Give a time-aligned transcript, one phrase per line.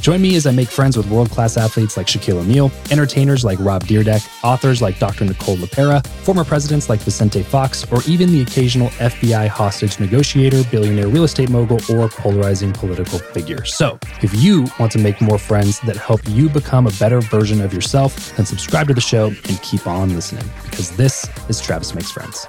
[0.00, 3.58] Join me as I make friends with world class athletes like Shaquille O'Neal, entertainers like
[3.60, 5.26] Rob Dyrdek, authors like Dr.
[5.26, 11.08] Nicole LePera, former presidents like Vicente Fox, or even the occasional FBI hostage negotiator, billionaire
[11.08, 13.64] real estate mogul, or polarizing political figure.
[13.66, 17.60] So, if you want to make more friends that help you become a better version
[17.60, 21.94] of yourself, then subscribe to the show and keep on listening because this is Travis
[21.94, 22.46] Makes Friends.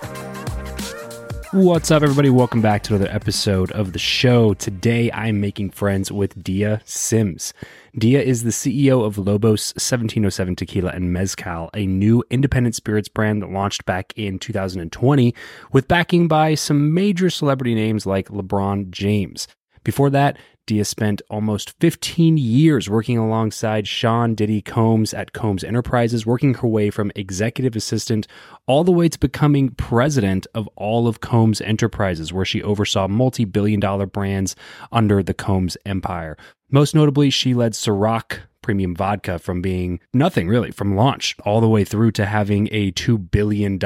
[1.54, 2.30] What's up, everybody?
[2.30, 4.54] Welcome back to another episode of the show.
[4.54, 7.54] Today, I'm making friends with Dia Simms.
[7.94, 13.42] Dia is the CEO of Lobos 1707 Tequila and Mezcal, a new independent spirits brand
[13.42, 15.36] that launched back in 2020
[15.74, 19.50] with backing by some major celebrity names like LeBron James.
[19.84, 26.26] Before that, Dia spent almost 15 years working alongside Sean Diddy Combs at Combs Enterprises,
[26.26, 28.28] working her way from executive assistant
[28.68, 33.44] all the way to becoming president of all of Combs Enterprises, where she oversaw multi
[33.44, 34.56] billion dollar brands
[34.92, 36.38] under the Combs empire.
[36.70, 41.68] Most notably, she led Ciroc premium vodka from being nothing really from launch all the
[41.68, 43.80] way through to having a $2 billion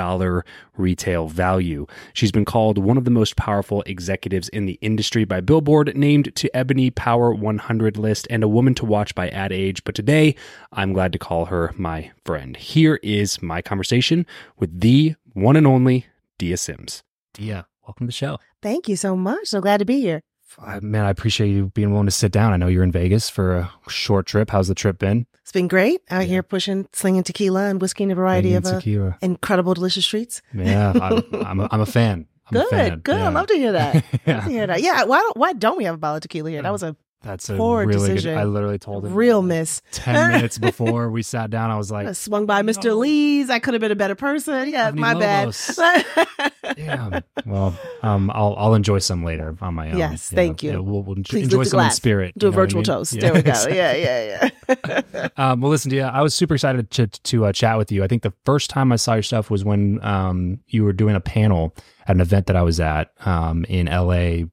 [0.78, 1.86] retail value.
[2.14, 6.36] She's been called one of the most powerful executives in the industry by Billboard, named
[6.36, 9.84] to Ebony Power 100 list, and a woman to watch by Ad Age.
[9.84, 10.36] But today,
[10.72, 12.58] I'm glad to call her my friend.
[12.58, 14.26] Here is my conversation
[14.58, 17.04] with the one and only Dia Simms.
[17.34, 18.40] Dia, welcome to the show.
[18.62, 19.48] Thank you so much.
[19.48, 20.25] So glad to be here.
[20.60, 22.54] I, man, I appreciate you being willing to sit down.
[22.54, 24.50] I know you're in Vegas for a short trip.
[24.50, 25.26] How's the trip been?
[25.42, 26.28] It's been great out yeah.
[26.28, 28.80] here pushing, slinging tequila and whiskey in a variety of uh,
[29.22, 30.42] incredible, delicious treats.
[30.54, 32.28] Yeah, I'm, I'm, a, I'm a fan.
[32.50, 33.00] I'm a good, fan.
[33.00, 33.18] good.
[33.18, 33.28] Yeah.
[33.28, 34.06] I love to hear that.
[34.26, 34.42] Yeah.
[34.42, 34.82] to hear that.
[34.82, 35.04] Yeah.
[35.04, 36.62] Why don't Why don't we have a bottle of tequila here?
[36.62, 38.36] That was a That's a Poor really decision.
[38.36, 38.40] good.
[38.42, 39.82] I literally told him real miss.
[39.94, 41.72] 10 minutes before we sat down.
[41.72, 42.86] I was I like, swung by Mr.
[42.86, 42.98] no.
[42.98, 43.50] Lee's.
[43.50, 44.70] I could have been a better person.
[44.70, 45.76] Yeah, my Lobos.
[45.76, 46.06] bad.
[46.76, 47.24] damn.
[47.46, 49.98] Well, um, I'll I'll enjoy some later on my own.
[49.98, 50.72] Yes, You know, thank you.
[50.74, 52.34] yeah, we'll, we'll enjoy, Please enjoy some in spirit.
[52.38, 52.84] Do a you know what I virtual mean?
[52.86, 53.14] toast.
[53.14, 53.50] Yeah, There we go.
[53.52, 53.76] exactly.
[53.76, 54.50] Yeah, yeah,
[55.16, 55.28] yeah.
[55.38, 58.04] Um, well, listen, Dia, I was super excited to to uh, chat with you.
[58.04, 61.16] I think the first time I saw your stuff was when um you were doing
[61.16, 61.74] a panel
[62.08, 64.46] at an event that I was at um in LA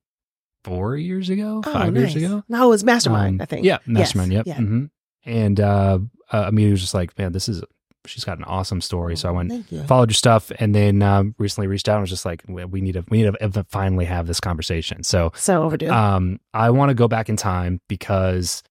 [0.64, 2.14] four years ago, Oh, five nice.
[2.14, 2.44] years ago.
[2.48, 3.64] No, it was Mastermind, Um, I think.
[3.64, 4.32] Yeah, Mastermind.
[4.32, 4.56] Yes, Yep.
[4.58, 4.64] Yeah.
[4.64, 4.84] hmm
[5.24, 5.98] And uh,
[6.32, 7.62] uh, Amelia was just like, man, this is
[8.06, 9.16] she's got an awesome story.
[9.16, 9.82] So I went you.
[9.84, 12.80] followed your stuff, and then um, recently reached out and was just like, we we
[12.80, 15.04] need to we need to finally have this conversation.
[15.04, 15.90] So So overdue.
[15.90, 18.62] um, I want to go back in time because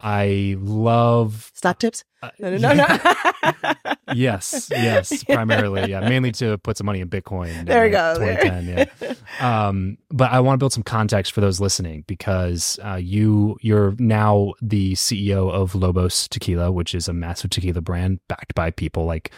[0.00, 1.50] I love.
[1.54, 2.04] Stock tips?
[2.22, 2.86] uh, No, no, no, no.
[4.14, 7.66] yes, yes, primarily, yeah, mainly to put some money in Bitcoin.
[7.66, 8.14] There in go.
[8.18, 9.14] 2010, yeah.
[9.68, 13.94] Um, but I want to build some context for those listening because uh, you you're
[13.98, 19.04] now the CEO of Lobos Tequila, which is a massive tequila brand backed by people
[19.04, 19.30] like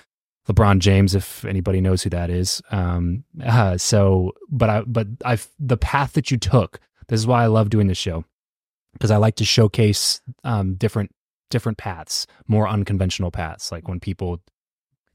[0.49, 2.63] LeBron James, if anybody knows who that is.
[2.71, 6.81] Um, uh, so, but I but I the path that you took.
[7.09, 8.25] This is why I love doing this show
[8.93, 11.11] because I like to showcase um, different
[11.51, 13.73] different paths, more unconventional paths.
[13.73, 14.41] Like when people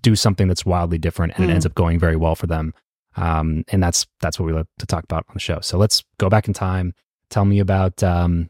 [0.02, 1.54] do something that's wildly different and it Mm.
[1.54, 2.74] ends up going very well for them.
[3.16, 5.60] Um, and that's that's what we like to talk about on the show.
[5.62, 6.94] So let's go back in time.
[7.30, 8.50] Tell me about um,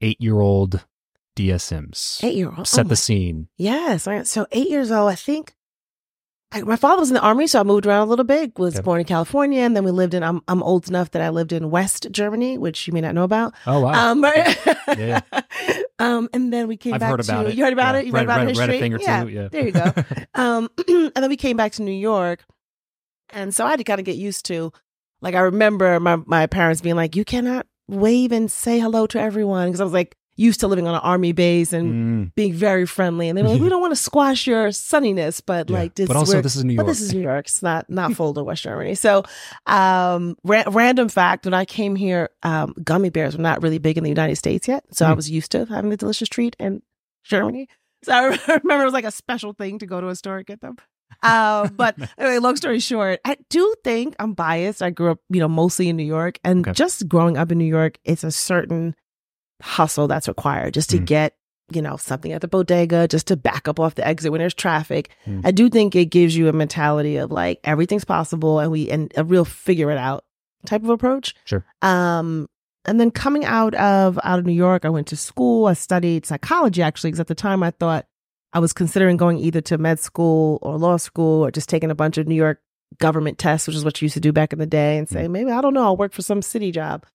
[0.00, 0.84] eight year old
[1.34, 2.20] Dia Simms.
[2.22, 2.68] Eight year old.
[2.68, 3.48] Set Oh the scene.
[3.56, 4.06] Yes.
[4.30, 5.54] So eight years old, I think.
[6.54, 8.58] I, my father was in the army, so I moved around a little bit.
[8.58, 8.82] Was Okay.
[8.82, 10.22] born in California, and then we lived in.
[10.22, 13.24] I'm I'm old enough that I lived in West Germany, which you may not know
[13.24, 13.54] about.
[13.66, 14.12] Oh wow.
[14.12, 14.24] Um,
[14.96, 15.20] Yeah,
[15.98, 17.48] um, and then we came I've back heard about to.
[17.48, 17.56] it.
[17.56, 18.00] You heard about Yeah.
[18.00, 18.06] it.
[18.06, 18.58] You read, read, about read, it.
[18.58, 19.04] read a thing or two.
[19.04, 19.24] Yeah.
[19.24, 19.48] Yeah.
[19.48, 19.92] There you go.
[20.34, 22.44] um, and then we came back to New York,
[23.30, 24.72] and so I had to kind of get used to.
[25.20, 29.20] Like I remember my my parents being like, "You cannot wave and say hello to
[29.20, 32.52] everyone," because I was like used to living on an army base and Mm, being
[32.52, 35.78] very friendly, and they were like, "We don't want to squash your sunniness, but yeah.
[35.78, 36.86] like this, but also this is New York.
[36.86, 37.46] but this is New York.
[37.46, 38.94] It's not not Fulda, West Germany.
[38.94, 39.22] So,
[39.66, 43.96] um, ra- random fact: when I came here, um, gummy bears were not really big
[43.98, 44.84] in the United States yet.
[44.92, 45.16] So I Hmm.
[45.16, 46.82] was used to having the delicious treat in
[47.24, 47.68] Germany.
[48.02, 48.24] So I
[48.62, 50.76] remember it was like a special thing to go to a store and get them.
[51.22, 54.82] Uh, but anyway, long story short, I do think I'm biased.
[54.82, 56.72] I grew up, you know, mostly in New York, and Okay.
[56.72, 58.94] just growing up in New York, it's a certain
[59.64, 61.06] hustle that's required just to Mm.
[61.06, 61.34] get
[61.72, 64.52] you know something at the bodega, just to back up off the exit when there's
[64.52, 65.08] traffic.
[65.26, 65.40] Mm.
[65.44, 69.10] I do think it gives you a mentality of like everything's possible, and we and
[69.16, 70.24] a real figure it out
[70.66, 71.34] type of approach.
[71.46, 71.64] Sure.
[71.80, 72.46] Um,
[72.84, 75.66] and then coming out of out of New York, I went to school.
[75.66, 78.04] I studied psychology actually, because at the time I thought
[78.52, 81.94] I was considering going either to med school or law school or just taking a
[81.94, 82.60] bunch of New York
[83.00, 85.28] government tests, which is what you used to do back in the day, and say
[85.28, 87.06] maybe I don't know, I'll work for some city job.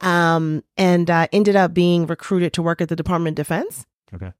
[0.00, 3.86] Um, and uh, ended up being recruited to work at the Department of Defense.
[4.14, 4.32] Okay.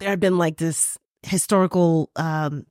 [0.00, 2.66] There had been like this historical um,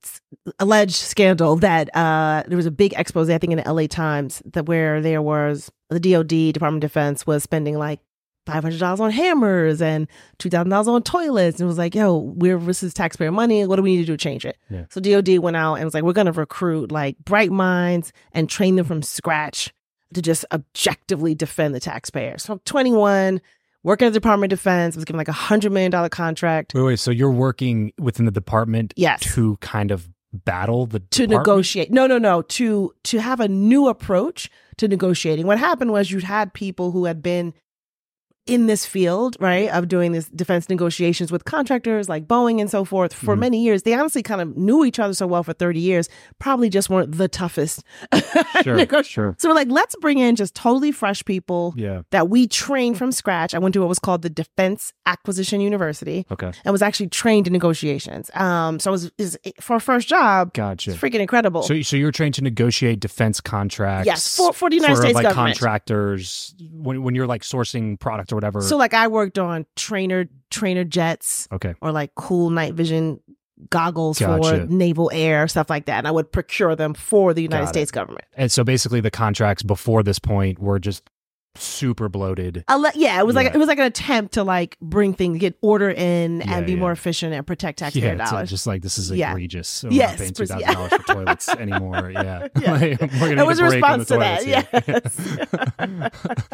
[0.58, 4.42] alleged scandal that uh, there was a big expose, I think, in the LA Times
[4.52, 8.00] that where there was the DoD, Department of Defense, was spending like
[8.46, 11.94] five hundred dollars on hammers and two thousand dollars on toilets, and it was like,
[11.94, 13.66] "Yo, we're this is taxpayer money.
[13.66, 14.86] What do we need to do to change it?" Yeah.
[14.90, 18.48] So DoD went out and was like, "We're going to recruit like bright minds and
[18.48, 19.72] train them from scratch
[20.14, 23.40] to just objectively defend the taxpayers." So I'm 21,
[23.82, 26.82] working at the Department of Defense, was given like a hundred million dollar contract Wait,
[26.82, 26.98] wait.
[26.98, 29.20] So you're working within the department Yes.
[29.34, 31.46] to kind of battle the to department?
[31.46, 31.90] negotiate.
[31.92, 32.42] No, no, no.
[32.42, 35.46] To to have a new approach to negotiating.
[35.46, 37.54] What happened was you had people who had been
[38.46, 42.84] in this field, right, of doing this defense negotiations with contractors like Boeing and so
[42.84, 43.40] forth for Mhm.
[43.40, 43.82] many years.
[43.82, 46.08] They honestly kind of knew each other so well for 30 years,
[46.38, 47.82] probably just weren't the toughest.
[48.62, 49.34] Sure, sure.
[49.38, 52.02] So we're like, let's bring in just totally fresh people Yeah.
[52.10, 53.54] that we trained from scratch.
[53.54, 56.50] I went to what was called the Defense Acquisition University Okay.
[56.64, 58.30] and was actually trained in negotiations.
[58.34, 60.92] Um, so it was, is for a first job, Gotcha.
[60.92, 61.62] it's freaking incredible.
[61.62, 64.06] So, so you're trained to negotiate defense contracts.
[64.06, 65.58] Yes, for- for the United States like government.
[65.58, 68.62] contractors when when you're like sourcing product or whatever.
[68.62, 71.74] So like I worked on trainer trainer jets okay.
[71.80, 73.20] or like cool night vision
[73.70, 74.66] goggles Gotcha.
[74.66, 77.68] for naval air stuff like that and I would procure them for the United Got
[77.68, 77.72] it.
[77.72, 78.24] States government.
[78.34, 81.08] And so basically, the contracts before this point were just
[81.56, 82.64] super bloated.
[82.68, 83.54] I'll yeah, it was like Yeah.
[83.54, 86.72] it was like an attempt to like bring things get order in Yeah, and be
[86.72, 86.78] yeah.
[86.78, 88.50] more efficient and protect taxpayer Yeah, it's dollars.
[88.50, 89.30] just like this is Yeah.
[89.30, 89.68] egregious.
[89.68, 92.10] So Yes, we're not paying two thousand dollars for toilets anymore.
[92.12, 92.72] Yeah, Yeah.
[92.72, 96.10] Like, we're gonna It was a a break in the response to that, here.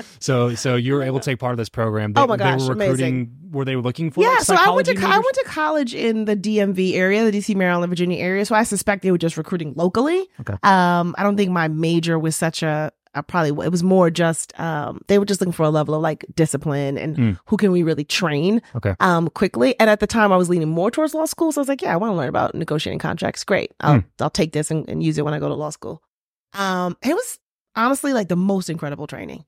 [0.21, 2.13] so, so you were able to take part of this program.
[2.13, 2.91] They, Oh my gosh, they were amazing.
[2.93, 3.37] recruiting.
[3.53, 4.23] Were they looking for?
[4.23, 7.31] yeah, like, so I went to co- I went to college in the DMV area,
[7.31, 8.45] the DC, Maryland, Virginia area.
[8.47, 10.27] So I suspect they were just recruiting locally.
[10.41, 10.55] Okay.
[10.63, 12.93] Um, I don't think my major was such a.
[13.15, 16.01] I probably it was more just um they were just looking for a level of
[16.03, 17.39] like discipline and Mm.
[17.47, 18.95] who can we really train Okay.
[19.01, 21.63] um quickly and at the time I was leaning more towards law school so I
[21.63, 24.05] was like yeah I want to learn about negotiating contracts great I'll Mm.
[24.21, 26.03] I'll take this and, and use it when I go to law school
[26.55, 27.39] um it was
[27.77, 29.45] honestly like the most incredible training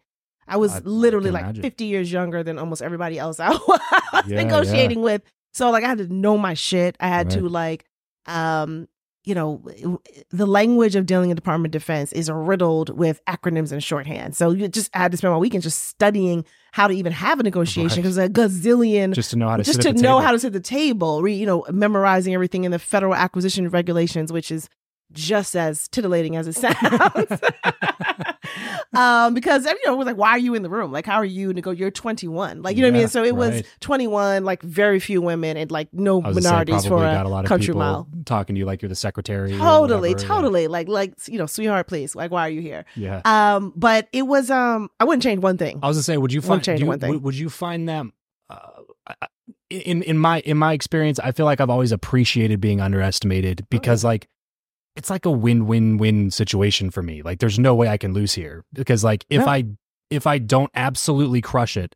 [0.47, 1.63] I was I- I literally can like imagine.
[1.63, 3.81] 50 years younger than almost everybody else I was
[4.27, 5.23] Yeah, negotiating with.
[5.55, 6.97] So like I had to know my shit.
[7.01, 7.87] I had to like
[8.27, 8.89] um
[9.25, 9.63] you know
[10.31, 14.37] the language of dealing in Department of Defense is riddled with acronyms and shorthand.
[14.37, 17.41] So you just I had to spend my weekend just studying how to even have
[17.41, 18.29] a negotiation because Right.
[18.29, 20.21] a gazillion just to know how to just sit to at the know table.
[20.21, 23.69] how to sit at the table, re, you know, memorizing everything in the federal acquisition
[23.71, 24.69] regulations, which is
[25.13, 27.41] just as titillating as it sounds.
[28.95, 30.93] um, because you know, it was like, why are you in the room?
[30.93, 31.71] Like, how are you to go?
[31.71, 33.09] You're 21, like you know what I mean.
[33.09, 36.99] So it was 21, like very few women and like no say, minorities probably for
[37.01, 38.09] got a a lot of country people mile.
[38.25, 39.57] talking to you like you're the secretary.
[39.57, 40.17] Totally, yeah.
[40.17, 40.67] totally.
[40.69, 42.15] Like, like you know, sweetheart, please.
[42.15, 42.85] Like, why are you here?
[42.97, 43.21] Yeah.
[43.25, 45.81] Um, but it was um, I wouldn't change one thing.
[45.83, 47.21] I was gonna say, would you find change you- one thing.
[47.23, 48.13] would, you find them?
[48.51, 48.59] Uh,
[49.07, 49.27] I-
[49.71, 54.05] in in my in my experience, I feel like I've always appreciated being underestimated because
[54.05, 54.29] like
[54.97, 57.23] it's like a win win win situation for me.
[57.23, 59.47] Like there's no way I can lose here because like if No.
[59.49, 59.65] I
[60.11, 61.95] if I don't absolutely crush it,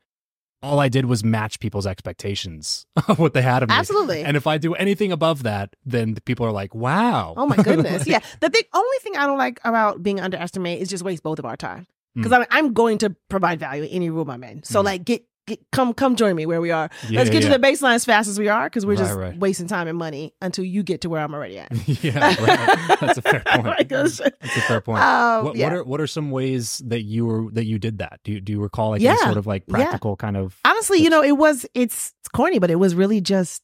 [0.62, 3.74] all I did was match people's expectations of what they had of me.
[3.76, 4.22] Absolutely.
[4.24, 7.56] And if I do anything above that, then the people are like, "Wow." Oh my
[7.56, 8.06] goodness.
[8.06, 8.18] yeah.
[8.40, 11.44] The thing, only thing I don't like about being underestimated is just waste both of
[11.44, 11.86] our time.
[12.16, 12.38] Because Mm.
[12.40, 14.64] I'm, I'm going to provide value in any room I'm in.
[14.64, 14.84] So Mm.
[14.86, 16.88] like get, get come come join me where we are.
[17.08, 18.98] Yeah, Let's get yeah, to the baseline as fast as we are because we're Right,
[18.98, 19.38] just right.
[19.38, 21.72] wasting time and money until you get to where I'm already at.
[22.04, 22.98] yeah, right.
[23.00, 23.66] That's a fair point.
[23.66, 24.30] Like, That's a
[24.68, 25.02] fair point.
[25.08, 25.66] Um, what, yeah.
[25.66, 28.20] what are what are some ways that you were that you did that?
[28.24, 31.02] Do you do you recall like Yeah, any sort of like practical kind of Honestly,
[31.02, 33.62] you know, it was it's, it's corny, but it was really just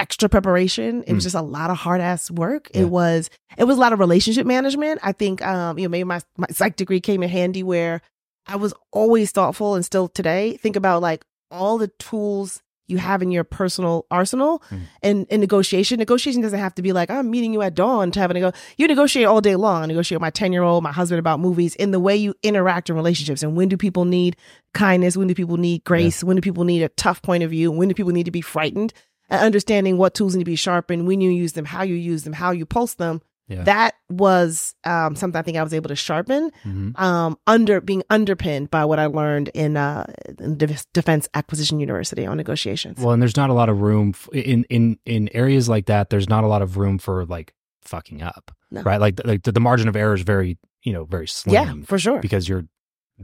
[0.00, 1.02] extra preparation.
[1.06, 1.26] It was Mm.
[1.26, 2.70] just a lot of hard ass work.
[2.74, 2.82] Yeah.
[2.82, 5.00] It was it was a lot of relationship management.
[5.02, 8.00] I think um, you know, maybe my my psych degree came in handy where
[8.46, 13.20] I was always thoughtful and still today think about like all the tools you have
[13.20, 14.80] in your personal arsenal Mm.
[15.02, 15.98] and in negotiation.
[15.98, 18.52] Negotiation doesn't have to be like, I'm meeting you at dawn to have a go.
[18.78, 19.82] you negotiate all day long.
[19.82, 22.34] I negotiate with my 10 year old, my husband about movies, in the way you
[22.44, 23.42] interact in relationships.
[23.42, 24.36] And when do people need
[24.72, 25.16] kindness?
[25.16, 26.22] When do people need grace?
[26.22, 27.72] When do people need a tough point of view?
[27.72, 28.92] When do people need to be frightened?
[29.28, 32.22] And understanding what tools need to be sharpened, when you use them, how you use
[32.22, 33.20] them, how you pulse them.
[33.48, 33.62] Yeah.
[33.62, 36.98] That was um, something I think I was able to sharpen Mhm.
[37.00, 40.04] um, under being underpinned by what I learned in, uh,
[40.40, 42.98] in Def- Defense Acquisition University on negotiations.
[42.98, 46.10] Well, and there's not a lot of room f- in in in areas like that.
[46.10, 48.82] There's not a lot of room for like fucking up, No.
[48.82, 49.00] right?
[49.00, 51.54] Like like the, the margin of error is very you know very slim.
[51.54, 52.20] yeah, for sure.
[52.20, 52.64] because you're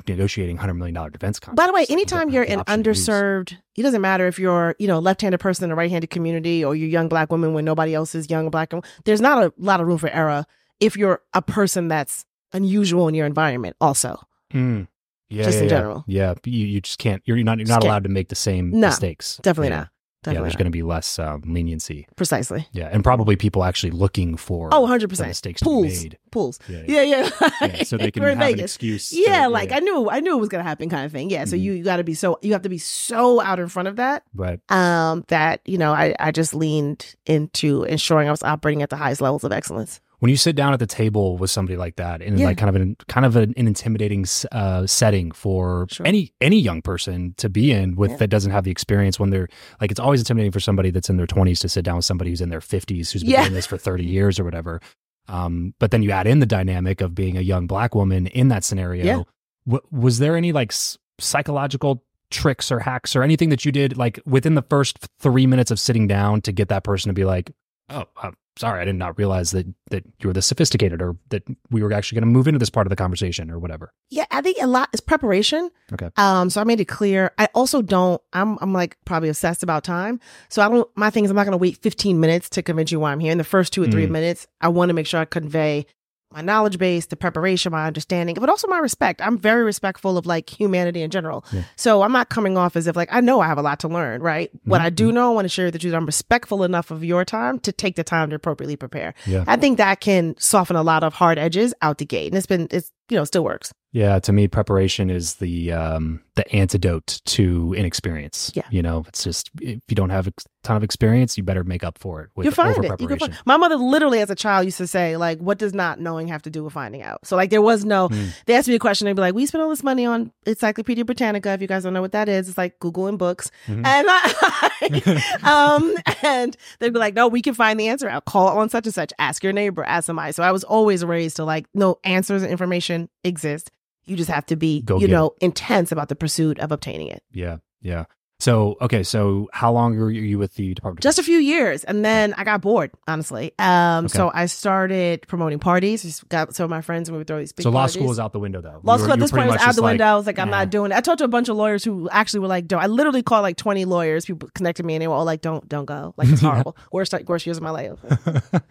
[0.08, 1.62] negotiating hundred million dollar defense contracts.
[1.62, 3.08] By the way, So you don't anytime you're an option to lose.
[3.08, 6.74] underserved, it doesn't matter if you're, you know, left-handed person in a right-handed community or
[6.74, 8.72] you're young black woman when nobody else is young black.
[8.72, 10.46] Woman, There's not a lot of room for error
[10.80, 13.76] if you're a person that's unusual in your environment.
[13.80, 14.20] Also,
[14.52, 14.86] Mm.
[15.30, 15.74] Yeah, Just yeah, in yeah.
[15.76, 16.04] general.
[16.06, 17.22] Yeah, you, you just can't.
[17.24, 17.56] You're not.
[17.56, 17.84] You're Just not can't.
[17.90, 19.40] allowed to make the same No, mistakes.
[19.42, 19.76] definitely Yeah.
[19.76, 19.88] not.
[20.26, 22.06] Yeah, there's going to be less um, leniency.
[22.16, 22.66] precisely.
[22.72, 26.18] Yeah, and probably people actually looking for Oh, 100 percent mistakes to Pools, be made.
[26.30, 26.58] pools.
[26.68, 27.30] Yeah, Yeah, yeah.
[27.60, 28.72] Yeah, so they can have in an Vegas.
[28.76, 29.10] excuse.
[29.10, 31.30] to- Yeah, like I knew, I knew it was gonna happen, kind of thing.
[31.30, 31.60] Yeah, so Mhm.
[31.62, 33.96] you, you got to be so, you have to be so out in front of
[33.96, 34.60] that, right.
[34.70, 38.96] um, that you know, I, I just leaned into ensuring I was operating at the
[38.96, 40.00] highest levels of excellence.
[40.22, 42.46] When you sit down at the table with somebody like that, in Yeah.
[42.46, 46.06] like kind of an kind of an, an intimidating uh, setting for Sure.
[46.06, 48.16] any any young person to be in with Yeah.
[48.18, 49.48] that doesn't have the experience when they're
[49.80, 52.30] like it's always intimidating for somebody that's in their 20s to sit down with somebody
[52.30, 53.42] who's in their 50s who's been Yeah.
[53.42, 54.80] doing this for 30 years or whatever.
[55.26, 58.46] Um, but then you add in the dynamic of being a young black woman in
[58.48, 59.26] that scenario.
[59.66, 63.96] W- was there any like s- psychological tricks or hacks or anything that you did
[63.96, 67.24] like within the first three minutes of sitting down to get that person to be
[67.24, 67.50] like,
[67.90, 71.42] oh, I'm sorry, I did not realize that that you were this sophisticated or that
[71.70, 73.92] we were actually going to move into this part of the conversation or whatever.
[74.10, 75.70] Yeah, I think a lot is preparation.
[75.92, 76.10] Okay.
[76.16, 77.32] Um, so I made it clear.
[77.38, 78.20] I also don't.
[78.32, 80.20] I'm I'm like probably obsessed about time.
[80.48, 80.88] So I don't.
[80.96, 83.20] My thing is I'm not going to wait 15 minutes to convince you why I'm
[83.20, 83.32] here.
[83.32, 84.10] In the first two or three Mm.
[84.10, 85.86] minutes, I want to make sure I convey
[86.32, 89.20] my knowledge base, the preparation, my understanding, but also my respect.
[89.20, 91.44] I'm very respectful of like humanity in general.
[91.52, 91.62] Yeah.
[91.76, 93.88] So I'm not coming off as if like I know I have a lot to
[93.88, 94.50] learn, right?
[94.64, 94.84] What Mhm.
[94.84, 95.94] I do know, I want to share with the truth.
[95.94, 99.14] I'm respectful enough of your time to take the time to appropriately prepare.
[99.26, 99.44] Yeah.
[99.46, 102.46] I think that can soften a lot of hard edges out the gate, and it's
[102.46, 103.72] been it's you know still works.
[103.94, 108.50] Yeah, to me, preparation is the um, the antidote to inexperience.
[108.54, 108.62] Yeah.
[108.70, 111.84] you know, it's just if you don't have a ton of experience, you better make
[111.84, 112.76] up for it with you find it.
[112.84, 113.32] You can preparation.
[113.32, 116.28] find, my mother literally as a child used to say, like, what does not knowing
[116.28, 117.26] have to do with finding out?
[117.26, 118.28] So like there was no Hmm.
[118.46, 121.04] they asked me a question, they'd be like, We spent all this money on Encyclopedia
[121.04, 121.50] Britannica.
[121.52, 123.50] If you guys don't know what that is, it's like Google and books.
[123.66, 123.84] Mhm.
[123.84, 128.24] And I, um and they'd be like, No, we can find the answer out.
[128.24, 130.32] Call on such and such, ask your neighbor, ask somebody.
[130.32, 133.70] So I was always raised to like, no, answers and information exist.
[134.04, 137.22] You just have to be, Go you know, intense about the pursuit of obtaining it.
[137.32, 138.04] yeah, yeah.
[138.42, 141.02] So okay, so how long were you with the department?
[141.02, 144.18] just a few years and then i got bored honestly um Okay.
[144.18, 147.38] so i started promoting parties just got some of my friends and we would throw
[147.38, 147.94] these big so law parties.
[147.94, 148.80] school was out the window though.
[148.82, 150.04] Law school at this point was out the like, window.
[150.04, 150.58] I was like, I'm nah.
[150.60, 150.96] not doing it.
[150.96, 152.82] I talked to a bunch of lawyers who actually were like, don't.
[152.82, 154.24] I literally called like 20 lawyers.
[154.24, 156.14] People connected me and they were all like, don't, don't go.
[156.16, 156.76] Like, it's horrible.
[156.90, 157.98] worst, worst years of my life.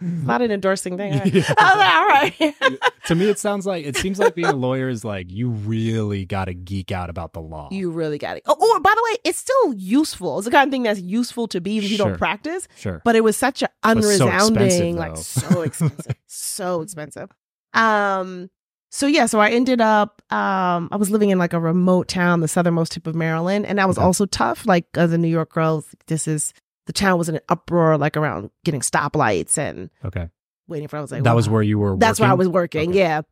[0.00, 1.18] not an endorsing thing.
[1.18, 1.32] Right?
[1.42, 1.54] Yeah.
[1.58, 2.80] I was like, all right.
[3.06, 6.24] to me, it sounds like it seems like being a lawyer is like you really
[6.26, 7.68] got to geek out about the law.
[7.70, 8.42] you really got it.
[8.46, 10.38] Oh, oh, by the way, it's still useful.
[10.38, 12.08] It's the kind of thing that's useful to be if you Sure.
[12.10, 12.66] don't practice.
[12.76, 13.00] sure.
[13.04, 17.30] but it was such an But so unresounding, like so expensive, so expensive.
[17.74, 18.50] Um,
[18.90, 22.40] so yeah, so I ended up, um, I was living in like a remote town,
[22.40, 24.04] the southernmost tip of Maryland, and that was Okay.
[24.04, 24.66] also tough.
[24.66, 26.52] Like as a New York girl, this is
[26.86, 30.28] the town was in an uproar, like around getting stoplights and okay,
[30.68, 30.98] waiting for.
[30.98, 31.96] I was like, that was where you were.
[31.96, 32.90] That's where I was working.
[32.90, 32.98] Okay.
[32.98, 33.22] Yeah.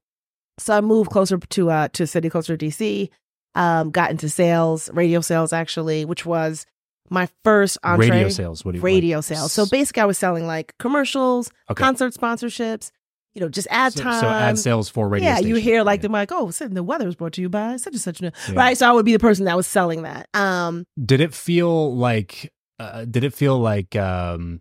[0.58, 3.08] So I moved closer to uh to a city closer to DC.
[3.54, 6.66] Um, got into sales, radio sales actually, which was
[7.08, 8.10] my first entree.
[8.10, 8.64] radio sales.
[8.64, 9.52] What do you radio like, sales.
[9.52, 11.82] So basically, I was selling like commercials, Okay.
[11.82, 12.92] concert sponsorships,
[13.34, 14.20] you know, just ad so, time.
[14.20, 15.28] so ad sales for radio.
[15.28, 16.02] yeah, you hear like Yeah.
[16.02, 18.30] them like, oh, the weather is brought to you by such and such, Yeah.
[18.54, 18.78] right?
[18.78, 20.28] So I would be the person that was selling that.
[20.34, 22.52] Um, Did it feel like?
[22.78, 23.96] Uh, did it feel like?
[23.96, 24.60] um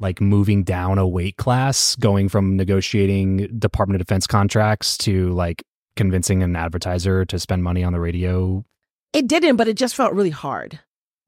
[0.00, 5.62] like moving down a weight class, going from negotiating Department of Defense contracts to like
[6.00, 8.64] convincing an advertiser to spend money on the radio.
[9.12, 10.80] it didn't, but it just felt really hard.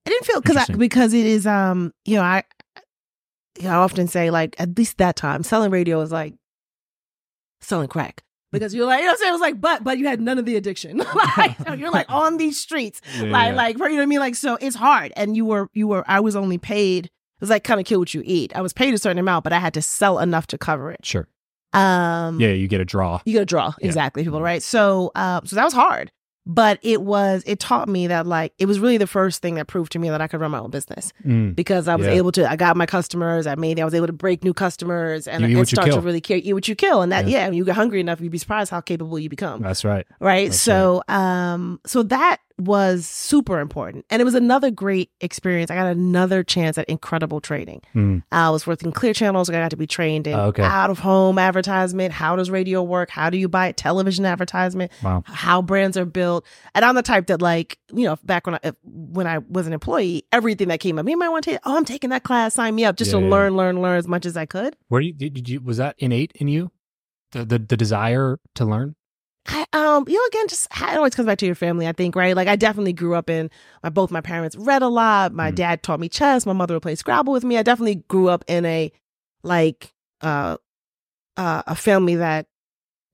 [0.07, 2.43] It didn't feel because because it is um, you know, I,
[3.59, 6.33] you know, I often say like at least that time selling radio is like
[7.61, 8.23] selling crack.
[8.51, 9.29] Because you're like, you know what I'm saying?
[9.29, 11.03] It was like, but but you had none of the addiction.
[11.37, 13.03] like, so you're like on these streets.
[13.21, 15.87] like like you know what I mean like so it's hard and you were you
[15.87, 18.63] were I was only paid it was like kind of kill what you eat I
[18.63, 21.29] was paid a certain amount but I had to sell enough to cover it sure.
[21.75, 23.21] Um Yeah, you get a draw.
[23.25, 23.87] you get a draw Yeah.
[23.89, 26.11] exactly people right so um so that was hard
[26.45, 29.69] but it was it taught me that like it was really the first thing that
[29.69, 31.55] proved to me that I could run my own business Mm.
[31.55, 32.15] because I was Yeah.
[32.15, 35.29] able to I got my customers I made I was able to break new customers
[35.29, 37.39] and, and start to really care eat what you kill and that Yeah.
[37.39, 40.05] yeah, when you get hungry enough you'd be surprised how capable you become That's right.
[40.19, 45.71] right That's so um so that was super important and it was another great experience
[45.71, 48.23] i got another chance at incredible training Mm.
[48.33, 50.63] i was working clear channels i got to be trained in Oh, okay.
[50.63, 55.23] out of home advertisement how does radio work how do you buy television advertisement Wow.
[55.27, 58.73] how brands are built and i'm the type that like you know back when i
[58.85, 61.77] when i was an employee everything that came up me might want to take oh
[61.77, 63.31] i'm taking that class sign me up just Yeah, to yeah.
[63.31, 65.77] learn learn learn as much as i could Where do you, did did you was
[65.79, 66.71] that innate in you?
[67.33, 68.95] The the, the desire to learn?
[69.47, 71.89] I, um, you know, again, just it always comes back to your family.
[71.89, 72.37] I think, right?
[72.37, 73.51] Like, I definitely grew up in.
[73.83, 75.33] My both my parents read a lot.
[75.33, 75.55] My Mm.
[75.57, 76.47] dad taught me chess.
[76.47, 77.59] My mother would play Scrabble with me.
[77.59, 78.93] I definitely grew up in a
[79.43, 80.57] like uh,
[81.37, 82.47] uh a family that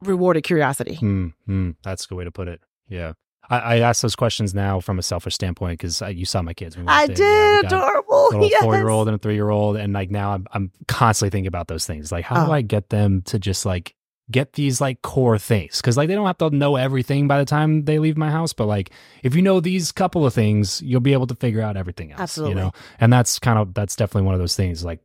[0.03, 0.97] rewarded curiosity.
[0.97, 1.29] Hmm.
[1.47, 1.71] hmm.
[1.83, 2.61] That's a good way to put it.
[2.89, 3.13] Yeah.
[3.51, 6.77] I, I ask those questions now from a selfish standpoint because you saw my kids.
[6.77, 7.11] When we I in.
[7.13, 7.65] Yeah, did.
[7.65, 8.29] Adorable.
[8.45, 8.63] a yes.
[8.63, 11.47] four year old and a three year old, and like now I'm I'm constantly thinking
[11.49, 12.13] about those things.
[12.13, 12.55] Like, how do Oh.
[12.55, 13.95] I get them to just like
[14.31, 15.79] get these like core things?
[15.79, 18.53] Because like they don't have to know everything by the time they leave my house,
[18.53, 18.91] but like
[19.23, 22.21] if you know these couple of things, you'll be able to figure out everything else.
[22.21, 22.57] Absolutely.
[22.57, 24.85] You know, and that's kind of that's definitely one of those things.
[24.85, 25.01] Like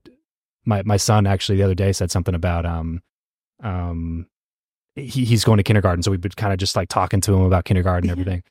[0.66, 3.02] my my son actually the other day said something about um
[3.62, 4.28] um
[4.96, 7.42] he, he's going to kindergarten, so we've been kind of just like talking to him
[7.42, 8.44] about kindergarten and everything.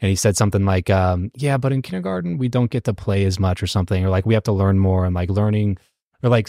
[0.00, 3.24] And he said something like, um, "Yeah, but in kindergarten we don't get to play
[3.24, 5.78] as much, or something, or like we have to learn more, and like learning,
[6.22, 6.48] or like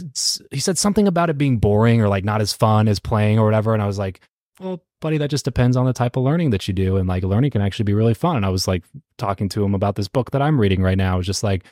[0.52, 3.46] he said something about it being boring or like not as fun as playing or
[3.46, 4.22] whatever." And I was like,
[4.60, 7.24] "Well, buddy, that just depends on the type of learning that you do, and like
[7.24, 8.84] learning can actually be really fun." And I was like
[9.18, 11.14] talking to him about this book that I'm reading right now.
[11.14, 11.64] I was just like,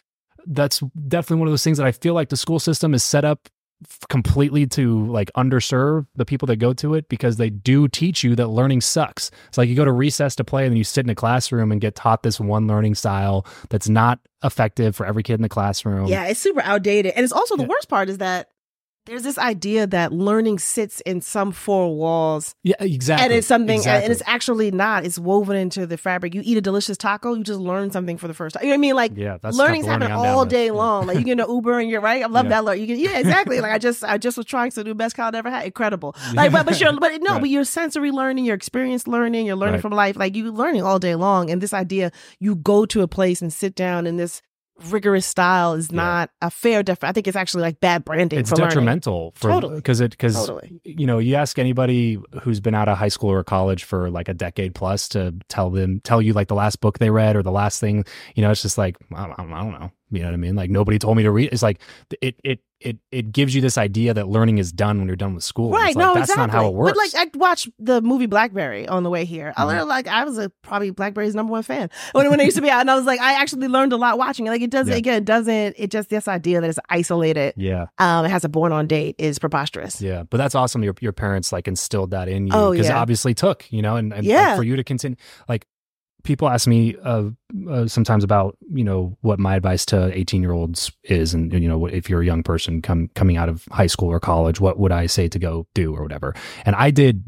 [0.46, 3.25] "That's definitely one of those things that I feel like the school system is set
[3.25, 3.50] up."
[4.10, 8.36] Completely to like underserve the people that go to it because they do teach you
[8.36, 9.29] that learning sucks.
[9.48, 11.72] It's like you go to recess to play and then you sit in a classroom
[11.72, 15.50] and get taught this one learning style that's not effective for every kid in the
[15.50, 16.07] classroom.
[16.07, 17.13] Yeah, it's super outdated.
[17.15, 17.69] And it's also the Yeah.
[17.69, 18.50] worst part is that
[19.08, 23.26] there's this idea that learning sits in some four walls Yeah, exactly.
[23.26, 24.04] and it's something Exactly.
[24.06, 25.06] and it's actually not.
[25.06, 26.36] It's woven into the fabric.
[26.36, 28.64] You eat a delicious taco, you just learn something for the first time.
[28.64, 28.96] You know what I mean?
[28.96, 30.72] Like yeah, that's learning's the type of happening learning all day Yeah.
[30.74, 31.08] long.
[31.08, 32.22] Like you get an Uber and you're right.
[32.24, 32.50] I love Yeah.
[32.50, 32.66] that.
[32.66, 32.80] Learn.
[32.80, 33.60] You get, yeah, exactly.
[33.66, 35.66] like I just I just was trying to do the best cloud ever had.
[35.66, 36.16] Incredible.
[36.34, 37.42] Like but but you're but no, Right.
[37.42, 39.82] but you're sensory learning, you're experience learning, you're learning Right.
[39.82, 40.16] from life.
[40.18, 41.50] Like you're learning all day long.
[41.50, 44.42] And this idea you go to a place and sit down in this
[44.91, 45.96] rigorous style is Yeah.
[45.98, 48.69] not a fair def I think it's actually like bad branding It's for learning.
[48.69, 49.75] detrimental for Totally.
[49.77, 50.79] because it because Totally.
[50.84, 54.29] you know you ask anybody who's been out of high school or college for like
[54.29, 57.43] a decade plus to tell them tell you like the last book they read or
[57.43, 58.05] the last thing
[58.36, 60.55] you know it's just like I don't, I don't know you know what I mean
[60.55, 61.81] like nobody told me to read it's like
[62.22, 65.34] it it it it gives you this idea that learning is done when you're done
[65.34, 66.41] with school Right, like, no, that's exactly.
[66.48, 69.51] not how it works But like I watched the movie Blackberry on the way here.
[69.57, 69.67] I Mhm.
[69.67, 72.62] learned like I was a probably Blackberry's number one fan when when it used to
[72.62, 74.51] be out, and I was like, I actually learned a lot watching it.
[74.51, 74.98] Like it doesn't Yeah.
[75.00, 78.49] again, it doesn't it just this idea that it's isolated, yeah um, it has a
[78.49, 79.99] born on date is preposterous.
[79.99, 80.84] Yeah, but that's awesome.
[80.84, 82.99] Your your parents like instilled that in you Oh, because it yeah.
[83.02, 84.56] obviously took you know, and, and like, Yeah.
[84.56, 85.17] for you to continue.
[85.49, 85.65] Like
[86.28, 87.30] people ask me uh,
[87.70, 91.68] uh, sometimes about you know what my advice to eighteen year olds is, and you
[91.68, 94.78] know if you're a young person come coming out of high school or college, what
[94.78, 96.36] would I say to go do or whatever?
[96.66, 97.24] And I did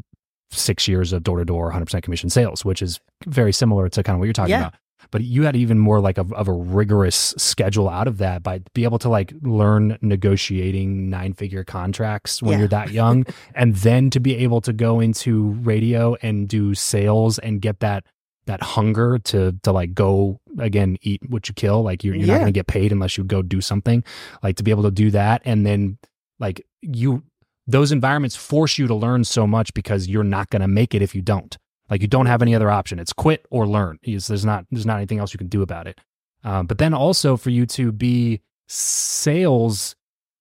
[0.52, 4.02] six years of door to door, hundred percent commission sales, which is very similar to
[4.02, 4.60] kind of what you're talking Yeah.
[4.68, 4.74] about.
[5.10, 8.60] But you had even more like of, of a rigorous schedule out of that by
[8.74, 12.58] be able to like learn negotiating nine figure contracts when Yeah.
[12.58, 17.38] you're that young and then to be able to go into radio and do sales
[17.38, 18.04] and get that
[18.50, 22.34] that hunger to to like go again eat what you kill like you're, you're not
[22.40, 24.02] going to get paid unless you go do something
[24.42, 25.40] like to be able to do that.
[25.44, 25.98] And then
[26.40, 27.22] like you
[27.68, 31.02] those environments force you to learn so much because you're not going to make it
[31.02, 31.56] if you don't.
[31.88, 32.98] Like you don't have any other option.
[32.98, 33.98] It's quit or learn.
[34.02, 36.00] It's- there's not there's not anything else you can do about it.
[36.42, 39.94] Um, but then also for you to be sales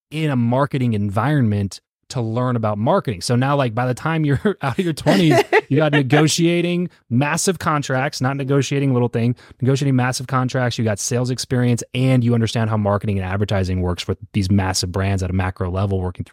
[0.10, 3.22] in a marketing environment to learn about marketing.
[3.22, 7.60] So now, like by the time you're out of your 20s, you got negotiating massive
[7.60, 10.78] contracts, not negotiating little thing, negotiating massive contracts.
[10.78, 14.92] You got sales experience, and you understand how marketing and advertising works with these massive
[14.92, 16.00] brands at a macro level.
[16.00, 16.26] Working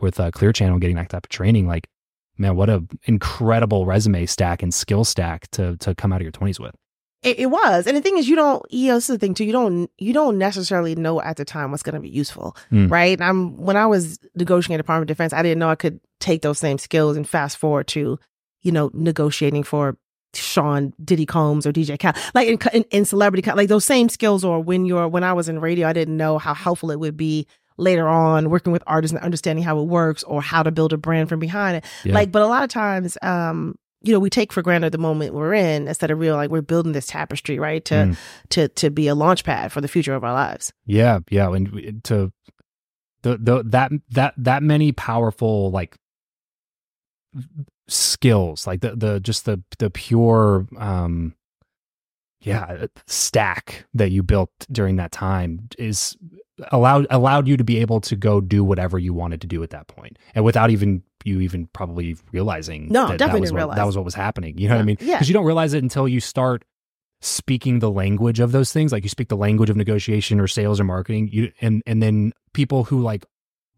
[0.00, 1.88] with uh, Clear Channel, getting that type of training, like
[2.38, 6.32] man, what a incredible resume stack and skill stack to to come out of your
[6.32, 6.74] 20s with.
[7.24, 8.62] It, it was, and the thing is, you don't.
[8.70, 9.44] You know, this is the thing too.
[9.44, 9.90] You don't.
[9.98, 12.90] You don't necessarily know at the time what's going to be useful, Mm.
[12.90, 13.20] right?
[13.20, 16.42] I'm when I was negotiating at Department of Defense, I didn't know I could take
[16.42, 18.18] those same skills and fast forward to,
[18.62, 19.96] you know, negotiating for
[20.34, 24.44] Sean Diddy Combs or DJ Khaled, like in, in, in celebrity, like those same skills.
[24.44, 27.16] Or when you're when I was in radio, I didn't know how helpful it would
[27.16, 30.92] be later on working with artists and understanding how it works or how to build
[30.92, 31.84] a brand from behind it.
[32.04, 32.14] Yeah.
[32.14, 35.34] Like, but a lot of times, um, you know, we take for granted the moment
[35.34, 37.84] we're in instead of real like we're building this tapestry, right?
[37.86, 38.16] To Mm.
[38.50, 40.72] to to be a launch pad for the future of our lives.
[40.86, 42.32] Yeah, yeah, and to
[43.22, 45.96] the the that that that many powerful like
[47.88, 51.34] skills, like the the just the the pure um
[52.44, 56.16] yeah, stack that you built during that time is
[56.70, 59.70] allowed allowed you to be able to go do whatever you wanted to do at
[59.70, 59.90] that.
[60.34, 63.76] And without even you even probably realizing No, that, definitely that was what, realize.
[63.76, 64.58] that was what was happening.
[64.58, 64.84] You know what I Yeah.
[64.84, 64.96] mean?
[65.00, 65.14] Yeah.
[65.16, 66.64] Because you don't realize it until you start
[67.20, 70.78] speaking the language of those things like you speak the language of negotiation or sales
[70.78, 73.24] or marketing you and and then people who like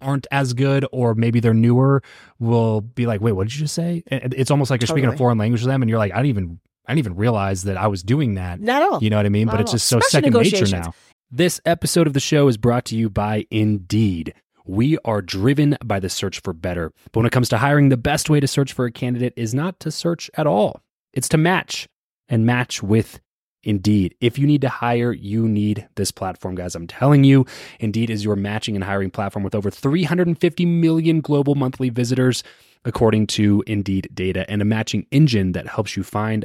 [0.00, 2.02] aren't as good or maybe they're newer
[2.40, 5.08] will be like wait what did you just say and it's almost like you're speaking
[5.08, 7.62] a foreign language to them and you're like i don't even i didn't even realize
[7.64, 9.02] that i was doing that Not at all.
[9.02, 10.92] you know what i mean Not but it's just so Especially second nature now
[11.30, 14.32] This episode of the show is brought to you by Indeed.
[14.64, 16.92] We are driven by the search for better.
[17.12, 19.52] But when it comes to hiring, the best way to search for a candidate is
[19.54, 20.80] not to search at all,
[21.12, 21.88] it's to match.
[22.28, 23.20] and match with
[23.64, 24.14] Indeed.
[24.20, 26.76] If you need to hire, you need this platform, guys.
[26.76, 27.44] I'm telling you,
[27.80, 32.44] Indeed is your matching and hiring platform with over 350 million global monthly visitors,
[32.84, 36.44] according to Indeed data, and a matching engine that helps you find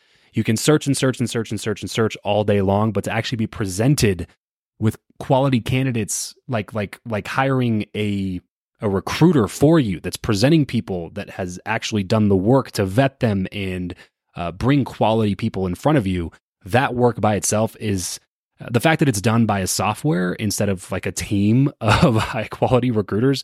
[0.33, 3.03] You can search and search and search and search and search all day long, but
[3.05, 4.27] to actually be presented
[4.79, 8.41] with quality candidates, like like like hiring a
[8.81, 13.19] a recruiter for you that's presenting people that has actually done the work to vet
[13.19, 13.93] them and
[14.35, 16.31] uh, bring quality people in front of you
[16.65, 18.19] that work by itself is
[18.59, 22.15] uh, the fact that it's done by a software instead of like a team of
[22.15, 23.43] high quality recruiters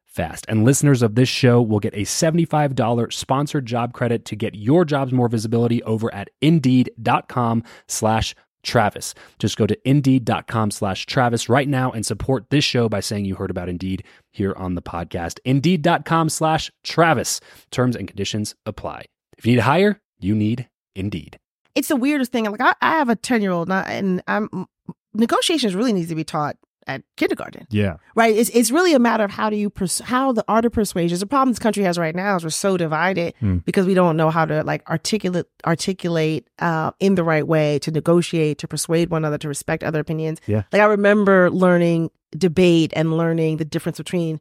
[0.11, 0.45] fast.
[0.47, 4.85] And listeners of this show will get a $75 sponsored job credit to get your
[4.85, 9.13] jobs more visibility over at indeed.com slash Travis.
[9.39, 13.35] Just go to indeed.com slash Travis right now and support this show by saying you
[13.35, 15.39] heard about Indeed here on the podcast.
[15.45, 17.41] Indeed.com slash Travis.
[17.71, 19.05] Terms and conditions apply.
[19.37, 21.39] If you need to hire, you need Indeed.
[21.73, 22.45] It's the weirdest thing.
[22.45, 24.67] Like I, I have a ten year old, and I'm
[25.13, 27.67] negotiations really needs to be taught at kindergarten.
[27.69, 27.97] Yeah.
[28.15, 28.35] Right.
[28.35, 31.17] It's it's really a matter of how do you pers- how the art of persuasion.
[31.19, 33.57] The problem this country has right now is we're so divided Hmm.
[33.59, 37.91] because we don't know how to like articulate articulate uh, in the right way to
[37.91, 40.39] negotiate, to persuade one another, to respect other opinions.
[40.47, 40.63] Yeah.
[40.71, 44.39] Like I remember learning debate and learning the difference between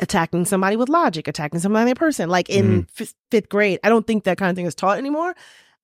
[0.00, 2.28] attacking somebody with logic, attacking somebody in person.
[2.28, 2.80] Like in Mm-hmm.
[2.92, 5.34] fifth, fifth grade, I don't think that kind of thing is taught anymore.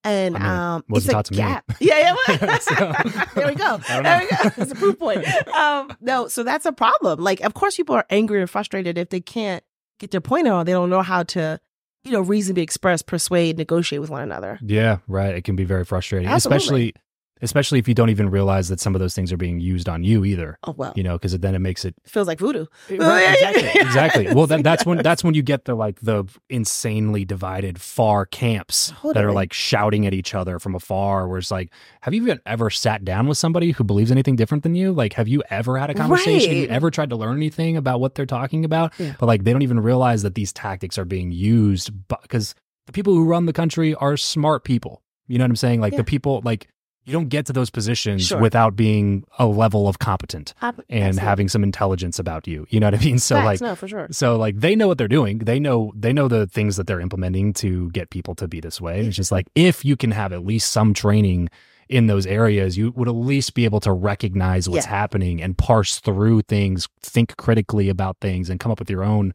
[0.05, 1.37] And I mean, um, it's a to me.
[1.39, 1.65] gap.
[1.81, 2.59] Yeah, yeah.
[2.61, 2.75] So,
[3.35, 3.79] there we go.
[3.89, 4.51] There we go.
[4.59, 5.27] It's a proof point.
[5.55, 7.21] Um, no, so that's a problem.
[7.21, 9.65] Like, of course, people are angry and frustrated if they can't
[9.99, 10.67] get their point out.
[10.67, 11.59] They don't know how to,
[12.03, 14.59] you know, reasonably express, persuade, negotiate with one another.
[14.63, 15.35] yeah, right.
[15.35, 16.57] It can be very frustrating, Absolutely.
[16.59, 16.95] especially
[17.43, 20.03] especially if you don't even realize that some of those things are being used on
[20.05, 20.59] you either.
[20.65, 22.67] Oh well, You know, because then it makes it feels like voodoo.
[22.91, 23.71] Right, exactly.
[23.81, 24.35] exactly.
[24.35, 28.93] Well, then that's when that's when you get the like the insanely divided far camps
[29.13, 31.29] that are like shouting at each other from afar.
[31.29, 34.63] Where it's like, have you even ever sat down with somebody who believes anything different
[34.63, 34.93] than you?
[34.93, 36.51] Like, have you ever had a conversation?
[36.51, 38.93] Have you ever tried to learn anything about what they're talking about?
[38.99, 39.15] Yeah.
[39.19, 41.91] But like, they don't even realize that these tactics are being used
[42.23, 42.55] because
[42.87, 45.03] the people who run the country are smart people.
[45.27, 45.81] You know what I'm saying?
[45.81, 45.99] Like Yeah.
[45.99, 46.69] the people like.
[47.07, 48.41] You don't get to those positions Sure.
[48.41, 51.21] without being a level of competent Ab- and absolutely.
[51.29, 52.67] having some intelligence about you.
[52.71, 53.19] You know what I mean?
[53.19, 54.09] So Facts, like no, for sure.
[54.11, 55.39] so like they know what they're doing.
[55.39, 58.81] They know they know the things that they're implementing to get people to be this
[58.81, 59.01] way.
[59.07, 61.49] It's just like if you can have at least some training
[61.91, 64.91] in those areas, you would at least be able to recognize what's Yeah.
[64.93, 69.35] happening and parse through things, think critically about things, and come up with your own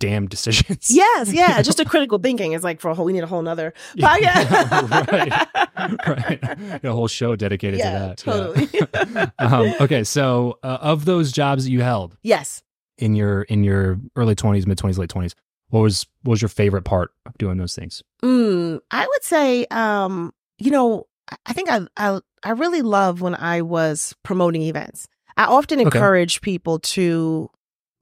[0.00, 0.90] damn decisions.
[0.94, 1.60] Yes, yeah.
[1.62, 3.04] Just a critical thinking is like for a whole.
[3.04, 3.72] We need a whole nother.
[3.94, 4.16] Yeah.
[4.16, 5.08] podcast.
[5.12, 6.42] right.
[6.42, 6.84] right.
[6.84, 8.16] A whole show dedicated Yeah, to that.
[8.18, 8.68] totally.
[8.72, 9.30] Yeah.
[9.38, 12.62] um, okay, so uh, of those jobs that you held yes.
[12.98, 15.34] in your in your early twenties, mid twenties, late twenties,
[15.68, 18.02] what was what was your favorite part of doing those things?
[18.22, 21.06] Mm, I would say, um, you know,
[21.46, 25.08] I- think I, I I really love when I was promoting events.
[25.36, 25.84] I often Okay.
[25.86, 27.48] encourage people to,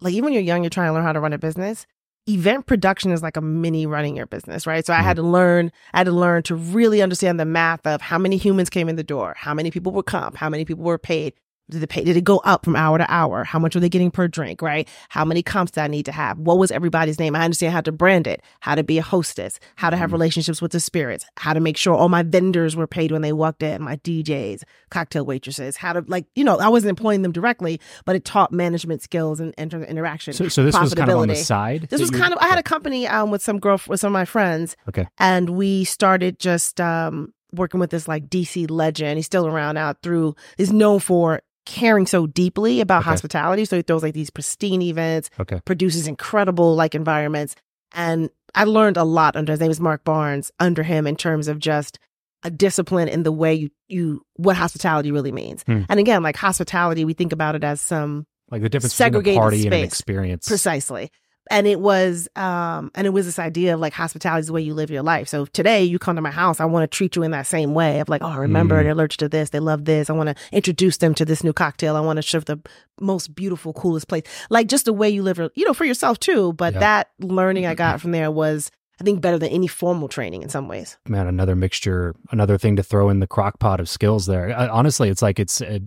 [0.00, 1.86] like, even when you're young, you're trying to learn how to run a business.
[2.28, 4.84] Event production is like a mini running your business, right?
[4.84, 5.26] So I had mm-hmm.
[5.26, 8.68] to learn, I had to learn to really understand the math of how many humans
[8.68, 11.34] came in the door, how many people were comp, how many people were paid.
[11.68, 12.04] Did it pay?
[12.04, 13.42] Did it go up from hour to hour?
[13.42, 14.62] How much were they getting per drink?
[14.62, 14.88] Right?
[15.08, 16.38] How many comps did I need to have?
[16.38, 17.34] What was everybody's name?
[17.34, 20.14] I understand how to brand it, how to be a hostess, how to have Mhm.
[20.14, 23.32] relationships with the spirits, how to make sure all my vendors were paid when they
[23.32, 27.32] walked in, my DJs, cocktail waitresses, how to like you know I wasn't employing them
[27.32, 30.34] directly, but it taught management skills and, and interaction.
[30.34, 31.44] So, so this was kind of on the profitability.
[31.44, 31.88] side.
[31.90, 34.12] This was kind of I had a company um with some girl with some of
[34.12, 34.76] my friends.
[34.88, 35.08] Okay.
[35.18, 39.18] And we started just um working with this like DC legend.
[39.18, 43.10] He's still around now through is known for caring so deeply about Okay.
[43.10, 43.64] hospitality.
[43.64, 45.60] So he throws like these pristine events, okay.
[45.64, 47.54] produces incredible like environments.
[47.92, 51.48] And I learned a lot under his name is Mark Barnes under him in terms
[51.48, 51.98] of just
[52.42, 55.62] a discipline in the way you you what hospitality really means.
[55.66, 55.82] Hmm.
[55.88, 59.08] And again, like hospitality, we think about it as some Like the difference between a
[59.08, 60.48] Segregated party and an experience.
[60.48, 61.10] Precisely.
[61.50, 64.60] And it was um and it was this idea of like hospitality is the way
[64.62, 65.28] you live your life.
[65.28, 67.74] So today you come to my house i want to treat you in that same
[67.74, 68.82] way of like oh remember Mm.
[68.82, 71.52] they're allergic to this they love this i want to introduce them to this new
[71.52, 72.58] cocktail i want to show the
[73.00, 74.22] most beautiful coolest place.
[74.50, 77.74] Like just the way you live you know for yourself too but that learning i
[77.74, 80.96] got from there was i think better than any formal training in some ways.
[81.06, 84.50] Man, another mixture, another thing to throw in the crock pot of skills there.
[84.58, 85.78] Uh, honestly, it's like it's uh,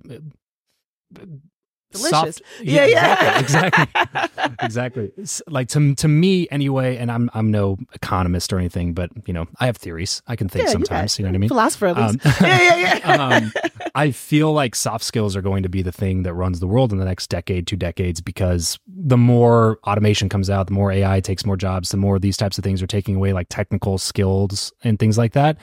[1.91, 2.09] Delicious.
[2.11, 5.11] soft- yeah yeah exactly, exactly, exactly.
[5.17, 9.33] It's like to to me anyway, and I'm I'm no economist or anything, but you
[9.33, 10.21] know I have theories.
[10.27, 11.13] I can think Yeah, sometimes.
[11.15, 11.19] bet.
[11.19, 11.47] You, know what I mean?
[11.49, 13.51] philosopher at least Um, yeah yeah yeah um,
[13.95, 16.91] I feel like soft skills are going to be the thing that runs the world
[16.91, 21.19] in the next decade, two decades, because the more automation comes out, the more AI
[21.21, 24.71] takes more jobs, the more these types of things are taking away like technical skills
[24.83, 25.57] and things like that.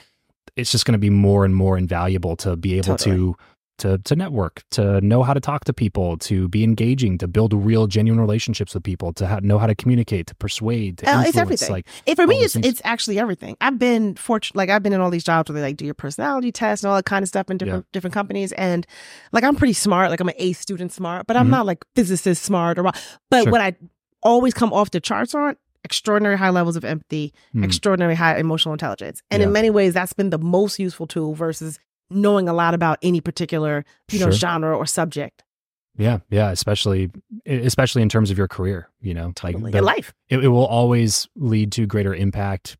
[0.57, 3.15] It's just going to be more and more invaluable to be able Totally.
[3.15, 3.35] to
[3.79, 7.53] to to network, to know how to talk to people, to be engaging, to build
[7.53, 11.09] real, genuine relationships with people, to ha- know how to communicate, to persuade, to Oh,
[11.09, 11.27] influence.
[11.29, 11.71] it's everything.
[11.71, 12.65] Like It, for me, it's things.
[12.65, 13.55] it's actually everything.
[13.61, 15.93] I've been fortunate, like I've been in all these jobs where they like do your
[15.93, 18.85] personality test and all that kind of stuff in different different companies, and
[19.31, 21.51] like I'm pretty smart, like I'm an A student smart, but I'm Mhm.
[21.51, 22.95] not like physicist smart or what.
[23.29, 23.51] But Sure.
[23.51, 23.75] what I
[24.23, 27.63] always come off the charts on extraordinary high levels of empathy, Hmm.
[27.63, 31.79] extraordinary high emotional intelligence, and in many ways, that's been the most useful tool versus
[32.09, 34.31] knowing a lot about any particular you know Sure.
[34.33, 35.43] genre or subject.
[35.97, 37.09] Yeah, yeah, especially
[37.47, 39.63] especially in terms of your career, you know, Totally.
[39.63, 40.13] like in the- life.
[40.29, 42.77] it, it will always lead to greater impact.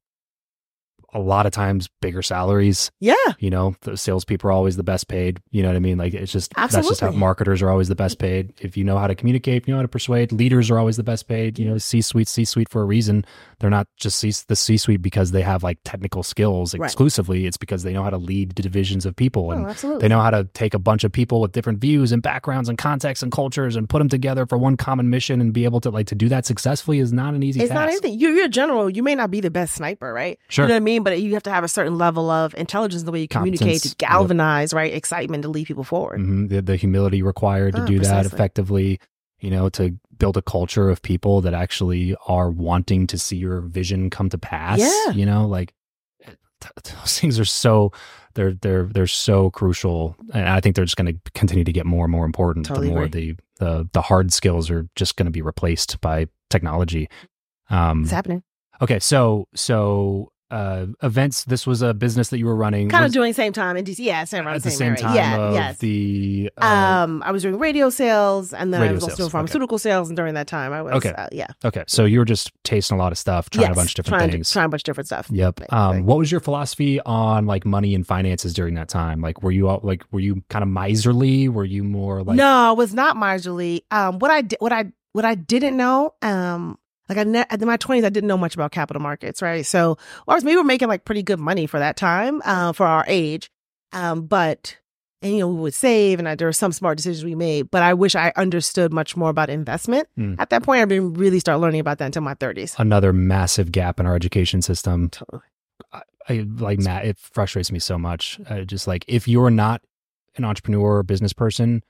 [1.14, 2.92] A lot of times, bigger salaries.
[3.00, 5.40] Yeah, You know, the salespeople are always the best paid.
[5.52, 5.98] You know what I mean?
[5.98, 8.54] Like it's just that's just how marketers are always the best paid.
[8.60, 10.98] If you know how to communicate, if you know how to persuade, leaders are always
[10.98, 11.58] the best paid.
[11.58, 13.26] You know, C suite, C suite for a reason.
[13.60, 16.86] They're not just C- the C suite because they have like technical skills Right.
[16.86, 17.46] exclusively.
[17.46, 20.02] It's because they know how to lead divisions of people oh, and oh, absolutely.
[20.02, 22.78] they know how to take a bunch of people with different views and backgrounds and
[22.78, 25.90] contexts and cultures and put them together for one common mission and be able to
[25.90, 27.80] like to do that successfully is not an easy It's task.
[27.80, 28.20] not anything.
[28.20, 28.90] You're, you're a general.
[28.90, 30.38] You may not be the best sniper, right?
[30.50, 30.66] Sure.
[30.66, 30.97] You know what I mean?
[31.04, 33.60] But you have to have a certain level of intelligence in the way you communicate
[33.82, 34.94] Competence, to galvanize, right?
[34.94, 36.20] Excitement to lead people forward.
[36.20, 36.50] Mhm.
[36.50, 39.00] The, the humility required to Ah, do that effectively,
[39.40, 43.62] you know, to build a culture of people that actually are wanting to see your
[43.62, 44.80] vision come to pass.
[44.80, 45.12] Yeah.
[45.12, 45.74] You know, like
[46.26, 46.36] th-
[47.00, 47.92] those things are so
[48.34, 51.86] they're they're they're so crucial, and I think they're just going to continue to get
[51.86, 52.66] more and more important.
[52.68, 56.28] Totally the more the the the hard skills are just going to be replaced by
[56.50, 57.10] technology.
[57.70, 58.44] Um, It's happening.
[58.82, 61.44] okay, so so uh, events.
[61.46, 62.90] This was a business that you were running.
[62.90, 64.00] Kind Was- of doing same time in DC.
[64.00, 65.78] Yeah, same at the same, time Yeah, of yes.
[65.80, 69.26] the uh, um, I was doing radio sales, and then I was also sales, doing
[69.28, 69.32] okay.
[69.32, 70.10] pharmaceutical sales.
[70.10, 71.12] And during that time, I was Okay.
[71.12, 73.76] uh, yeah, Okay, so you were just tasting a lot of stuff, trying yes, a
[73.76, 74.52] bunch of different trying things.
[74.52, 75.28] Trying a bunch of different stuff.
[75.32, 75.60] yep.
[75.74, 79.22] Um, what was your philosophy on like money and finances during that time?
[79.22, 81.50] Like, were you all, like were you kind of miserly?
[81.50, 83.84] Were you more like no, I was not miserly.
[83.92, 86.78] Um, what I did, what I what I didn't know, um,
[87.10, 89.66] like I ne- in my twenties, I didn't know much about capital markets, right?
[89.66, 92.86] So, or else we were making like pretty good money for that time, uh, for
[92.86, 93.50] our age.
[93.94, 94.78] Um, but
[95.22, 97.72] and you know we would save, and I, there were some smart decisions we made.
[97.72, 100.36] But I wish I understood much more about investment Hmm.
[100.40, 100.82] at that point.
[100.82, 102.76] I didn't really start learning about that until my thirties.
[102.78, 105.10] another massive gap in our education system?
[105.10, 105.42] Totally.
[106.30, 107.06] I like Matt.
[107.06, 108.40] It frustrates me so much.
[108.50, 109.82] Uh, just like if you're not
[110.36, 111.84] an entrepreneur or business person,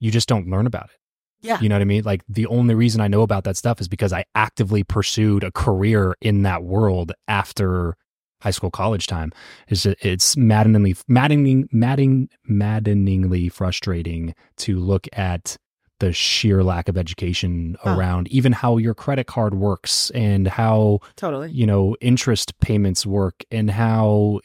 [0.00, 0.98] you just don't learn about it.
[1.46, 1.60] Yeah.
[1.60, 2.04] You know what I mean?
[2.04, 5.52] Like the only reason I know about that stuff is because I actively pursued a
[5.52, 7.96] career in that world after
[8.42, 9.32] high school college time.
[9.68, 15.56] That it's maddeningly maddening maddening maddeningly frustrating to look at
[15.98, 17.96] the sheer lack of education Huh.
[17.96, 21.50] around even how your credit card works and how Totally.
[21.50, 24.40] you know interest payments work and how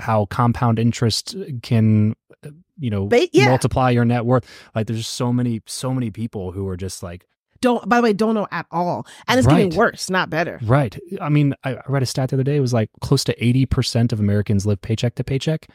[0.00, 2.14] how compound interest can
[2.44, 3.48] uh, you know yeah.
[3.48, 7.26] multiply your net worth like there's so many so many people who are just like
[7.62, 7.88] Don't.
[7.88, 9.62] By the way, don't know at all, and it's Right.
[9.64, 10.58] getting worse, not better.
[10.62, 13.34] right i mean i read a stat the other day it was like close to
[13.36, 15.66] 80% of americans live paycheck to paycheck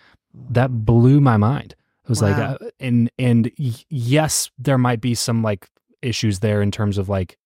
[0.51, 5.15] that blew my mind it was like uh, and and y- yes there might be
[5.15, 5.67] some like
[6.03, 7.37] issues there in terms of like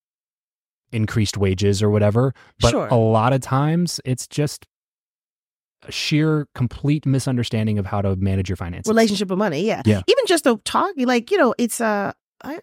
[0.92, 2.88] increased wages or whatever but Sure.
[2.88, 4.66] a lot of times it's just
[5.90, 9.62] sheer complete misunderstanding of how to manage your finances relationship with money.
[9.66, 9.82] Yeah.
[9.86, 10.02] Yeah.
[10.08, 12.12] Even just the talk, like, you know, it's uh,
[12.44, 12.60] I,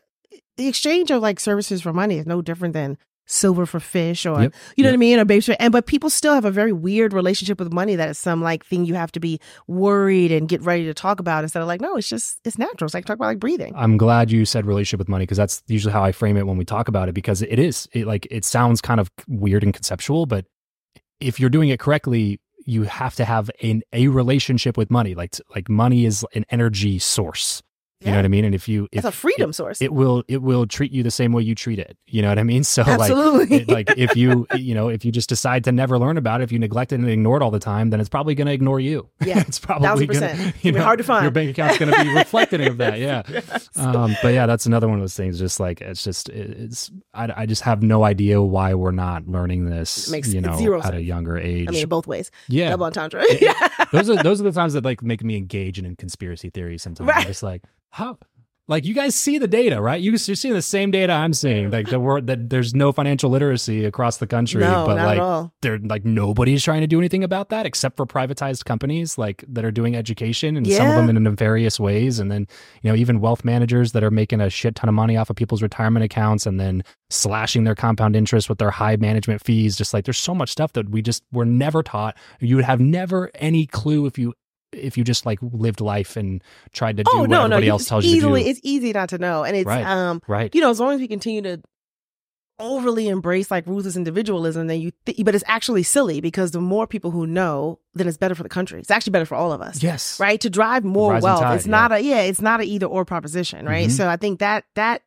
[0.57, 4.43] the exchange of like services for money is no different than silver for fish or,
[4.43, 4.55] Yep.
[4.77, 4.93] you know Yep.
[4.93, 5.19] what I mean?
[5.21, 8.19] Or baby, and, but people still have a very weird relationship with money that is
[8.19, 11.63] some like thing you have to be worried and get ready to talk about instead
[11.63, 12.87] of like, no, it's just, it's natural.
[12.87, 13.73] It's like talk about like breathing.
[13.77, 16.57] I'm glad you said relationship with money because that's usually how I frame it when
[16.57, 19.73] we talk about it because it is it like it sounds kind of weird and
[19.73, 20.45] conceptual but
[21.21, 25.15] if you're doing it correctly you have to have an a relationship with money.
[25.15, 27.63] Like like money is an energy source
[28.05, 28.45] You know what I mean?
[28.45, 29.81] And if you, if, it's a freedom it, source.
[29.81, 31.97] it will, it will treat you the same way you treat it.
[32.07, 32.63] You know what I mean?
[32.73, 33.59] So Absolutely.
[33.59, 36.41] like, it, like if you, you know, if you just decide to never learn about
[36.41, 38.47] it, if you neglect it and ignore it all the time, then it's probably going
[38.47, 39.09] to ignore you.
[39.25, 41.23] Yeah, it's probably going to, gonna be hard to find.
[41.23, 42.99] Your bank account's going to be reflective of that.
[42.99, 43.23] Yeah.
[43.29, 43.69] Yes.
[43.77, 45.39] Um, but yeah, that's another one of those things.
[45.39, 49.67] Just like it's just it's I, I just have no idea why we're not learning
[49.67, 50.09] this.
[50.09, 51.69] It makes you know zero at a younger age.
[51.69, 52.31] I mean, both ways.
[52.49, 53.25] yeah, Double entendre.
[53.41, 53.69] yeah.
[53.93, 56.83] those are those are the times that like make me engage in conspiracy theories.
[56.83, 57.27] Sometimes I'm Right.
[57.27, 57.63] just like
[57.93, 58.19] how.
[58.69, 60.01] Like you guys see the data, right?
[60.01, 61.71] You, you're seeing the same data I'm seeing.
[61.71, 65.51] Like the word that there's no financial literacy across the country, No, but not like
[65.63, 69.65] they're like nobody's trying to do anything about that except for privatized companies like that
[69.65, 72.47] are doing education and some of them in nefarious ways and then
[72.83, 75.35] you know even wealth managers that are making a shit ton of money off of
[75.37, 79.93] people's retirement accounts and then slashing their compound interest with their high management fees just
[79.93, 83.29] like there's so much stuff that we just were never taught you would have never
[83.35, 84.33] any clue if you
[84.73, 87.87] if you just like lived life and tried to do Oh what no, everybody else
[87.87, 89.85] tells easily, you to do It's easy not to know, and it's Right.
[89.87, 91.61] um, right you know, as long as we continue to
[92.59, 94.93] overly embrace like ruthless individualism, then you.
[95.07, 98.43] Th- but it's actually silly because the more people who know, then it's better for
[98.45, 98.79] the country.
[98.79, 99.83] It's actually better for all of us.
[99.83, 102.87] yes right to drive more wealth tide, it's not a yeah it's not an either
[102.87, 103.97] or proposition right Mhm.
[103.97, 105.03] so i think that that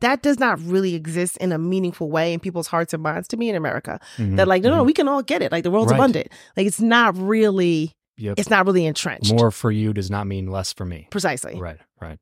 [0.00, 3.36] that does not really exist in a meaningful way in people's hearts and minds to
[3.36, 4.86] me in america Mhm, that like no no mhm.
[4.86, 5.98] we can all get it like the world's Right.
[5.98, 8.38] abundant like it's not really Yep.
[8.38, 11.78] it's not really entrenched more for you does not mean less for me precisely Right,
[12.00, 12.18] right.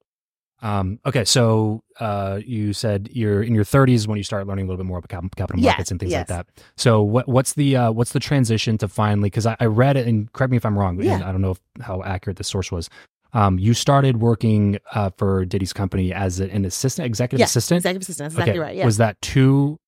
[0.63, 4.69] Um, okay, so uh, you said you're in your 30s when you start learning a
[4.69, 6.47] little bit more about cap- capital Yes, markets and things like that.
[6.77, 9.27] So what what's the uh, what's the transition to finally?
[9.27, 11.03] Because I, I read it, and correct me if I'm wrong.
[11.03, 11.17] Yeah.
[11.29, 12.89] I don't know if, how accurate the source was.
[13.33, 17.79] Um, you started working uh, for Diddy's company as an assistant, executive yeah assistant.
[17.79, 19.81] executive assistant that's exactly okay, right yeah was that to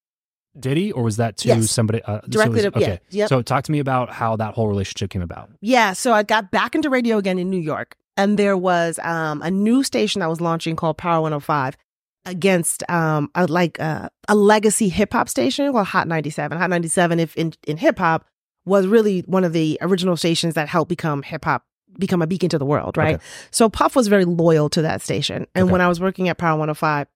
[0.59, 1.71] Diddy or was that to Yes.
[1.71, 3.29] somebody uh, so Directly was- to- yeah, yep.
[3.29, 5.51] So talk to me about how that whole relationship came about.
[5.61, 9.43] Yeah, so I got back into radio again in New York, and there was um,
[9.43, 11.77] a new station that was launching called Power 105
[12.27, 16.57] against um, a, like uh, a legacy hip hop station called Hot 97.
[16.59, 18.25] Hot 97, if in, in hip hop,
[18.65, 21.65] was really one of the original stations that helped become hip hop
[21.99, 23.17] become a beacon to the world, right?
[23.17, 23.25] Okay.
[23.51, 25.73] So Puff was very loyal to that station, and Okay.
[25.73, 27.07] when I was working at Power 105,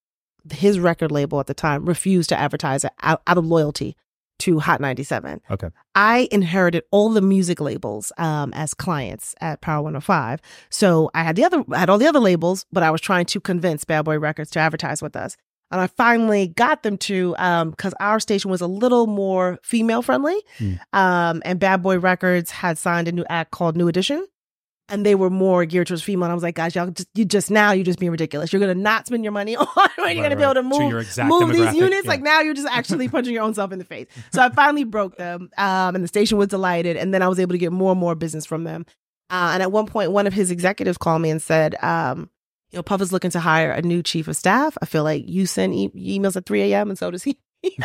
[0.53, 3.97] his record label at the time refused to advertise it out, out of loyalty
[4.41, 5.41] to Hot 97.
[5.51, 5.69] Okay.
[5.95, 10.41] I inherited all the music labels um, as clients at Power 105.
[10.71, 13.27] So I had the other, I had all the other labels, but I was trying
[13.27, 15.37] to convince Bad Boy Records to advertise with us.
[15.71, 20.41] And I finally got them to, because our station was a little more female friendly.
[20.57, 20.75] Hmm.
[20.95, 24.27] Um, and Bad Boy Records had signed a new act called New Edition.
[24.91, 26.25] And they were more geared towards female.
[26.25, 28.53] And I was like, guys, y'all just, you just now, you're just being ridiculous.
[28.53, 29.89] You're going to not spend your money on, right?
[29.99, 32.05] You're Right, going to be able to To move exact move these units.
[32.07, 32.11] yeah.
[32.11, 34.07] Like now you're just actually punching your own self in the face.
[34.33, 36.97] So I finally broke them, um, and the station was delighted.
[36.97, 38.87] And then I was able to get more and more business from them.
[39.31, 42.31] Uh, and at one point, one of his executives called me and said, um,
[42.71, 44.79] "You know, Puff is looking to hire a new chief of staff.
[44.81, 46.89] I feel like you send e- emails at 3 a.m.
[46.89, 47.77] and so does he." Like,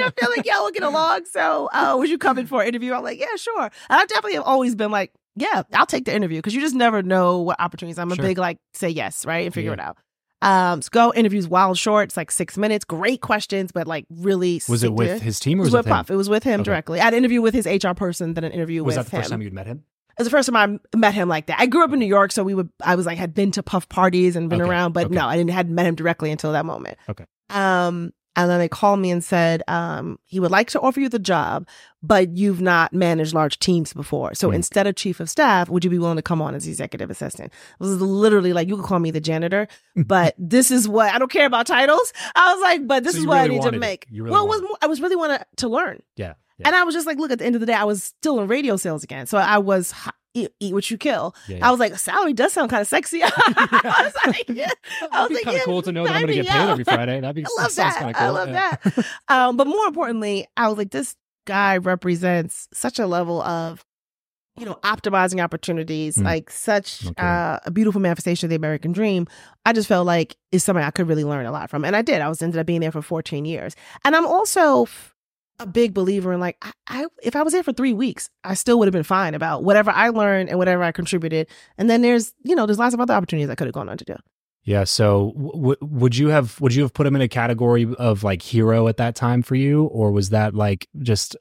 [0.00, 1.24] I feel like y'all looking along.
[1.26, 2.92] So, uh, would you come in for an interview?
[2.92, 3.62] I'm like, yeah, sure.
[3.62, 6.74] And I definitely have always been like, yeah, I'll take the interview because you just
[6.74, 7.98] never know what opportunities.
[7.98, 8.24] I'm a Sure.
[8.24, 9.74] big like say yes, right, and figure Yeah.
[9.74, 9.96] it out.
[10.42, 12.08] Um, so go interviews wild short.
[12.08, 14.60] It's like six minutes, great questions, but like really.
[14.68, 15.96] Was it with his team or was was, with it him?
[15.96, 16.10] Puff.
[16.10, 16.64] It was with him Okay.
[16.64, 17.00] directly.
[17.00, 19.16] I had an interview with his HR person, then an interview Was with that the
[19.18, 19.84] first time you'd met him?
[20.10, 21.58] It was the first time I met him like that.
[21.60, 22.68] I grew up in New York, so we would.
[22.84, 25.14] I was like had been to Puff parties and been Okay, around, but okay.
[25.14, 26.98] no, I didn't hadn't met him directly until that moment.
[27.08, 27.24] Okay.
[27.52, 31.10] Um, and then they called me and said um, he would like to offer you
[31.10, 31.68] the job,
[32.02, 34.32] but you've not managed large teams before.
[34.34, 34.54] So Hmm.
[34.54, 37.52] instead of chief of staff, would you be willing to come on as executive assistant?
[37.52, 41.18] It was literally like you could call me the janitor, but this is what I
[41.18, 42.10] don't care about titles.
[42.34, 44.06] I was like, but this So is what I need to wanted make.
[44.10, 46.02] Really well, it was more, I was really want to learn.
[46.16, 46.32] Yeah.
[46.56, 46.68] yeah.
[46.68, 48.40] And I was just like, look, at the end of the day, I was still
[48.40, 49.26] in radio sales again.
[49.26, 49.92] So I was
[50.34, 51.34] eat, eat what you kill.
[51.48, 51.68] yeah, yeah.
[51.68, 53.20] I was like, salary does sound kind of sexy.
[53.24, 54.70] I was like, yeah.
[55.12, 56.70] I was like, kind of cool to know that I'm going to get paid up.
[56.70, 57.20] every Friday.
[57.20, 57.98] That'd be I love that.
[57.98, 58.26] kinda cool.
[58.26, 59.06] I love that.
[59.28, 61.16] Um, but more importantly, I was like, this
[61.46, 63.84] guy represents such a level of,
[64.58, 66.24] you know, optimizing opportunities, Mm.
[66.24, 67.14] like such Okay.
[67.16, 69.26] uh, a beautiful manifestation of the American dream.
[69.64, 72.02] I just felt like it's something I could really learn a lot from, and I
[72.02, 72.20] did.
[72.20, 73.74] I was ended up being there for 14 years,
[74.04, 75.11] and I'm also f-
[75.62, 78.54] a big believer in like I, I if I was there for three weeks, I
[78.54, 81.48] still would have been fine about whatever I learned and whatever I contributed.
[81.78, 83.96] And then there's you know there's lots of other opportunities I could have gone on
[83.98, 84.16] to do.
[84.64, 84.84] Yeah.
[84.84, 88.42] So w- would you have would you have put him in a category of like
[88.42, 91.34] hero at that time for you, or was that like just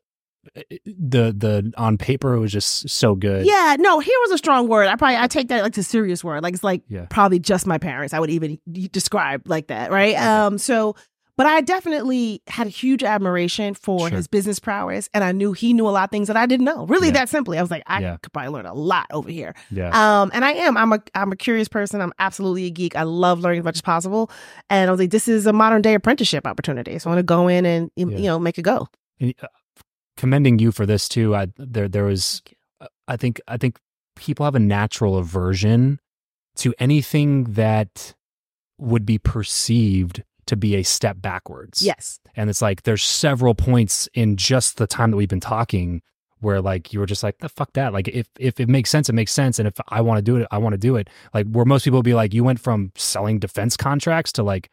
[0.58, 3.46] uh, the the on paper it was just so good?
[3.46, 4.88] Yeah, no, here was a strong word.
[4.88, 6.42] I probably I take that like a serious word.
[6.42, 7.06] Like it's like Yeah.
[7.12, 8.12] probably just my parents.
[8.14, 8.58] I would even
[8.92, 10.16] describe like that, right?
[10.16, 10.24] Okay.
[10.26, 10.96] Um, so,
[11.42, 14.16] But I definitely had a huge admiration for Sure.
[14.16, 16.66] his business prowess, and I knew he knew a lot of things that I didn't
[16.66, 16.86] know.
[16.86, 17.14] Really, Yeah.
[17.14, 18.18] that simply, I was like, I Yeah.
[18.22, 19.56] could probably learn a lot over here.
[19.72, 19.90] Yeah.
[20.22, 20.78] Um, and I am.
[20.78, 22.00] I'm a I'm a curious person.
[22.00, 22.96] I'm absolutely a geek.
[22.96, 24.30] I love learning as much as possible.
[24.70, 27.00] And I was like, this is a modern day apprenticeship opportunity.
[27.00, 28.20] So I want to go in and you Yeah.
[28.20, 28.88] know make it go.
[29.20, 29.48] And, uh,
[30.18, 31.36] commending you for this too.
[31.36, 32.44] I there there was
[32.82, 33.80] uh, I think I think
[34.16, 36.00] people have a natural aversion
[36.58, 38.14] to anything that
[38.78, 41.82] would be perceived to be a step backwards.
[41.82, 42.20] Yes.
[42.36, 46.02] And it's like there's several points in just the time that we've been talking
[46.40, 47.94] where like you were just like, the fuck that.
[47.94, 49.60] Like if if it makes sense, it makes sense.
[49.60, 51.10] And if I want to do it, I want to do it.
[51.34, 54.70] Like where most people would be like, you went from selling defense contracts to like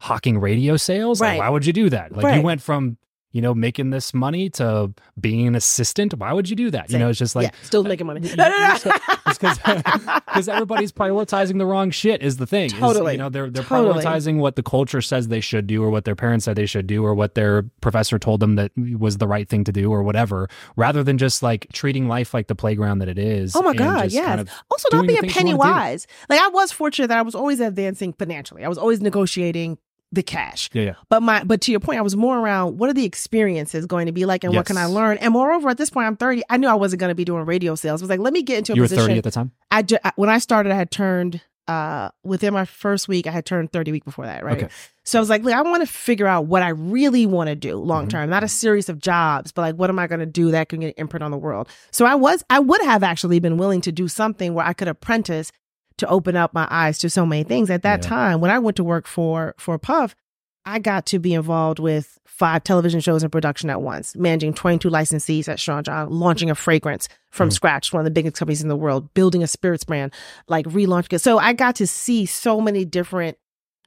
[0.00, 1.20] hawking radio sales.
[1.20, 1.38] Like, Right.
[1.38, 2.12] why would you do that?
[2.12, 2.96] Like you went from,
[3.32, 6.14] you know, making this money to being an assistant.
[6.14, 6.90] Why would you do that?
[6.90, 8.20] You know, it's just like yeah, still making money.
[8.36, 8.92] No, no, no.
[9.26, 12.66] because everybody's prioritizing the wrong shit is the thing.
[12.66, 13.12] Is, Totally.
[13.12, 14.02] you know, they're they're Totally.
[14.04, 16.86] prioritizing what the culture says they should do, or what their parents said they should
[16.86, 20.02] do, or what their professor told them that was the right thing to do, or
[20.02, 23.56] whatever, rather than just like treating life like the playground that it is.
[23.56, 24.24] Oh my God, yes.
[24.26, 26.06] kind of- also, not being penny wise.
[26.28, 28.64] Like I was fortunate that I was always advancing financially.
[28.64, 29.78] I was always negotiating
[30.12, 30.68] the cash.
[30.72, 33.04] yeah, yeah, But my but to your point, I was more around what are the
[33.06, 35.16] experiences going to be like and what can I learn?
[35.18, 36.42] And moreover, at this point, I'm 30.
[36.50, 38.02] I knew I wasn't going to be doing radio sales.
[38.02, 39.06] I was like, let me get into a you were position.
[39.06, 39.52] thirty at the time.
[39.70, 43.30] I ju- I- when I started, I had turned uh within my first week, I
[43.30, 44.64] had turned 30 week before that, right?
[44.64, 44.68] Okay.
[45.04, 47.54] So I was like, look, I want to figure out what I really want to
[47.54, 48.10] do long Mhm.
[48.10, 50.68] term, not a series of jobs, but like what am I going to do that
[50.68, 51.68] can get an imprint on the world?
[51.92, 54.88] So I was I would have actually been willing to do something where I could
[54.88, 55.52] apprentice
[56.02, 57.70] to open up my eyes to so many things.
[57.70, 58.08] At that Yeah.
[58.08, 60.14] time, when I went to work for for Puff,
[60.64, 64.88] I got to be involved with five television shows in production at once, managing 22
[64.90, 67.52] licensees at Sean John, launching a fragrance from Mhm.
[67.52, 70.12] scratch, one of the biggest companies in the world, building a spirits brand,
[70.48, 71.18] like relaunching it.
[71.20, 73.36] So I got to see so many different,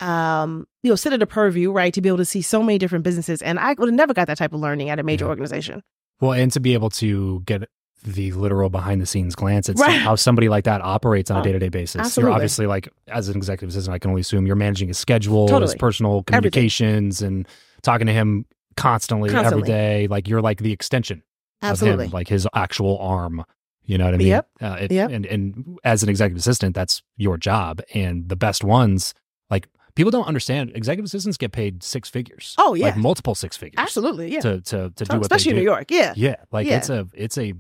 [0.02, 2.78] um, you know, sit at a purview, right, to be able to see so many
[2.78, 3.42] different businesses.
[3.42, 5.30] And I would have never got that type of learning at a major Yeah.
[5.30, 5.82] organization.
[6.20, 7.64] Well, and to be able to get
[8.06, 10.00] the literal behind the scenes glance at Right.
[10.00, 12.00] how somebody like that operates on a day to day basis.
[12.02, 12.30] absolutely.
[12.30, 15.48] You're obviously like as an executive assistant, I can only assume you're managing his schedule,
[15.62, 17.48] his personal communications, and
[17.82, 18.46] talking to him
[18.78, 19.62] constantly, Constantly.
[19.64, 20.08] every day.
[20.08, 21.24] Like you're like the extension
[21.62, 22.06] Absolutely.
[22.06, 23.44] of him, like his actual arm.
[23.88, 24.28] You know what I mean?
[24.28, 24.50] Yep.
[24.62, 25.12] Uh, it, Yep.
[25.12, 27.82] And and as an executive assistant, that's your job.
[27.94, 29.14] And the best ones,
[29.52, 32.56] like people don't understand, executive assistants get paid six figures.
[32.58, 32.86] Oh, yeah.
[32.88, 33.76] like multiple six figures.
[33.78, 34.34] Absolutely.
[34.34, 34.40] Yeah.
[34.42, 35.58] To to to do what Especially in.
[35.58, 35.92] New York.
[35.92, 36.14] Yeah.
[36.16, 36.78] Yeah, like Yeah.
[36.78, 37.54] it's a it's a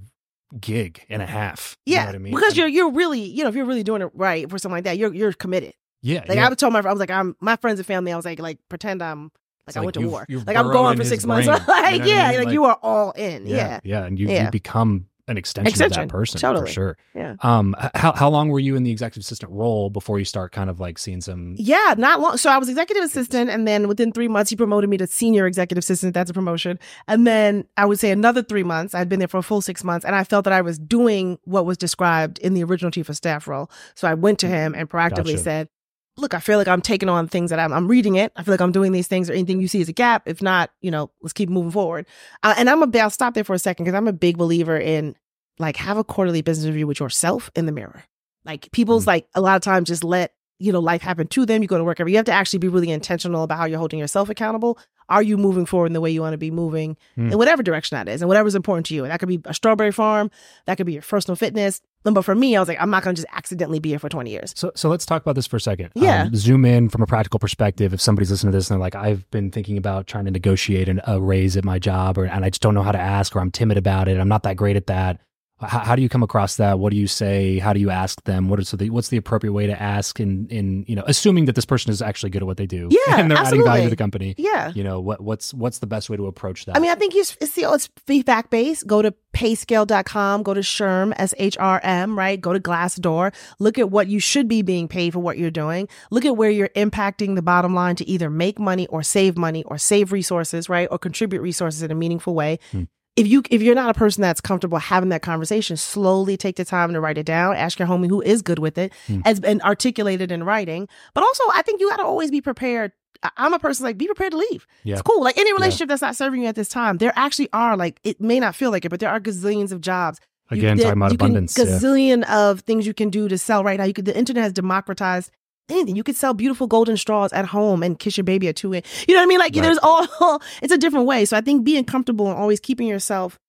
[0.60, 1.78] gig and a half.
[1.86, 2.02] You Yeah.
[2.02, 2.34] know what I mean?
[2.36, 4.84] Because you're you're really, you know, if you're really doing it right for something like
[4.86, 5.74] that, you're you're committed.
[6.02, 6.48] yeah, Like yeah.
[6.50, 8.60] I tell my I was like, I'm my friends and family, I was like, like
[8.70, 9.32] pretend I'm
[9.68, 10.26] like I went to war.
[10.30, 11.48] Like I'm going for six months.
[11.48, 12.38] like, You know what I yeah, mean?
[12.38, 13.48] like, Like- you are all in.
[13.48, 13.80] yeah, Yeah.
[13.84, 14.46] yeah, and you, Yeah.
[14.46, 16.08] you become an extension, of Extension.
[16.08, 16.68] that person Totally.
[16.68, 16.98] for sure.
[17.16, 17.36] Yeah.
[17.42, 20.70] Um, how how long were you in the executive assistant role before you start kind
[20.70, 21.56] of like seeing some?
[21.58, 22.38] Yeah, not long.
[22.38, 25.48] So I was executive assistant, and then within three months, he promoted me to senior
[25.48, 26.14] executive assistant.
[26.14, 26.78] That's a promotion.
[27.08, 28.94] And then I would say another three months.
[28.94, 31.40] I'd been there for a full six months, and I felt that I was doing
[31.46, 33.72] what was described in the original chief of staff role.
[33.96, 35.38] So I went to him and proactively Gotcha.
[35.40, 35.70] said,
[36.18, 38.32] "Look, I feel like I'm taking on things that I'm, I'm reading it.
[38.36, 40.24] I feel like I'm doing these things, or anything you see as a gap.
[40.26, 42.06] If not, you know, let's keep moving forward."
[42.44, 42.98] Uh, and I'm a.
[43.00, 45.16] I'll stop there for a second because I'm a big believer in
[45.60, 48.04] like have a quarterly business review with yourself in the mirror.
[48.44, 49.08] Like people's Mm.
[49.08, 51.62] like a lot of times just let you know life happen to them.
[51.62, 52.14] You go to work every.
[52.14, 54.78] You have to actually be really intentional about how you're holding yourself accountable.
[55.10, 57.32] Are you moving forward in the way you want to be moving Mm.
[57.32, 59.04] in whatever direction that is, and whatever's important to you?
[59.04, 60.32] And that could be a strawberry farm.
[60.66, 61.82] That could be your personal fitness.
[62.04, 64.10] But for me, I was like, I'm not going to just accidentally be here for
[64.10, 64.54] 20 years.
[64.56, 65.90] So so let's talk about this for a second.
[65.96, 66.24] Yeah.
[66.24, 67.94] Um, zoom in from a practical perspective.
[67.94, 70.88] If somebody's listening to this and they're like, I've been thinking about trying to negotiate
[70.88, 73.36] an, a raise at my job, or and I just don't know how to ask,
[73.36, 74.20] or I'm timid about it.
[74.20, 75.20] I'm not that great at that.
[75.62, 76.80] How, how do you come across that?
[76.80, 77.60] What do you say?
[77.60, 78.50] How do you ask them?
[78.50, 80.20] What is the what's the appropriate way to ask?
[80.20, 82.90] In in you know, assuming that this person is actually good at what they do,
[82.92, 84.36] Yeah, and they're adding value to the company.
[84.38, 84.74] Yeah.
[84.76, 86.76] You know, what what's what's the best way to approach that?
[86.76, 88.86] I mean, I think it's, it's, you know, it's feedback based.
[88.86, 92.40] Go to payscale.com, go to SHRM, S H R M, right?
[92.40, 93.34] Go to Glassdoor.
[93.60, 95.88] Look at what you should be being paid for what you're doing.
[96.12, 99.64] Look at where you're impacting the bottom line to either make money or save money
[99.64, 100.90] or save resources, right?
[100.92, 102.60] Or contribute resources in a meaningful way.
[102.72, 102.84] Hmm.
[103.16, 106.66] If you if you're not a person that's comfortable having that conversation, slowly take the
[106.66, 107.56] time to write it down.
[107.56, 109.22] Ask your homie who is good with it, Hmm.
[109.24, 110.88] as and articulate it in writing.
[111.14, 112.92] But also, I think you got to always be prepared.
[113.38, 114.68] I'm a person like be prepared to leave.
[114.84, 114.94] Yeah.
[114.96, 115.24] It's cool.
[115.24, 118.20] Like any relationship that's not serving you at this time, there actually are like it
[118.20, 120.20] may not feel like it, but there are gazillions of jobs.
[120.52, 121.58] You- Again, there- talking about you can- abundance.
[121.58, 121.64] yeah.
[121.66, 123.86] Gazillion of things you can do to sell right now.
[123.86, 125.32] You could the internet has democratized
[125.70, 125.96] anything.
[125.96, 128.84] You could sell beautiful golden straws at home and kiss your baby at two in.
[129.08, 129.40] You know what I mean?
[129.40, 129.64] Like Right.
[129.64, 130.08] there's all
[130.62, 131.26] it's a different way.
[131.26, 133.40] So I think being comfortable and always keeping yourself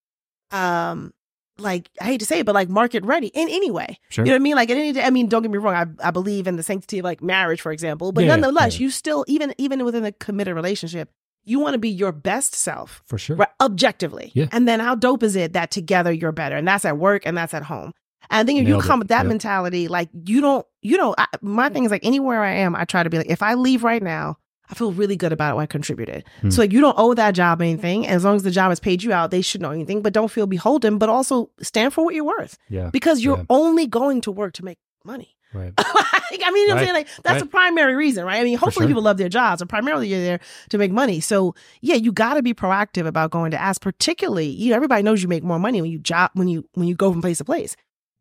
[0.51, 1.13] um
[1.59, 3.99] like I hate to say it, but like market ready in any way.
[4.11, 4.25] Sure.
[4.25, 4.57] You know what I mean?
[4.57, 6.99] Like at any I mean, don't get me wrong, I, I believe in the sanctity
[6.99, 8.13] of like marriage, for example.
[8.13, 8.85] But yeah, nonetheless, yeah.
[8.85, 11.11] you still even even within a committed relationship,
[11.45, 13.03] you want to be your best self.
[13.07, 13.37] For sure.
[13.37, 14.33] Right, objectively.
[14.35, 14.47] Yeah.
[14.53, 16.57] And then how dope is it that together you're better?
[16.57, 17.93] And that's at work and that's at home.
[18.31, 18.87] And then if you Nailed it.
[18.87, 19.27] come with that Yep.
[19.27, 22.85] mentality, like you don't, you know, I, my thing is like anywhere I am, I
[22.85, 25.63] try to be like, if I leave right now, I feel really good about what
[25.63, 26.25] I contributed.
[26.41, 26.51] Hmm.
[26.51, 28.07] So like you don't owe that job anything.
[28.07, 30.31] As long as the job has paid you out, they should know anything, but don't
[30.31, 32.91] feel beholden, but also stand for what you're worth Yeah.
[32.93, 33.45] because you're Yeah.
[33.49, 35.37] only going to work to make money.
[35.55, 35.73] Right.
[36.29, 36.95] Like, I mean, you know what I'm saying?
[36.95, 37.39] Like, that's Right.
[37.39, 38.41] the primary reason, right?
[38.41, 38.89] I mean, hopefully sure.
[38.89, 41.21] people love their jobs, but primarily you're there to make money.
[41.21, 45.05] So, yeah, you got to be proactive about going to ask, particularly, you know, everybody
[45.05, 47.39] knows you make more money when you job, when you, when you go from place
[47.39, 47.77] to place.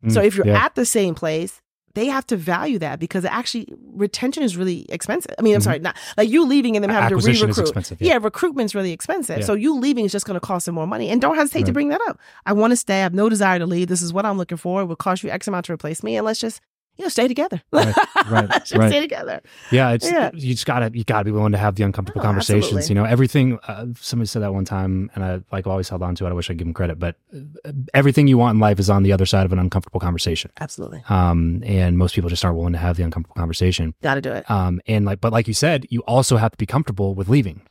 [0.10, 0.64] So Mm, if you're yeah.
[0.66, 1.62] at the same place,
[1.96, 5.34] they have to value that because actually retention is really expensive.
[5.40, 5.64] I mean, I'm Mhm.
[5.64, 7.58] sorry, not like you leaving and them having to re-recruit.
[7.58, 8.02] expensive.
[8.02, 9.40] Yeah, recruitment's really expensive.
[9.40, 9.46] Yeah.
[9.46, 11.10] So you leaving is just going to cost them more money.
[11.10, 12.20] And don't hesitate to bring that up.
[12.46, 12.96] I want to stay.
[13.00, 13.88] I have no desire to leave.
[13.88, 14.82] This is what I'm looking for.
[14.82, 16.18] It will cost you X amount to replace me.
[16.18, 16.60] And let's just,
[16.98, 17.62] you know, stay together.
[17.72, 17.96] Right,
[18.30, 18.68] right, right.
[18.68, 19.42] stay together.
[19.72, 20.32] Yeah, it's Yeah.
[20.34, 22.66] you just gotta you gotta be willing to have the uncomfortable Oh, conversations.
[22.66, 22.90] absolutely.
[22.90, 23.60] You know, everything.
[23.68, 26.30] Uh, somebody said that one time, and I like always held on to it.
[26.30, 29.04] I wish I'd give them credit, but uh, everything you want in life is on
[29.04, 30.52] the other side of an uncomfortable conversation.
[30.60, 31.04] Absolutely.
[31.10, 33.94] Um, and most people just aren't willing to have the uncomfortable conversation.
[34.02, 34.50] Got to do it.
[34.50, 37.62] Um, and like, but like you said, you also have to be comfortable with leaving.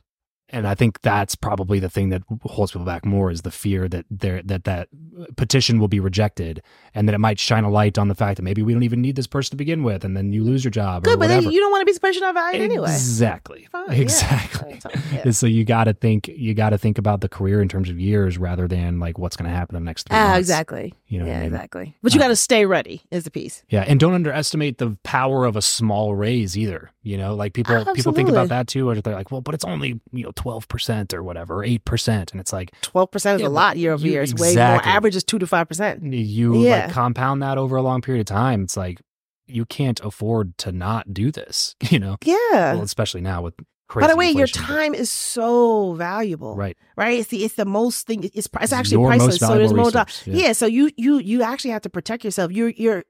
[0.55, 3.87] And I think that's probably the thing that holds people back more is the fear
[3.89, 4.87] that there that that
[5.35, 6.61] petition will be rejected,
[6.93, 9.01] and that it might shine a light on the fact that maybe we don't even
[9.01, 11.03] need this person to begin with, and then you lose your job.
[11.05, 12.89] or Good, but then you don't want to be supposed not valued anyway.
[12.89, 13.67] Exactly.
[13.71, 14.79] Fine, exactly.
[14.79, 15.31] So, yeah.
[15.31, 16.27] So you got to think.
[16.29, 19.35] You got to think about the career in terms of years rather than like what's
[19.35, 20.39] going to happen in the next three Ah, months.
[20.39, 20.93] exactly.
[21.07, 21.47] You know yeah, I mean?
[21.47, 21.97] exactly.
[22.01, 23.01] But you Uh, got to stay ready.
[23.11, 23.63] Is the piece.
[23.69, 26.91] Yeah, and don't underestimate the power of a small raise either.
[27.03, 29.65] You know, like people people think about that too, or they're like, well, but it's
[29.65, 33.41] only you know twelve percent or whatever, eight percent, and it's like Twelve percent is
[33.41, 34.21] Yeah, a lot year over you- year.
[34.21, 34.49] It's way more.
[34.49, 34.91] exactly.
[34.91, 36.03] Average is two to five percent.
[36.03, 36.85] you Yeah.
[36.85, 38.61] like compound that over a long period of time.
[38.63, 39.01] It's like
[39.47, 41.75] you can't afford to not do this.
[41.91, 42.73] You know, Yeah.
[42.75, 43.55] well, especially now with.
[43.93, 46.75] By the way, your inflation, but- time is so valuable, right?
[46.97, 47.19] right?
[47.19, 48.23] It's the it's the most thing.
[48.33, 49.37] It's it's actually your priceless.
[49.37, 49.91] So there's more.
[49.91, 50.05] Yeah.
[50.25, 50.51] yeah.
[50.53, 52.51] So you you you actually have to protect yourself.
[52.51, 53.03] You're you're.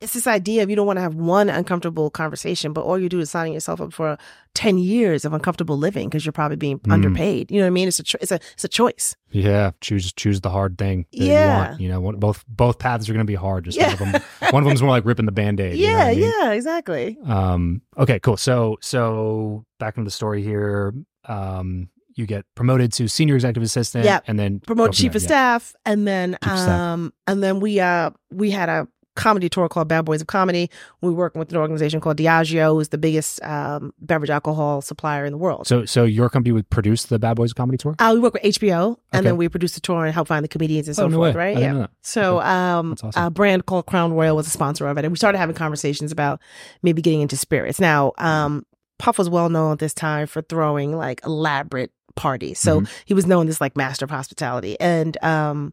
[0.00, 3.10] It's this idea of you don't want to have one uncomfortable conversation, but all you
[3.10, 4.16] do is signing yourself up for
[4.54, 6.92] ten years of uncomfortable living because you're probably being Mm.
[6.92, 7.50] underpaid.
[7.50, 7.88] You know what I mean?
[7.88, 9.14] It's a cho- it's a it's a choice.
[9.30, 11.44] Yeah, choose choose the hard thing that Yeah.
[11.64, 11.80] you want.
[11.82, 13.64] You know, one- both both paths are going to be hard.
[13.66, 13.94] Just Yeah.
[13.96, 14.22] one of them.
[14.52, 15.76] One of them's more like ripping the band aid.
[15.76, 17.18] yeah, yeah, exactly.
[17.26, 17.82] Um.
[17.98, 18.18] Okay.
[18.20, 18.38] Cool.
[18.38, 20.94] So so back into the story here.
[21.26, 21.88] Um.
[22.16, 24.04] You get promoted to senior executive assistant.
[24.04, 24.24] Yep.
[24.26, 25.16] And then promote chief there.
[25.18, 26.80] of staff and then Chief of staff.
[26.80, 28.88] um and then we uh we had a
[29.20, 30.70] comedy tour called Bad Boys of Comedy.
[31.02, 35.32] We work with an organization called Diageo, who's the biggest um, beverage alcohol supplier in
[35.32, 35.66] the world.
[35.66, 37.94] So so your company would produce the Bad Boys of comedy tour.
[37.98, 40.48] Uh, we work with HBO, and then we produce the tour and help find the
[40.48, 41.38] comedians and so Oh, no forth, way.
[41.38, 41.54] right?
[41.54, 41.60] Yeah.
[41.60, 41.90] didn't know that.
[42.02, 43.24] So, um, awesome.
[43.24, 46.10] a brand called Crown Royal was a sponsor of it, and we started having conversations
[46.12, 46.40] about
[46.82, 47.78] maybe getting into spirits.
[47.80, 48.64] Now, um,
[48.98, 52.92] Puff was well known at this time for throwing like elaborate parties, so Mm-hmm.
[53.06, 55.72] he was known as like master of hospitality, and um,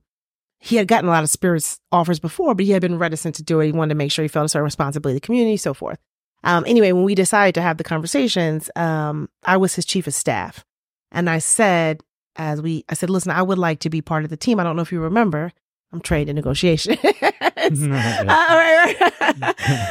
[0.60, 3.44] he had gotten a lot of spirits offers before, but he had been reticent to
[3.44, 3.68] do it.
[3.68, 6.00] He wanted to make sure he felt a certain responsibility to the community, so forth.
[6.44, 10.14] Um, anyway, when we decided to have the conversations, um, I was his chief of
[10.14, 10.66] staff,
[11.12, 12.02] and I said,
[12.36, 14.60] as we, I said, listen, I would like to be part of the team.
[14.60, 15.52] I don't know if you remember,
[15.92, 16.98] I'm trained in negotiation.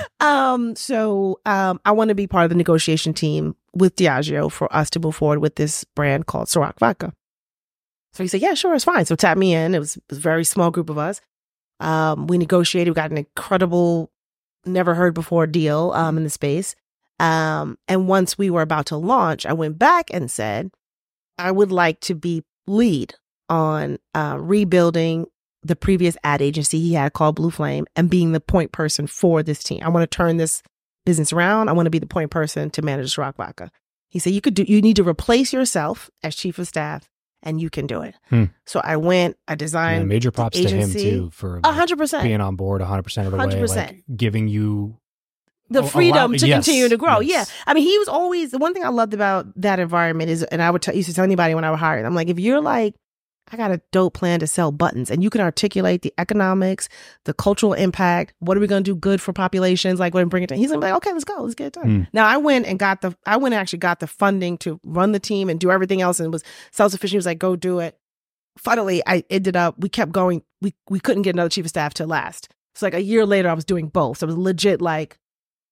[0.19, 4.75] Um, so um, I want to be part of the negotiation team with Diageo for
[4.75, 7.13] us to move forward with this brand called Ciroc Vodka.
[8.13, 9.75] So he said, "Yeah, sure, it's fine." So tap me in.
[9.75, 11.21] It was, it was a very small group of us.
[11.81, 12.93] Um, we negotiated.
[12.93, 14.11] We got an incredible,
[14.65, 16.75] never heard before deal um, in the space.
[17.19, 20.71] Um, and once we were about to launch, I went back and said,
[21.39, 23.15] "I would like to be lead
[23.49, 25.27] on uh, rebuilding
[25.63, 29.43] the previous ad agency he had called Blue Flame and being the point person for
[29.43, 29.81] this team.
[29.83, 30.63] I want to turn this
[31.05, 31.69] business around.
[31.69, 33.71] I want to be the point person to manage Ciroc Vodka.
[34.09, 37.09] He said, You could do, you need to replace yourself as chief of staff
[37.47, 38.15] and you can do it.
[38.29, 38.45] Hmm.
[38.67, 42.25] So I went, I Yeah, designed major props to him too for a hundred percent
[42.25, 43.77] being on board 100% of the way, 100%.
[43.77, 44.99] like giving you
[45.71, 47.21] the freedom allow- to yes, continue to grow.
[47.21, 47.49] yes.
[47.49, 47.65] Yeah.
[47.67, 50.61] I mean, he was always the one thing I loved about that environment is, and
[50.63, 52.61] I would tell, used to tell anybody when I would hire I'm like, if you're
[52.61, 52.95] like,
[53.53, 56.89] I got a dope plan to sell buttons and you can articulate the economics,
[57.25, 58.35] the cultural impact.
[58.41, 60.01] What are we going to do good for populations?
[60.01, 61.43] Like, what bring it to, he's gonna be like, okay, let's go.
[61.43, 61.85] Let's get it done.
[61.85, 62.03] Hmm.
[62.13, 65.13] Now I went and got the, I went and actually got the funding to run
[65.13, 66.43] the team and do everything else and was
[66.73, 67.13] self-sufficient.
[67.13, 67.97] He was like, go do it.
[68.59, 70.43] Finally, I ended up, we kept going.
[70.61, 72.49] We, we couldn't get another chief of staff to last.
[72.75, 74.19] So like a year later, I was doing both.
[74.19, 75.19] So it was legit like,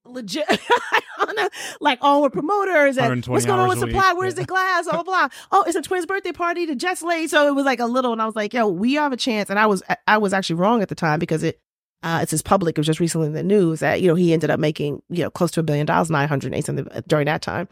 [0.06, 0.46] legit
[1.80, 4.40] like on with promoters and what's going on with supply where's yeah.
[4.40, 7.46] the glass blah, blah blah oh it's a twins birthday party the jets late so
[7.48, 9.58] it was like a little and i was like yo we have a chance and
[9.58, 11.60] i was i was actually wrong at the time because it
[12.02, 14.34] uh, it's his public it was just recently in the news that you know he
[14.34, 17.40] ended up making you know close to a billion dollars 908 something uh, during that
[17.40, 17.66] time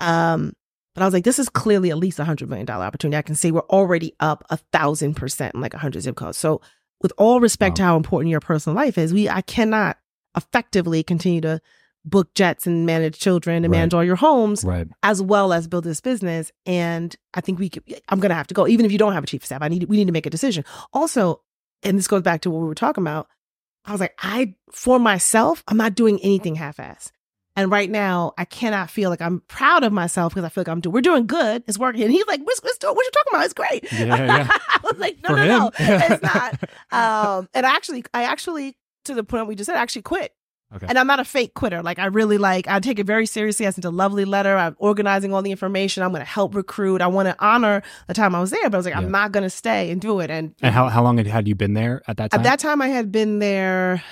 [0.00, 0.54] um
[0.96, 3.18] but I was like, this is clearly at least a hundred million dollar opportunity.
[3.18, 6.38] I can see we're already up a thousand percent in like a hundred zip codes.
[6.38, 6.62] So
[7.02, 7.76] with all respect wow.
[7.76, 9.98] to how important your personal life is, we I cannot
[10.36, 11.60] effectively continue to
[12.06, 13.78] book jets and manage children and right.
[13.78, 14.86] manage all your homes right.
[15.02, 16.52] as well as build this business.
[16.64, 19.12] And I think we could, I'm going to have to go, even if you don't
[19.12, 20.64] have a chief of staff, I need, we need to make a decision.
[20.92, 21.42] Also,
[21.82, 23.28] and this goes back to what we were talking about.
[23.84, 27.12] I was like, I, for myself, I'm not doing anything half ass.
[27.58, 30.68] And right now, I cannot feel like I'm proud of myself because I feel like
[30.68, 31.64] I'm doing, we're doing good.
[31.66, 32.02] It's working.
[32.02, 33.44] And he's like, what's, what's, what you talking about?
[33.44, 33.92] It's great.
[33.92, 34.48] Yeah, yeah.
[34.68, 35.48] I was like, no, For no, him.
[35.48, 36.52] no, it's not.
[36.92, 38.76] Um, and I actually, I actually,
[39.06, 40.32] to the point we just said, I actually quit.
[40.74, 40.86] Okay.
[40.88, 41.80] And I'm not a fake quitter.
[41.82, 43.66] Like I really like, I take it very seriously.
[43.66, 44.56] I sent a lovely letter.
[44.56, 46.02] I'm organizing all the information.
[46.02, 47.00] I'm going to help recruit.
[47.00, 49.00] I want to honor the time I was there, but I was like, yeah.
[49.00, 50.28] I'm not going to stay and do it.
[50.28, 52.40] And, and how, how long had, had you been there at that time?
[52.40, 54.02] At that time, I had been there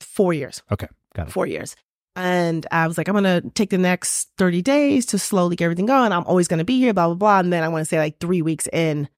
[0.00, 0.62] four years.
[0.70, 0.86] Okay.
[1.14, 1.32] Got it.
[1.32, 1.74] Four years.
[2.14, 5.64] And I was like, I'm going to take the next 30 days to slowly get
[5.64, 6.12] everything going.
[6.12, 7.38] I'm always going to be here, blah, blah, blah.
[7.40, 9.08] And then I want to say like three weeks in,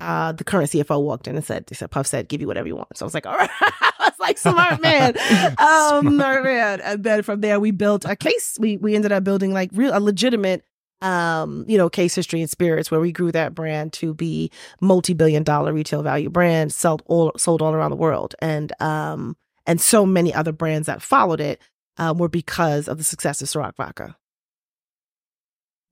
[0.00, 2.66] uh, the current CFO walked in and said, they said, Puff said, give you whatever
[2.66, 2.96] you want.
[2.96, 3.50] So I was like, all right.
[3.60, 5.16] I was like, smart man.
[5.58, 6.80] um, smart man.
[6.80, 8.56] And then from there, we built a case.
[8.60, 10.64] We, we ended up building like real, a legitimate,
[11.02, 15.42] um, you know, case history and spirits where we grew that brand to be multi-billion
[15.42, 18.34] dollar retail value brand sold all, sold all around the world.
[18.40, 19.36] And, um,
[19.66, 21.60] and so many other brands that followed it,
[21.96, 24.16] um, were because of the success of Ciroc Vodka.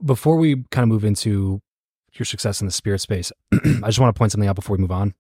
[0.03, 1.61] Before we kind of move into
[2.19, 4.81] your success in the spirit space, I just want to point something out before we
[4.81, 5.15] move on.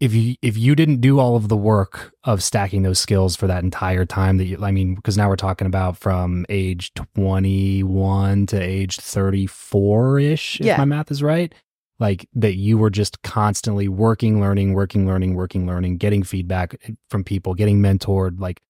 [0.00, 3.46] If you if you didn't do all of the work of stacking those skills for
[3.46, 8.46] that entire time that you I mean because now we're talking about from age 21
[8.46, 10.76] to age 34ish if yeah.
[10.76, 11.54] my math is right
[12.00, 16.94] like that you were just constantly working learning working learning working learning getting feedback eh,
[17.08, 18.60] from people getting mentored like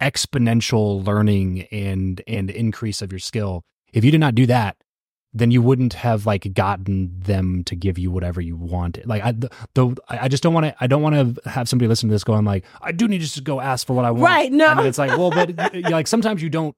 [0.00, 3.62] exponential learning and and increase of your skill
[3.92, 4.76] if you did not do that
[5.34, 9.06] then you wouldn't have like gotten them to give you whatever you wanted.
[9.06, 10.74] Like I, the, the I just don't want to.
[10.80, 13.24] I don't want to have somebody listen to this going like, I do need to
[13.24, 14.24] just go ask for what I want.
[14.24, 14.52] Right?
[14.52, 14.68] No.
[14.70, 16.76] And it's like, well, but like sometimes you don't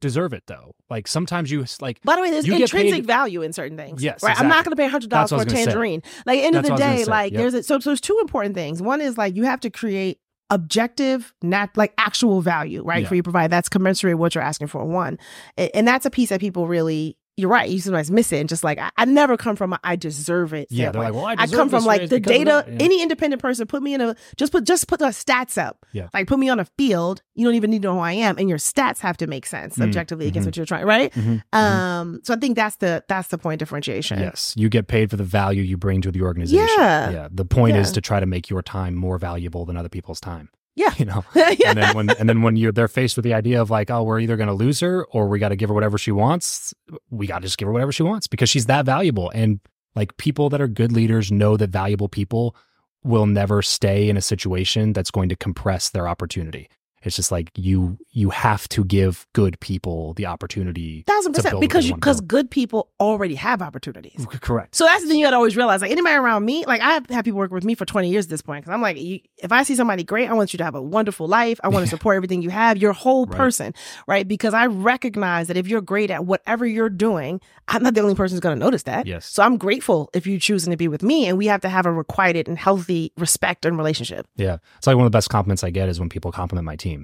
[0.00, 0.74] deserve it though.
[0.90, 2.00] Like sometimes you like.
[2.02, 4.02] By the way, there's intrinsic paid, value in certain things.
[4.02, 4.30] Yes, right.
[4.30, 4.44] Exactly.
[4.44, 6.02] I'm not going to pay hundred dollars for a tangerine.
[6.02, 6.22] Say.
[6.26, 7.40] Like end That's of the day, like yep.
[7.40, 8.82] there's a, so, so there's two important things.
[8.82, 10.18] One is like you have to create
[10.50, 13.08] objective not like actual value right yeah.
[13.08, 15.18] for you provide that's commensurate with what you're asking for one
[15.56, 17.68] and that's a piece that people really you're right.
[17.68, 20.54] You sometimes miss it, and just like I, I never come from a, I deserve
[20.54, 20.68] it.
[20.70, 22.64] Yeah, they're like, well, I, I come from like the data.
[22.66, 22.76] Yeah.
[22.80, 25.84] Any independent person, put me in a just put just put the stats up.
[25.92, 27.22] Yeah, like put me on a field.
[27.34, 29.44] You don't even need to know who I am, and your stats have to make
[29.44, 29.82] sense mm-hmm.
[29.82, 30.30] objectively mm-hmm.
[30.30, 30.86] against what you're trying.
[30.86, 31.12] Right.
[31.12, 31.32] Mm-hmm.
[31.32, 31.56] mm-hmm.
[31.56, 32.20] Um.
[32.24, 34.18] So I think that's the that's the point differentiation.
[34.18, 36.66] Yes, you get paid for the value you bring to the organization.
[36.78, 37.10] Yeah.
[37.10, 37.28] Yeah.
[37.30, 37.82] The point yeah.
[37.82, 40.48] is to try to make your time more valuable than other people's time.
[40.76, 40.94] Yeah.
[40.96, 41.24] You know.
[41.66, 44.02] And then when and then when you're they're faced with the idea of like, oh,
[44.02, 46.74] we're either gonna lose her or we gotta give her whatever she wants,
[47.10, 49.30] we gotta just give her whatever she wants because she's that valuable.
[49.30, 49.60] And
[49.94, 52.54] like people that are good leaders know that valuable people
[53.02, 56.68] will never stay in a situation that's going to compress their opportunity.
[57.06, 61.04] It's just like you you have to give good people the opportunity.
[61.06, 64.26] Thousand percent because because good people already have opportunities.
[64.40, 64.74] Correct.
[64.74, 65.82] So that's the thing you gotta always realize.
[65.82, 68.26] Like anybody around me, like I have had people work with me for twenty years
[68.26, 68.64] at this point.
[68.64, 70.82] Because I'm like, you, if I see somebody great, I want you to have a
[70.82, 71.60] wonderful life.
[71.62, 73.36] I want to support everything you have, your whole right.
[73.36, 73.74] person,
[74.08, 74.26] right?
[74.26, 78.14] Because I recognize that if you're great at whatever you're doing, I'm not the only
[78.16, 79.06] person who's gonna notice that.
[79.06, 79.26] Yes.
[79.26, 81.86] So I'm grateful if you're choosing to be with me, and we have to have
[81.86, 84.26] a requited and healthy respect and relationship.
[84.36, 86.76] Yeah, it's like one of the best compliments I get is when people compliment my
[86.76, 86.95] team.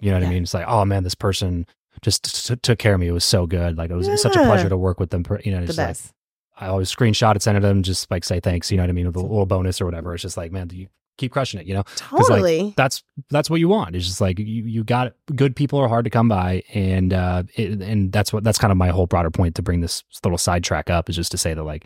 [0.00, 0.28] You know what yeah.
[0.28, 0.42] I mean?
[0.42, 1.66] It's like, oh man, this person
[2.02, 3.08] just t- took care of me.
[3.08, 3.76] It was so good.
[3.76, 4.16] Like it was yeah.
[4.16, 5.24] such a pleasure to work with them.
[5.44, 6.04] You know, the just best.
[6.04, 6.12] Like,
[6.60, 8.70] I always screenshot it, send it to them, just like say thanks.
[8.70, 9.06] You know what I mean?
[9.06, 10.14] With a little bonus or whatever.
[10.14, 11.66] It's just like, man, you keep crushing it.
[11.66, 12.62] You know, totally.
[12.62, 13.94] Like, that's that's what you want.
[13.94, 17.42] It's just like you you got good people are hard to come by, and uh,
[17.54, 20.38] it, and that's what that's kind of my whole broader point to bring this little
[20.38, 21.84] sidetrack up is just to say that like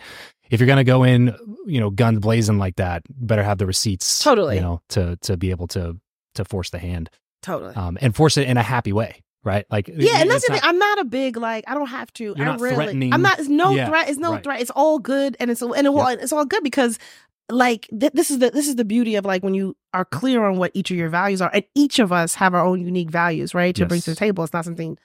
[0.51, 1.35] if you're gonna go in,
[1.67, 4.23] you know, guns blazing like that, better have the receipts.
[4.23, 4.57] Totally.
[4.57, 5.99] You know, to to be able to
[6.35, 7.11] to force the hand.
[7.43, 7.75] Totally.
[7.75, 9.23] Um, and force it in a happy way.
[9.45, 9.67] Right.
[9.71, 10.19] Like, yeah.
[10.19, 10.63] And that's the thing.
[10.63, 12.25] I'm not a big, like, I don't have to.
[12.25, 13.13] You're I not really, threatening.
[13.13, 14.09] I'm not, it's no yeah, threat.
[14.09, 14.45] It's no right.
[14.45, 14.61] threat.
[14.61, 15.37] It's all good.
[15.41, 16.11] And it's, and it, yeah.
[16.13, 16.99] it's all good because
[17.53, 20.45] like th- this is the this is the beauty of like when you are clear
[20.45, 23.11] on what each of your values are and each of us have our own unique
[23.11, 23.89] values right to yes.
[23.89, 24.97] bring to the table it's not something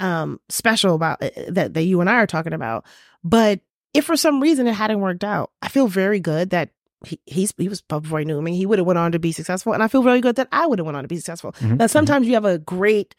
[0.00, 2.84] um special about uh, that that you and I are talking about
[3.24, 3.60] but
[3.94, 6.70] if for some reason it hadn't worked out I feel very good that
[7.06, 8.56] he, he's he was before he knew me.
[8.56, 10.66] He would have went on to be successful, and I feel really good that I
[10.66, 11.52] would have went on to be successful.
[11.52, 11.90] Mhm, Now mhm.
[11.90, 13.14] sometimes you have a great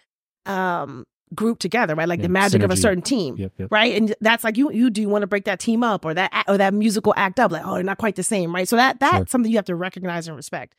[0.45, 1.05] um
[1.35, 2.07] group together, right?
[2.09, 3.35] Like Yeah, the magic of a certain team.
[3.37, 3.71] Yep, yep.
[3.71, 3.95] Right.
[3.95, 6.45] And that's like you you do you want to break that team up or that
[6.47, 7.51] or that musical act up.
[7.51, 8.67] Like, oh, they're not quite the same, right?
[8.67, 9.25] So that that's Sure.
[9.27, 10.75] something you have to recognize and respect.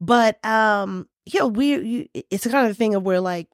[0.00, 3.48] But um, you know, we you, it's the kind of thing of where like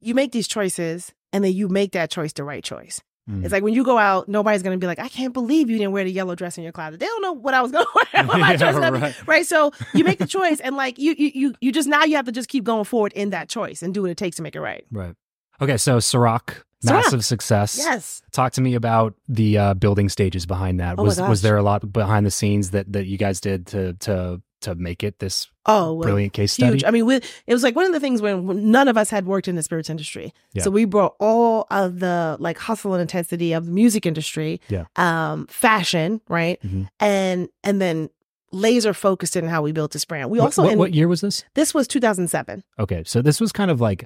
[0.00, 3.00] you make these choices and then you make that choice the right choice.
[3.28, 3.42] Mm.
[3.42, 5.92] It's like when you go out, nobody's gonna be like, I can't believe you didn't
[5.92, 7.00] wear the yellow dress in your closet.
[7.00, 8.04] They don't know what I was gonna wear.
[8.14, 9.26] Yeah, right.
[9.26, 9.46] right?
[9.46, 12.26] So you make the choice and like you you you you just now you have
[12.26, 14.54] to just keep going forward in that choice and do what it takes to make
[14.54, 14.84] it right.
[14.90, 15.14] Right.
[15.60, 16.62] Okay, so Ciroc, Ciroc.
[16.84, 17.78] massive success.
[17.78, 18.22] Yes.
[18.32, 20.98] Talk to me about the uh, building stages behind that.
[20.98, 23.94] Oh was was there a lot behind the scenes that that you guys did to
[23.94, 26.72] to to make it this Oh, well, brilliant case study?
[26.72, 26.84] huge.
[26.84, 29.24] I mean, we, it was like one of the things when, none of us had
[29.26, 30.32] worked in the spirits industry.
[30.52, 30.62] Yeah.
[30.62, 34.84] So we brought all of the like hustle and intensity of the music industry, Yeah.
[34.96, 36.88] um, fashion, right, Mhm.
[37.00, 38.10] and and then
[38.52, 40.30] laser focused in how we built this brand.
[40.30, 41.44] We What- also what, in, what year was this?
[41.54, 42.62] this was 2007.
[42.78, 44.04] Okay, so this was kind of like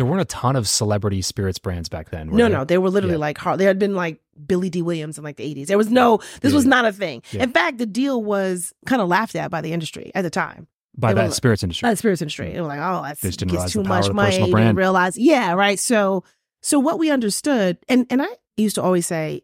[0.00, 2.30] there weren't a ton of celebrity spirits brands back then.
[2.30, 2.58] were No, there?
[2.60, 3.20] no, they were literally Yeah.
[3.20, 3.60] like hard.
[3.60, 5.66] There had been like Billy Dee Williams in like the 80s.
[5.66, 7.22] There was no, this Yeah, was not a thing.
[7.32, 7.42] Yeah.
[7.42, 10.66] In fact, the deal was kind of laughed at by the industry at the time.
[10.96, 11.86] by they that were- spirits industry.
[11.86, 12.50] By the spirits industry.
[12.52, 14.28] They were like, oh, that's They just didn't gets too much money.
[14.30, 14.66] personal They brand.
[14.68, 15.78] didn't realize, yeah, right.
[15.78, 16.24] So,
[16.62, 18.26] so what we understood, and and I
[18.56, 19.42] used to always say,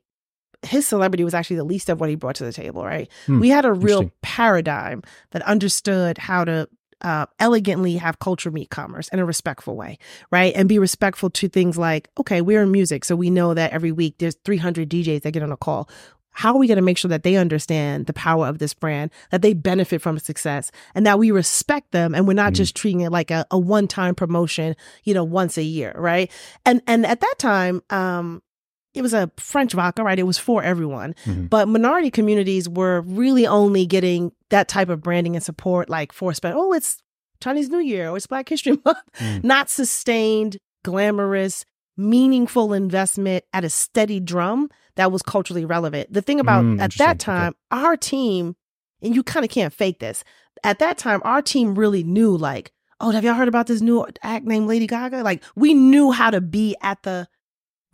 [0.63, 2.83] his celebrity was actually the least of what he brought to the table.
[2.85, 3.11] Right.
[3.27, 5.03] Hmm, We had a real paradigm
[5.33, 6.69] that understood how to.
[7.03, 9.99] Uh, elegantly have culture meet commerce in a respectful way,
[10.33, 10.55] right?
[10.57, 13.93] And be respectful to things like, okay, we're in music, so we know that every
[13.93, 15.91] week there's 300 DJs that get on a call.
[16.31, 19.11] How are we going to make sure that they understand the power of this brand,
[19.31, 22.57] that they benefit from success, and that we respect them, and we're not Mm.
[22.57, 24.75] just treating it like a, a one time promotion,
[25.05, 26.31] you know, once a year, right?
[26.65, 28.43] And and at that time, um,
[28.95, 30.19] it was a French vodka, right?
[30.19, 31.51] It was for everyone, Mhm.
[31.51, 36.33] but minority communities were really only getting that type of branding and support, like for.
[36.45, 36.99] Oh, it's
[37.41, 39.45] Chinese New Year, or it's Black History Month, Mm.
[39.45, 41.65] not sustained, glamorous,
[41.97, 46.13] meaningful investment at a steady drum that was culturally relevant.
[46.13, 47.11] The thing about Mm, at that interesting.
[47.11, 47.17] Okay.
[47.19, 48.57] time, our team,
[49.03, 50.25] and you kind of can't fake this.
[50.65, 54.07] At that time, our team really knew, like, oh, have y'all heard about this new
[54.23, 55.23] act named Lady Gaga?
[55.23, 57.29] Like, we knew how to be at the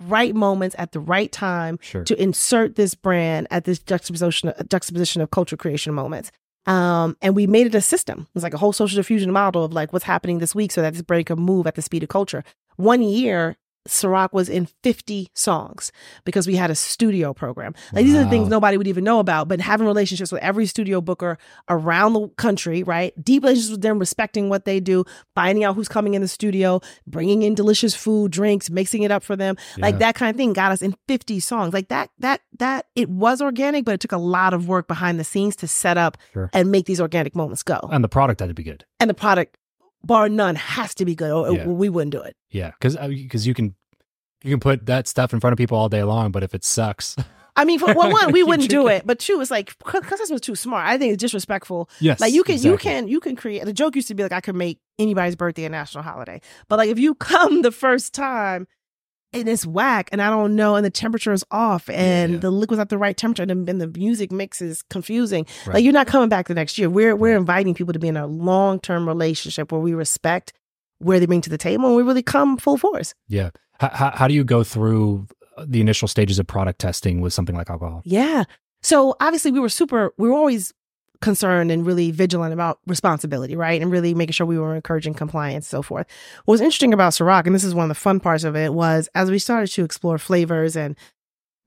[0.08, 2.02] right moments at the right time Sure.
[2.04, 6.32] to insert this brand at this juxtaposition juxtaposition of culture creation moments.
[6.66, 8.20] Um, and we made it a system.
[8.20, 10.82] It was like a whole social diffusion model of like what's happening this week so
[10.82, 12.44] that this brand could move at the speed of culture.
[12.76, 13.56] One year,
[13.88, 15.90] Ciroc was in 50 songs
[16.24, 17.74] because we had a studio program.
[17.92, 20.66] Like these are the things nobody would even know about, but having relationships with every
[20.66, 21.36] studio booker
[21.68, 23.12] around the country, right?
[23.24, 25.04] Deep relationships with them, respecting what they do,
[25.34, 29.22] finding out who's coming in the studio, bringing in delicious food, drinks, mixing it up
[29.22, 32.40] for them like that kind of thing got us in 50 songs like that that
[32.58, 35.66] that it was organic but it took a lot of work behind the scenes to
[35.66, 36.50] set up Sure.
[36.52, 38.84] and make these organic moments go And the product had to be good.
[39.00, 39.56] and the product
[40.04, 41.66] bar none has to be good or Yeah.
[41.66, 42.36] we wouldn't do it.
[42.50, 43.74] Yeah, because because uh, you can
[44.42, 46.64] you can put that stuff in front of people all day long, but if it
[46.64, 47.16] sucks,
[47.54, 50.40] i mean for well one we wouldn't do it but two it's like because was
[50.40, 50.86] too smart.
[50.86, 51.88] I think it's disrespectful.
[52.00, 54.32] Yes, like you can you can you can create the joke used to be like
[54.32, 56.40] i could make anybody's birthday a national holiday.
[56.68, 58.66] But like if you come the first time
[59.32, 62.38] and it's whack and i don't know and the temperature is off and yeah.
[62.38, 65.74] the liquid's at the right temperature and, and the music mix is confusing Right.
[65.74, 68.16] like you're not coming back the next year we're we're inviting people to be in
[68.16, 70.52] a long-term relationship where we respect
[70.98, 73.50] where they bring to the table and we really come full force Yeah.
[73.80, 75.26] How, how, how do you go through
[75.66, 78.02] the initial stages of product testing with something like alcohol?
[78.04, 78.44] Yeah.
[78.82, 80.72] So obviously we were super, we were always
[81.22, 83.80] concerned and really vigilant about responsibility, right?
[83.80, 86.06] And really making sure we were encouraging compliance, and so forth.
[86.44, 88.74] What was interesting about Ciroc, and this is one of the fun parts of it,
[88.74, 90.96] was as we started to explore flavors and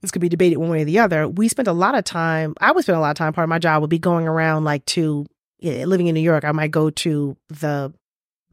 [0.01, 2.53] this could be debated one way or the other, we spent a lot of time,
[2.61, 4.63] I would spend a lot of time, part of my job would be going around
[4.63, 5.25] like to,
[5.61, 7.91] living in New York, I might go to the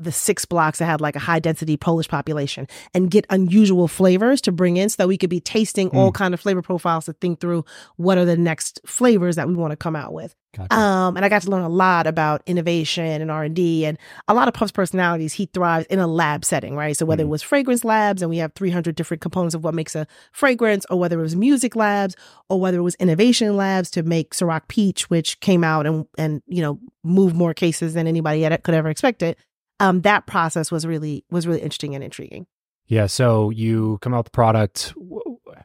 [0.03, 4.41] the six blocks that had like a high density Polish population and get unusual flavors
[4.43, 7.13] to bring in so that we could be tasting all kind of flavor profiles to
[7.15, 7.65] think through
[7.97, 10.35] what are the next flavors that we want to come out with.
[10.55, 10.75] Gotcha.
[10.75, 13.97] Um, and I got to learn a lot about innovation and R and D, and
[14.29, 15.33] a lot of Puff's personalities.
[15.33, 16.95] He thrives in a lab setting, right?
[16.95, 17.29] So whether Mhm.
[17.29, 20.85] it was fragrance labs, and we have 300 different components of what makes a fragrance,
[20.91, 22.17] or whether it was music labs,
[22.51, 26.43] or whether it was innovation labs to make Ciroc Peach, which came out and and
[26.47, 29.39] you know moved more cases than anybody had, could ever expect it.
[29.81, 32.47] Um, that process was really was really interesting and intriguing.
[32.87, 33.07] yeah.
[33.07, 34.95] So you come out with the product.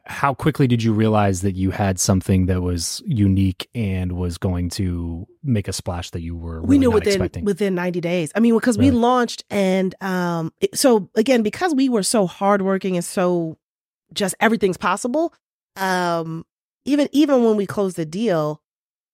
[0.05, 4.69] How quickly did you realize that you had something that was unique and was going
[4.71, 7.45] to make a splash that you were really we knew within expecting?
[7.45, 11.87] within 90 days i mean because we launched and um it- so again because we
[11.89, 13.57] were so hardworking and so
[14.13, 15.33] just everything's possible
[15.77, 16.45] um
[16.85, 18.61] even even when we closed the deal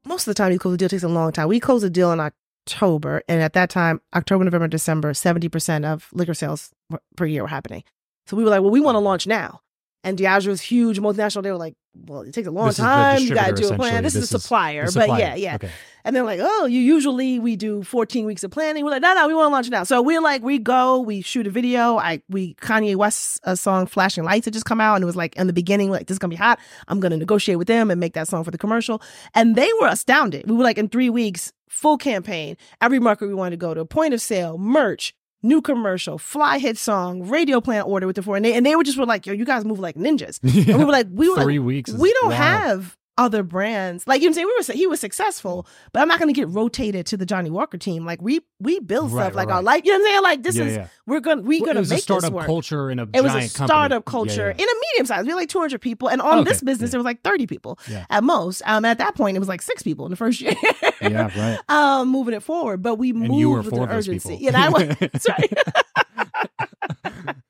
[0.05, 1.47] most of the time you close the deal takes a long time.
[1.47, 2.19] We closed a deal in
[2.65, 6.71] October, and at that time, October, November, December, seventy percent of liquor sales
[7.15, 7.83] per year were happening.
[8.25, 9.61] So we were like, well, we want to launch now.
[10.03, 11.43] And Diageo's huge multinational.
[11.43, 13.21] They were like, well, it takes a long This time.
[13.21, 14.03] You got to do a plan.
[14.03, 14.23] This, essentially.
[14.23, 14.87] is This a is supplier.
[14.93, 15.55] But yeah, yeah.
[15.55, 15.69] Okay.
[16.03, 18.83] And they're like, oh, you usually we do 14 weeks of planning.
[18.83, 19.83] We're like, no, no, we want to launch now.
[19.83, 21.97] So we're like, we go, we shoot a video.
[21.97, 25.15] I we Kanye West's uh, song "Flashing Lights" had just come out, and it was
[25.15, 26.59] like in the beginning, like this is gonna be hot.
[26.87, 29.01] I'm gonna negotiate with them and make that song for the commercial.
[29.33, 30.49] And they were astounded.
[30.49, 33.85] We were like, in three weeks, full campaign, every market we wanted to go to,
[33.85, 35.13] point of sale, merch.
[35.45, 38.75] New commercial, fly hit song, radio plan order with the four, and they and they
[38.77, 40.39] were just were like, "Yo, you guys move like ninjas."
[40.69, 41.91] And we were like, "We were like, Three weeks.
[41.91, 42.41] we don't wild.
[42.41, 44.07] have other brands.
[44.07, 46.33] Like you know what I'm saying, we were he was successful, but I'm not going
[46.33, 48.05] to get rotated to the Johnnie Walker team.
[48.05, 49.81] Like we we build Right, stuff like right, our life.
[49.85, 50.23] You know what I'm saying?
[50.23, 50.87] Like this Yeah, is yeah.
[51.05, 52.45] we're gonna we Well, gonna it was make a startup this work.
[52.47, 54.63] culture in a It was a startup culture yeah.
[54.63, 55.23] in a medium size.
[55.23, 57.77] We had like 200 people, and on Okay, this business there was like 30 people
[58.09, 58.61] at most.
[58.65, 60.55] Um, at that point it was like six people in the first year.
[61.01, 61.59] Yeah, right.
[61.69, 64.37] um, moving it forward, but we moved you were with an urgency.
[64.39, 65.53] Yeah, and I was that's right.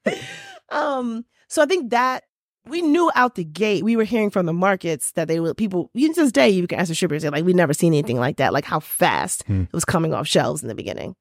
[0.70, 2.24] um, so I think that
[2.68, 5.89] we knew out the gate, we were hearing from the markets that they were people.
[5.93, 8.38] You to this day, you can ask the they're like, we've never seen anything like
[8.38, 8.53] that.
[8.53, 9.64] Like how fast Hmm.
[9.64, 11.16] it was coming off shelves in the beginning.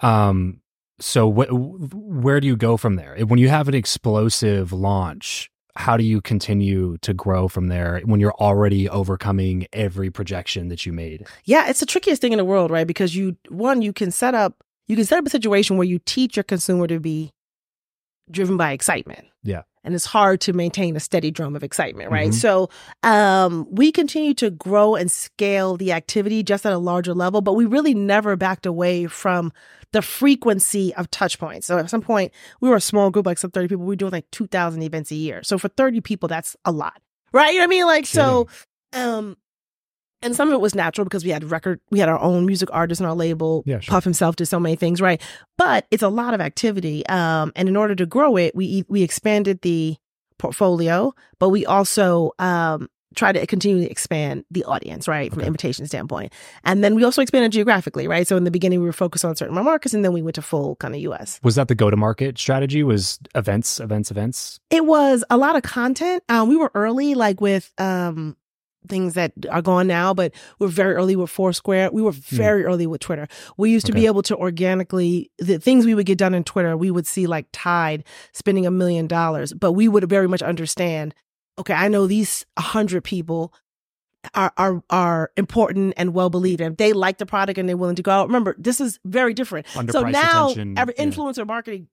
[0.00, 0.60] Um,
[1.00, 3.16] so wh- where do you go from there?
[3.26, 8.20] When you have an explosive launch, how do you continue to grow from there when
[8.20, 11.26] you're already overcoming every projection that you made?
[11.44, 12.86] Yeah, it's the trickiest thing in the world, right?
[12.86, 15.98] Because you one, you can set up you can set up a situation where you
[16.04, 17.30] teach your consumer to be
[18.30, 19.26] driven by excitement.
[19.42, 19.62] Yeah.
[19.84, 22.30] And it's hard to maintain a steady drum of excitement, right?
[22.30, 22.34] Mhm.
[22.34, 22.70] So
[23.02, 27.52] um we continue to grow and scale the activity just at a larger level, but
[27.52, 29.52] we really never backed away from
[29.92, 31.66] the frequency of touch points.
[31.68, 33.96] So at some point, we were a small group, like some 30 people, we were
[33.96, 35.42] doing like 2,000 events a year.
[35.44, 37.00] So for 30 people, that's a lot,
[37.32, 37.52] right?
[37.52, 37.86] You know what I mean?
[37.86, 38.48] Like, so,
[38.92, 39.36] um,
[40.24, 42.68] and some of it was natural because we had record, we had our own music
[42.72, 43.62] artists on our label.
[43.66, 43.92] Yeah, sure.
[43.92, 45.20] Puff himself did so many things, right?
[45.58, 47.06] But it's a lot of activity.
[47.06, 49.96] Um, and in order to grow it, we we expanded the
[50.38, 55.44] portfolio, but we also um try to continue to expand the audience, right, from Okay.
[55.44, 56.32] an invitation standpoint.
[56.64, 58.26] And then we also expanded geographically, right?
[58.26, 60.42] So in the beginning, we were focused on certain markets, and then we went to
[60.42, 61.38] full kind of U.S.
[61.44, 62.82] Was that the go to market strategy?
[62.82, 64.58] Was events, events, events?
[64.70, 66.24] It was a lot of content.
[66.28, 68.36] Um, we were early, like with um
[68.88, 71.90] things that are gone now, but we're very early with Foursquare.
[71.92, 72.36] We were hmm.
[72.36, 73.28] very early with Twitter.
[73.56, 76.76] We used to be able to organically the things we would get done in Twitter.
[76.76, 81.14] We would see like Tide spending a million dollars, but we would very much understand.
[81.58, 83.54] Okay, I know these hundred people
[84.34, 87.76] are are are important and well believed, and if they like the product and they're
[87.76, 88.28] willing to go out.
[88.28, 89.66] Remember, this is very different.
[89.68, 91.04] So now, attention, every yeah.
[91.04, 91.88] influencer marketing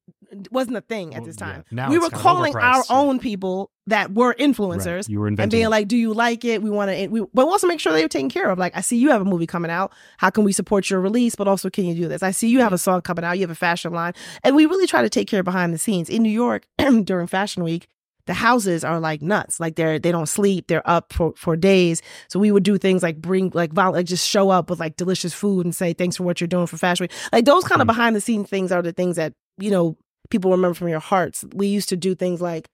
[0.52, 1.46] wasn't a thing at this yeah.
[1.46, 1.66] time.
[1.72, 2.84] Now we were calling our yeah.
[2.90, 5.10] own people that were influencers Right.
[5.10, 5.70] You were and being it.
[5.70, 6.62] like, "Do you like it?
[6.62, 8.58] We want to." We, but also make sure they were taken care of.
[8.60, 9.92] Like, I see you have a movie coming out.
[10.18, 11.36] How can we support your release?
[11.36, 12.24] But also, can you do this?
[12.24, 13.34] I see you have a song coming out.
[13.38, 14.14] You have a fashion line,
[14.44, 16.66] and we really try to take care of behind the scenes in New York
[17.04, 17.88] during Fashion Week.
[18.28, 19.60] The houses are like nuts.
[19.60, 20.68] Like they're they don't sleep.
[20.68, 22.04] They're up for for days.
[22.30, 25.34] So we would do things like bring like like just show up with like delicious
[25.34, 27.12] food and say thanks for what you're doing for Fashion Week.
[27.34, 27.94] Like those kind of Mm.
[27.94, 29.98] behind the scenes things are the things that you know
[30.32, 31.46] people remember from your hearts.
[31.54, 32.70] We used to do things like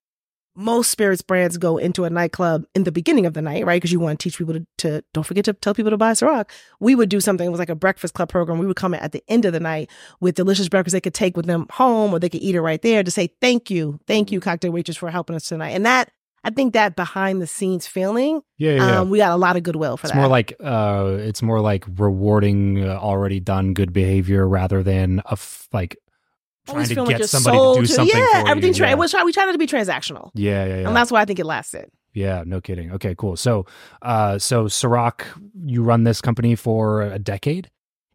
[0.58, 3.76] most spirits brands go into a nightclub in the beginning of the night, right?
[3.76, 6.14] Because you want to teach people to, to don't forget to tell people to buy
[6.14, 6.50] Ciroc.
[6.80, 8.58] We would do something, it was like a breakfast club program.
[8.58, 11.14] We would come in at the end of the night with delicious breakfast they could
[11.14, 14.00] take with them home or they could eat it right there to say, thank you,
[14.08, 15.72] thank you, cocktail waitress, for helping us tonight.
[15.72, 16.10] And that,
[16.44, 18.88] I think that behind the scenes feeling, yeah, yeah.
[18.88, 19.00] yeah.
[19.02, 20.18] um, we got a lot of goodwill for it's that.
[20.18, 25.34] more like uh, it's more like rewarding uh, already done good behavior rather than a
[25.34, 25.98] f- like
[26.68, 28.70] trying to get like somebody to do something Yeah, for everything.
[28.70, 28.74] you.
[28.76, 28.96] Tra- yeah.
[28.96, 30.32] we try, we try not to be transactional.
[30.36, 30.88] yeah, yeah, yeah.
[30.88, 31.90] And that's why I think it lasted.
[32.14, 32.92] Yeah, no kidding.
[32.94, 33.36] Okay, cool.
[33.38, 33.66] So,
[34.02, 35.22] uh, so Ciroc,
[35.66, 37.70] you run this company for a decade.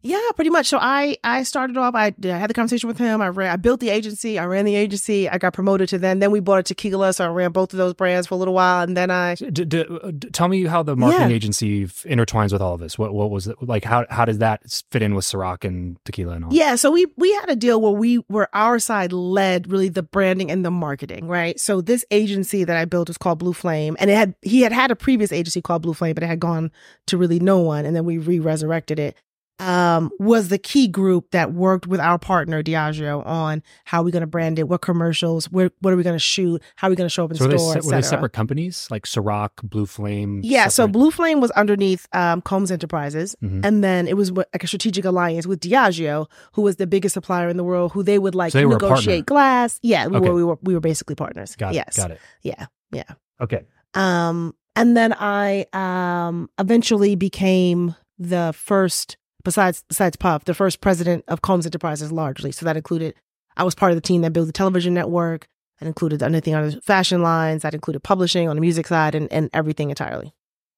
[0.05, 0.67] Yeah, pretty much.
[0.67, 1.95] So I I started off.
[1.95, 3.21] I, I had the conversation with him.
[3.21, 3.49] I ran.
[3.51, 4.37] I built the agency.
[4.37, 5.29] I ran the agency.
[5.29, 6.19] I got promoted to then.
[6.19, 7.13] Then we bought a tequila.
[7.13, 9.63] So I ran both of those brands for a little while, and then I D-
[9.63, 11.35] d- uh, tell me how the marketing Yeah.
[11.35, 12.99] agency f- intertwines with all of this.
[12.99, 13.85] What what was it like?
[13.85, 16.53] How how does that fit in with Ciroc and tequila and all?
[16.53, 20.03] Yeah, so we we had a deal where we where our side led really the
[20.03, 21.57] branding and the marketing, right?
[21.57, 24.73] So this agency that I built was called Blue Flame, and it had he had
[24.73, 26.71] had a previous agency called Blue Flame, but it had gone
[27.07, 29.15] to really no one, and then we re resurrected it.
[29.59, 34.21] Um, was the key group that worked with our partner Diageo on how we're going
[34.21, 36.95] to brand it, what commercials, where what are we going to shoot, how are we
[36.95, 39.49] going to show up in So were they, se- were they separate companies like Ciroc,
[39.63, 40.41] Blue Flame?
[40.43, 43.63] Yeah, so Blue Flame was underneath um, Combs Enterprises, Mhm.
[43.63, 47.47] and then it was like a strategic alliance with Diageo, who was the biggest supplier
[47.47, 49.79] in the world, who they would like So they negotiate glass.
[49.83, 50.29] Yeah, we Okay.
[50.29, 51.55] were we were we were basically partners.
[51.55, 52.19] got yes, it, got it.
[52.41, 53.03] yeah, yeah.
[53.39, 60.81] Okay, Um, And then I um, eventually became the first, besides besides Puff, the first
[60.81, 62.51] president of Combs Enterprises largely.
[62.51, 63.15] So that included,
[63.57, 65.47] I was part of the team that built the television network.
[65.79, 67.63] That included anything on the fashion lines.
[67.63, 70.33] That included publishing on the music side and, and everything entirely.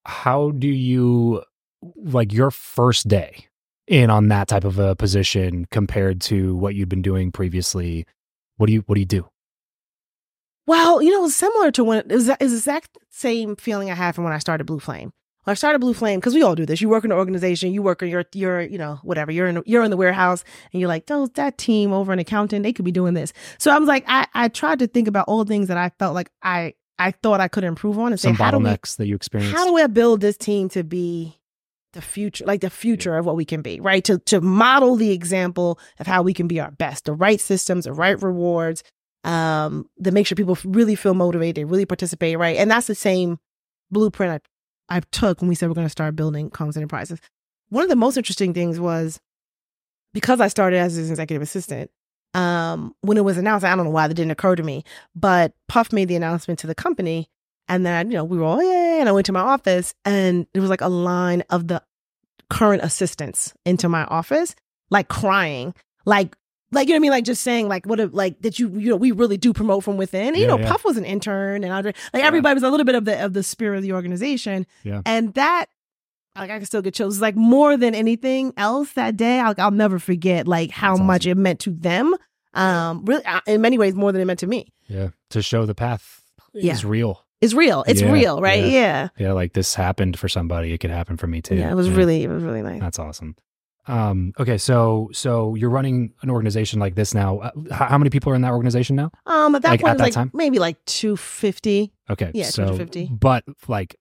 [0.06, 1.44] How do you
[1.96, 3.48] like your first day
[3.88, 8.06] in on that type of a position compared to what you'd been doing previously?
[8.58, 9.30] What do you what do you do?
[10.68, 14.24] Well, you know, similar to when it was, the exact same feeling I had from
[14.24, 15.12] when I started Blue Flame.
[15.52, 16.82] I started Blue Flame, because we all do this.
[16.82, 19.32] You work in an organization, you work in your, your, you know, whatever.
[19.32, 20.44] You're in, you're in the warehouse,
[20.74, 23.34] and you're like, those that team over in accounting, they could be doing this.
[23.58, 25.92] So I was like, I, I tried to think about all the things that I
[26.00, 28.66] felt like I, I thought I could improve on, and Some say, how do we,
[28.66, 29.56] bottlenecks that you experienced.
[29.56, 31.40] how do I build this team to be
[31.94, 34.04] the future, like the future of what we can be, right?
[34.06, 37.86] To to model the example of how we can be our best, the right systems,
[37.86, 38.84] the right rewards,
[39.24, 42.58] um, that make sure people really feel motivated, really participate, right?
[42.58, 43.40] And that's the same
[43.92, 44.44] blueprint
[44.90, 47.20] I, took when we said we're going to start building Combs Enterprises.
[47.70, 49.20] One of the most interesting things was
[50.14, 51.92] because I started as an executive assistant.
[52.34, 54.84] Um, when it was announced, I don't know why that didn't occur to me,
[55.16, 57.30] but Puff made the announcement to the company,
[57.70, 60.46] and then you know we were all yeah, and I went to my office, and
[60.54, 61.82] there was like a line of the
[62.50, 64.54] current assistants into my office,
[64.90, 65.74] like crying,
[66.06, 66.36] like
[66.72, 68.70] like you know what I mean, like just saying like what a, like that you
[68.70, 70.28] you know we really do promote from within.
[70.30, 70.70] And, you Yeah, know, yeah.
[70.70, 71.72] Puff was an intern, and
[72.14, 75.02] like everybody was a little bit of the of the spirit of the organization, Yeah.
[75.06, 75.68] and that.
[76.38, 77.16] Like I can still get chills.
[77.16, 79.40] It's like more than anything else that day.
[79.40, 82.14] I'll, I'll never forget like how That's much it meant to them.
[82.54, 84.74] Um, really, in many ways, more than it meant to me.
[84.88, 86.74] yeah, to show the path Yeah.
[86.74, 87.26] is real.
[87.40, 87.86] It's real.
[87.88, 88.64] It's Yeah, real, right?
[88.66, 88.70] yeah.
[88.70, 89.08] Yeah.
[89.18, 91.56] Yeah, like this happened for somebody, it could happen for me too.
[91.56, 91.72] Yeah.
[91.72, 92.82] It was really, it was really nice.
[92.82, 93.38] That's awesome.
[93.88, 97.40] Um, okay, so so you're running an organization like this now.
[97.40, 99.12] Uh, how, how many people are in that organization now?
[99.26, 100.32] Um, at that Like, point, at that like time?
[100.34, 101.94] maybe like two fifty.
[102.10, 103.10] Okay, Yeah, so 250.
[103.14, 103.96] but like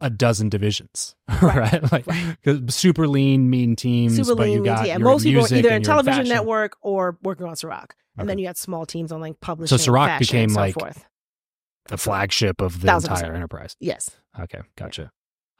[0.00, 1.92] a dozen divisions, Right, right?
[1.92, 2.36] Like right.
[2.70, 4.16] super lean, mean teams.
[4.16, 4.98] Super but you lean, got yeah.
[4.98, 8.56] Most people are either in television network or working on Ciroc, and then you got
[8.58, 9.76] small teams on like publishing.
[9.78, 11.04] Ciroc fashion, became, so like, forth.
[11.88, 13.36] the flagship of the Thousand entire percent.
[13.36, 13.76] enterprise.
[13.80, 14.10] Yes.
[14.38, 15.10] Okay, gotcha.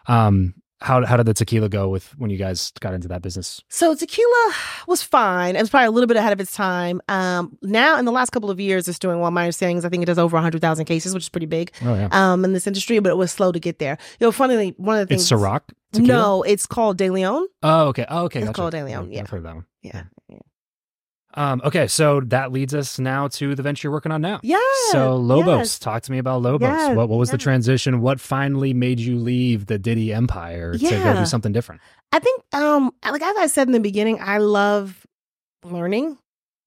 [0.07, 3.63] Um, how how did the tequila go with when you guys got into that business?
[3.69, 4.53] So tequila
[4.87, 5.57] was fine.
[5.57, 7.01] It was probably a little bit ahead of its time.
[7.09, 9.31] Um, now in the last couple of years, it's doing well.
[9.31, 11.73] My understanding is I think it does over hundred thousand cases, which is pretty big.
[11.83, 13.97] Oh yeah, Um, in this industry, but it was slow to get there.
[14.21, 15.31] You know, funnily, one of the things.
[15.31, 15.33] it's.
[15.43, 15.63] Ciroc.
[15.93, 16.09] Tequila?
[16.09, 17.47] No, it's called De Leon.
[17.63, 18.05] Oh okay.
[18.09, 18.41] Oh okay.
[18.41, 18.57] It's gotcha.
[18.61, 19.21] called De Leon, yeah.
[19.23, 19.65] I've heard that one.
[19.83, 20.03] Yeah.
[21.37, 21.53] Yeah.
[21.53, 24.41] Um, okay, so that leads us now to the venture you're working on now.
[24.43, 24.59] Yeah.
[24.91, 25.79] So Lobos, yes.
[25.79, 26.69] talk to me about Lobos.
[26.69, 28.01] Yes, what what was the transition?
[28.01, 31.81] What finally made you leave the Diddy empire to go do something different?
[32.13, 35.07] I think, um, like as I said in the beginning, I love
[35.65, 36.17] learning,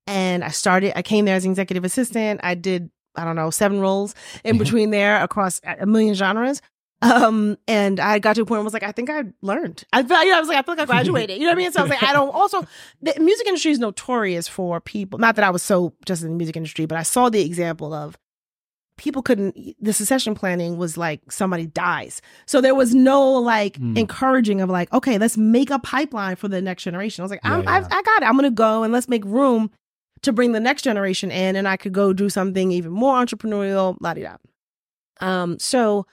[0.08, 0.98] and I started.
[0.98, 2.42] I came there as an executive assistant.
[2.44, 4.14] I did, I don't know, seven roles
[4.44, 4.60] in Mhm.
[4.60, 6.62] between there across a million genres.
[7.02, 9.86] Um, and I got to a point where I was like, I think I learned.
[9.94, 11.38] I felt, you know, I was like, I feel like I graduated.
[11.40, 11.72] You know what I mean?
[11.72, 12.30] So I was like, I don't.
[12.30, 12.66] Also,
[13.02, 15.18] the music industry is notorious for people.
[15.18, 17.94] Not that I was so just in the music industry, but I saw the example
[17.94, 18.18] of
[18.98, 19.56] people couldn't.
[19.82, 23.98] The succession planning was like somebody dies, so there was no like Mm.
[23.98, 27.22] encouraging of like, okay, let's make a pipeline for the next generation.
[27.22, 28.26] I was like, I'm, Yeah, I've, I got it.
[28.26, 29.72] I'm gonna go and let's make room
[30.24, 33.96] to bring the next generation in, and I could go do something even more entrepreneurial.
[34.02, 34.36] La di da.
[35.22, 36.06] Um, so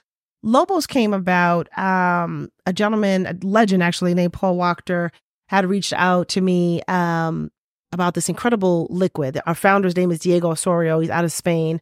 [0.43, 1.75] Lobos came about.
[1.77, 5.11] Um, a gentleman, a legend actually named Paul Wachter,
[5.49, 7.51] had reached out to me um,
[7.91, 9.39] about this incredible liquid.
[9.45, 10.99] Our founder's name is Diego Osorio.
[10.99, 11.81] He's out of Spain.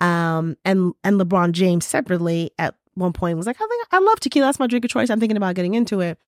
[0.00, 4.20] Um, and and LeBron James separately at one point was like, I think I love
[4.20, 4.48] tequila.
[4.48, 5.10] That's my drink of choice.
[5.10, 6.18] I'm thinking about getting into it.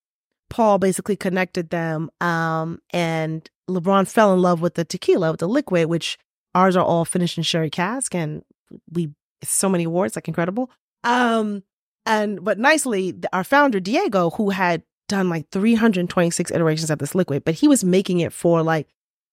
[0.48, 5.48] Paul basically connected them, um, and LeBron fell in love with the tequila, with the
[5.48, 6.18] liquid, which
[6.54, 8.42] ours are all finished in sherry cask, and
[8.92, 9.10] we
[9.42, 10.70] so many awards, like incredible.
[11.06, 11.62] Um,
[12.04, 17.44] and but nicely, our founder Diego, who had done like 326 iterations of this liquid,
[17.44, 18.88] but he was making it for like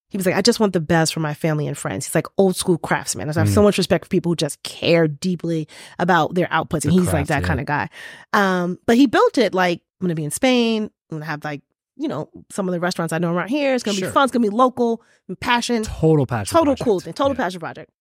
[0.09, 2.05] he was like, I just want the best for my family and friends.
[2.05, 3.27] He's like old school craftsman.
[3.29, 3.63] I have so Mm.
[3.63, 5.67] much respect for people who just care deeply
[5.97, 7.47] about their outputs, and The he's like that yeah.
[7.47, 7.89] kind of guy.
[8.31, 10.83] Um, but he built it like I'm gonna be in Spain.
[10.83, 11.61] I'm gonna have like
[11.95, 13.73] you know some of the restaurants I know around here.
[13.73, 14.09] It's gonna Sure.
[14.09, 14.23] be fun.
[14.25, 15.01] It's gonna be local,
[15.39, 16.51] passion Total passion.
[16.57, 16.83] total project.
[16.85, 17.37] cool thing, total Yeah.
[17.43, 17.91] passion project.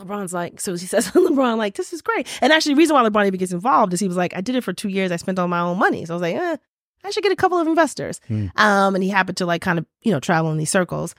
[0.00, 2.26] LeBron's like, so he says, LeBron, like, this is great.
[2.40, 4.56] And actually, the reason why LeBron even gets involved is he was like, I did
[4.56, 5.12] it for two years.
[5.12, 6.04] I spent all my own money.
[6.04, 6.56] So I was like, eh,
[7.04, 8.20] I should get a couple of investors.
[8.28, 8.46] Hmm.
[8.56, 11.14] Um, and he happened to like kind of, you know, travel in these circles.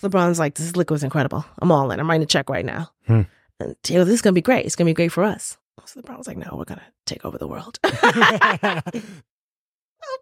[0.00, 1.44] LeBron's like, this liquid was incredible.
[1.60, 2.00] I'm all in.
[2.00, 2.90] I'm writing a check right now.
[3.06, 3.22] Hmm.
[3.60, 4.66] And Diego, this is going to be great.
[4.66, 5.58] It's going to be great for us.
[5.84, 7.78] So LeBron was like, no, we're going to take over the world.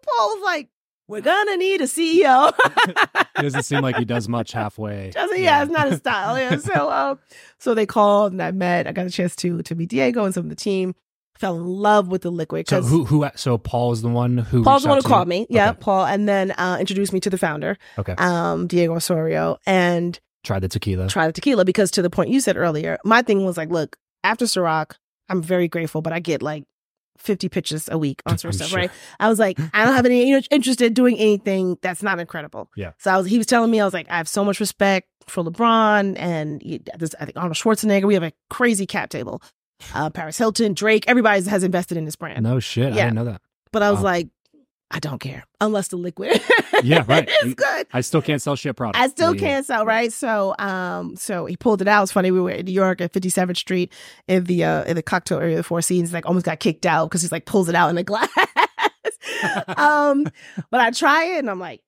[0.03, 0.69] Paul was like,
[1.11, 2.53] we're to need a CEO.
[3.37, 5.09] It doesn't seem like he does much halfway.
[5.11, 6.37] Doesn't yeah, it's not his style.
[6.37, 6.57] Yeah.
[6.57, 7.19] So um,
[7.59, 8.85] so they called and I met.
[8.87, 10.93] I got a chance to to meet Diego and some of the team.
[11.35, 12.67] fell in love with the liquid.
[12.69, 15.47] So who who so Paul is the one who Paul's the one who called me.
[15.49, 15.79] Yeah, Okay.
[15.79, 18.13] Paul, and then uh, introduced me to the founder, Okay.
[18.17, 21.07] um, Diego Osorio, and Try the tequila.
[21.07, 23.95] try the tequila because to the point you said earlier, my thing was like, look,
[24.23, 24.91] after Ciroc,
[25.29, 26.63] I'm very grateful, but I get like
[27.21, 28.79] 50 pitches a week on sort of stuff, sure.
[28.79, 28.91] right?
[29.19, 32.19] I was like, I don't have any you know, interest in doing anything that's not
[32.19, 32.69] incredible.
[32.75, 32.91] Yeah.
[32.99, 35.07] So I was, he was telling me, I was like, I have so much respect
[35.27, 38.05] for LeBron and he- this, I think Arnold Schwarzenegger.
[38.05, 39.41] We have a crazy cap table.
[39.95, 42.43] Uh, Paris Hilton, Drake, everybody has invested in this brand.
[42.43, 42.93] No shit.
[42.93, 43.41] I didn't know that.
[43.71, 44.03] But I was Wow.
[44.05, 44.27] like,
[44.93, 46.41] I don't care unless the liquid.
[46.83, 47.29] Yeah, right.
[47.29, 47.85] it's good.
[47.93, 48.97] I still can't sell shit products.
[48.99, 49.47] I still Yeah, yeah.
[49.47, 50.11] can't sell, right?
[50.11, 52.01] So, um, so he pulled it out.
[52.01, 52.31] It's funny.
[52.31, 53.93] We were in New York at 57th Street
[54.27, 56.11] in the uh in the cocktail area, the Four Seasons.
[56.11, 58.27] Like, almost got kicked out because he's like pulls it out in the glass.
[59.77, 60.25] um,
[60.69, 61.81] but I try it and I'm like,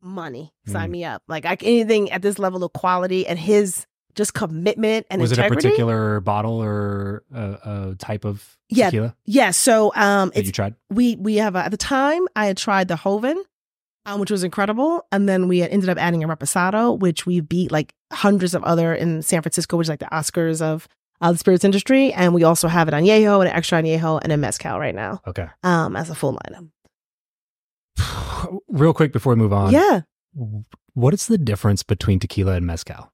[0.00, 0.92] money, sign Mm.
[0.92, 1.22] me up.
[1.28, 3.86] Like, I, anything at this level of quality and his
[4.18, 9.16] just commitment and Was it a particular bottle or a, a type of Yeah, tequila
[9.24, 9.52] yeah.
[9.52, 10.74] So, um, that it's you tried?
[10.90, 13.42] we we have a, at the time I had tried the Joven,
[14.04, 17.40] um, which was incredible, and then we had ended up adding a Reposado, which we
[17.40, 20.86] beat like hundreds of other in San Francisco, which is like the Oscars of
[21.20, 24.32] uh, the spirits industry, and we also have it añejo and an extra añejo and
[24.32, 25.46] a mezcal right now, Okay.
[25.62, 26.68] um, as a full lineup.
[28.68, 29.72] Real quick before we move on.
[29.72, 30.02] yeah,
[30.94, 33.12] What is the difference between tequila and mezcal?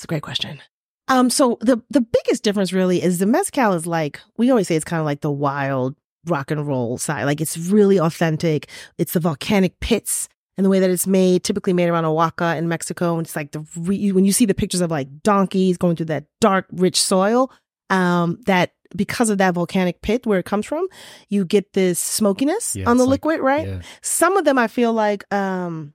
[0.00, 0.62] It's a great question.
[1.08, 4.76] Um, so the the biggest difference really is the mezcal is like we always say
[4.76, 5.94] it's kind of like the wild
[6.26, 7.24] rock and roll side.
[7.24, 8.68] Like it's really authentic.
[8.96, 10.26] It's the volcanic pits
[10.56, 13.18] and the way that it's made, typically made around Oaxaca in Mexico.
[13.18, 16.06] And it's like the re- when you see the pictures of like donkeys going through
[16.06, 17.50] that dark, rich soil,
[17.90, 20.86] um, that because of that volcanic pit where it comes from,
[21.28, 23.66] you get this smokiness Yeah, on the it's like- liquid, right?
[23.68, 23.80] Yeah.
[24.00, 25.92] Some of them I feel like um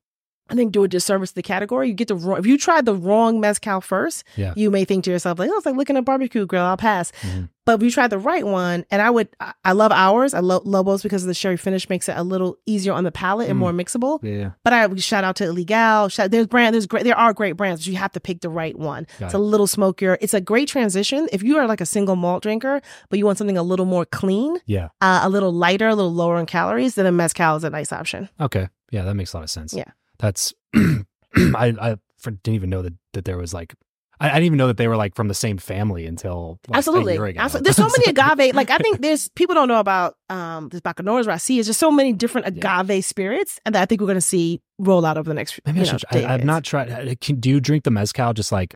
[0.50, 1.88] I think do a disservice to the category.
[1.88, 4.54] You get the wrong if you try the wrong mezcal first, Yeah.
[4.56, 6.78] you may think to yourself, like, oh, it's like looking at a barbecue grill, I'll
[6.78, 7.12] pass.
[7.24, 7.50] Mhm.
[7.66, 10.36] But if you try the right one, and I would I- I love ours.
[10.36, 13.12] I love Lobos because of the sherry finish makes it a little easier on the
[13.12, 13.60] palate and Mm.
[13.62, 14.20] more mixable.
[14.22, 14.52] Yeah.
[14.64, 16.12] But I would shout out to Ilegal.
[16.12, 18.50] Shout, there's brand, there's great, there are great brands, but you have to pick the
[18.50, 19.08] right one.
[19.20, 19.38] Got it's it.
[19.38, 20.20] a little smokier.
[20.22, 23.40] It's a great transition if you are like a single malt drinker, but you want
[23.40, 24.90] something a little more clean, Yeah.
[25.02, 26.94] uh, a little lighter, a little lower in calories.
[26.94, 28.30] Then a mezcal is a nice option.
[28.40, 28.68] Okay.
[28.92, 29.74] Yeah, that makes a lot of sense.
[29.74, 29.86] Yeah.
[30.20, 31.04] That's I
[31.36, 33.76] I didn't even know that that there was like
[34.20, 36.78] I, I didn't even know that they were like from the same family until like,
[36.78, 37.14] Absolutely.
[37.14, 37.42] a year ago.
[37.42, 37.66] Absolutely.
[37.66, 38.56] There's so many agave.
[38.56, 41.56] Like I think there's people don't know about um this Bacanora's Rossi.
[41.56, 44.62] There's just so many different agave spirits, and that I think we're going to see
[44.80, 45.60] roll out over the next.
[45.66, 46.06] Maybe I know, should.
[46.12, 47.20] I, I've not tried.
[47.22, 48.76] Can, do you drink the mezcal just like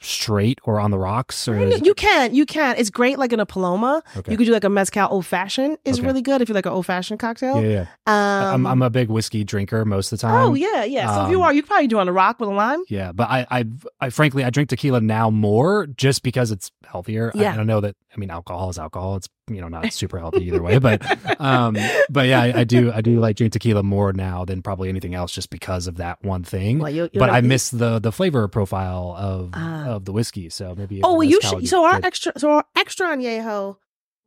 [0.00, 1.56] straight or on the rocks or?
[1.58, 2.76] is- You can, you can.
[2.78, 4.02] It's great, like in a Paloma.
[4.16, 4.32] okay.
[4.32, 5.78] You could do like a mezcal old fashioned.
[5.84, 6.06] Is Okay.
[6.06, 7.62] really good if you like an old fashioned cocktail.
[7.62, 8.44] yeah, yeah.
[8.44, 10.48] Um, I'm I'm a big whiskey drinker most of the time.
[10.50, 11.14] oh yeah, yeah.
[11.14, 12.82] So if you um, are, you could probably do on a rock with a lime.
[12.88, 13.64] Yeah, but I, I,
[14.00, 17.30] I frankly, I drink tequila now more just because it's healthier.
[17.34, 17.52] I- Yeah.
[17.52, 17.96] I, don't know that.
[18.14, 19.16] I mean, alcohol is alcohol.
[19.16, 20.78] It's you know not super healthy either way.
[20.78, 21.02] But,
[21.40, 21.76] um,
[22.08, 25.14] but yeah, I, I do, I do like drink tequila more now than probably anything
[25.14, 26.78] else, just because of that one thing.
[26.78, 29.86] Well, you- you but I miss the the flavor profile of Ah.
[29.90, 30.48] of the whiskey.
[30.50, 31.00] So maybe.
[31.02, 31.68] Oh well, you should.
[31.68, 33.76] So our extra, so our extra añejo,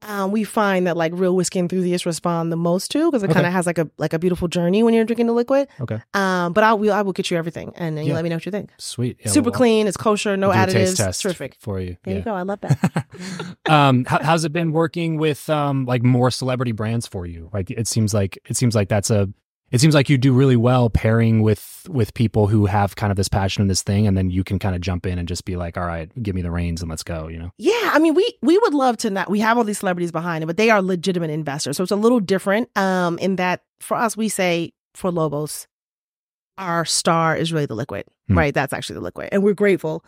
[0.07, 3.33] um, we find that like real whiskey enthusiasts respond the most to because it Okay.
[3.35, 5.67] kind of has like a like a beautiful journey when you're drinking the liquid.
[5.81, 5.99] Okay.
[6.13, 8.15] Um, but I will I will get you everything, and then you Yeah.
[8.15, 8.71] let me know what you think.
[8.77, 11.55] Sweet, Yeah, Super well, clean, it's kosher, no we'll do a taste additives, test terrific.
[11.59, 11.97] for you.
[12.03, 12.19] There yeah.
[12.19, 12.33] you go.
[12.33, 13.05] I love that.
[13.69, 17.71] um how, how's it been working with um like more celebrity brands for you like
[17.71, 19.29] it seems like it seems like that's a
[19.73, 23.17] it seems like you do really well pairing with with people who have kind of
[23.17, 25.43] this passion in this thing and then you can kind of jump in and just
[25.43, 27.99] be like all right give me the reins and let's go you know Yeah, I
[27.99, 29.29] mean, we we would love to not.
[29.29, 31.97] We have all these celebrities behind it, but they are legitimate investors, so it's a
[31.97, 32.69] little different.
[32.77, 35.67] Um, in that for us, we say for Lobos,
[36.57, 38.37] our star is really the liquid, Hmm.
[38.37, 38.53] right?
[38.53, 40.05] That's actually the liquid, and we're grateful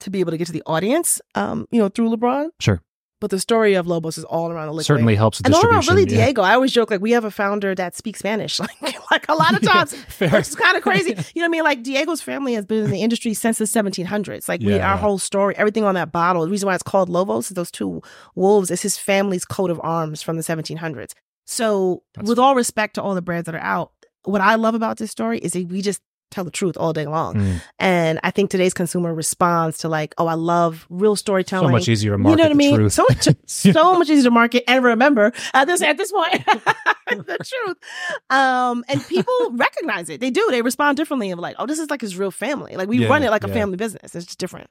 [0.00, 2.48] to be able to get to the audience, um, you know, through LeBron.
[2.60, 2.80] sure
[3.22, 4.86] But the story of Lobos is all around the liquid.
[4.86, 6.26] certainly helps with and all around really yeah.
[6.26, 6.42] Diego.
[6.42, 9.54] I always joke like we have a founder that speaks Spanish, like like a lot
[9.54, 9.94] of times.
[9.94, 11.10] fair It's kind of crazy.
[11.34, 11.62] You know what I mean?
[11.64, 14.48] Like Diego's family has been in the industry since the 1700s.
[14.48, 14.96] Like we, Yeah, our yeah.
[14.98, 16.42] whole story, everything on that bottle.
[16.44, 18.02] The reason why it's called Lobos, is those two
[18.34, 21.12] wolves, is his family's coat of arms from the 1700s.
[21.46, 23.92] So, That's- with all respect to all the brands that are out,
[24.24, 26.00] what I love about this story is that we just
[26.32, 27.34] tell the truth all day long.
[27.36, 27.62] Mm.
[27.78, 31.68] And I think today's consumer responds to like, oh, I love real storytelling.
[31.68, 32.74] so much easier to You market know what I mean?
[32.76, 36.44] truth So much, so much easier to market and remember at this at this point
[37.08, 37.76] the truth.
[38.30, 40.20] Um, and people recognize it.
[40.20, 40.46] They do.
[40.50, 41.30] They respond differently.
[41.30, 42.76] Of like, oh, this is like his real family.
[42.76, 44.14] Like we Yeah, run it like a family business.
[44.14, 44.68] It's just different.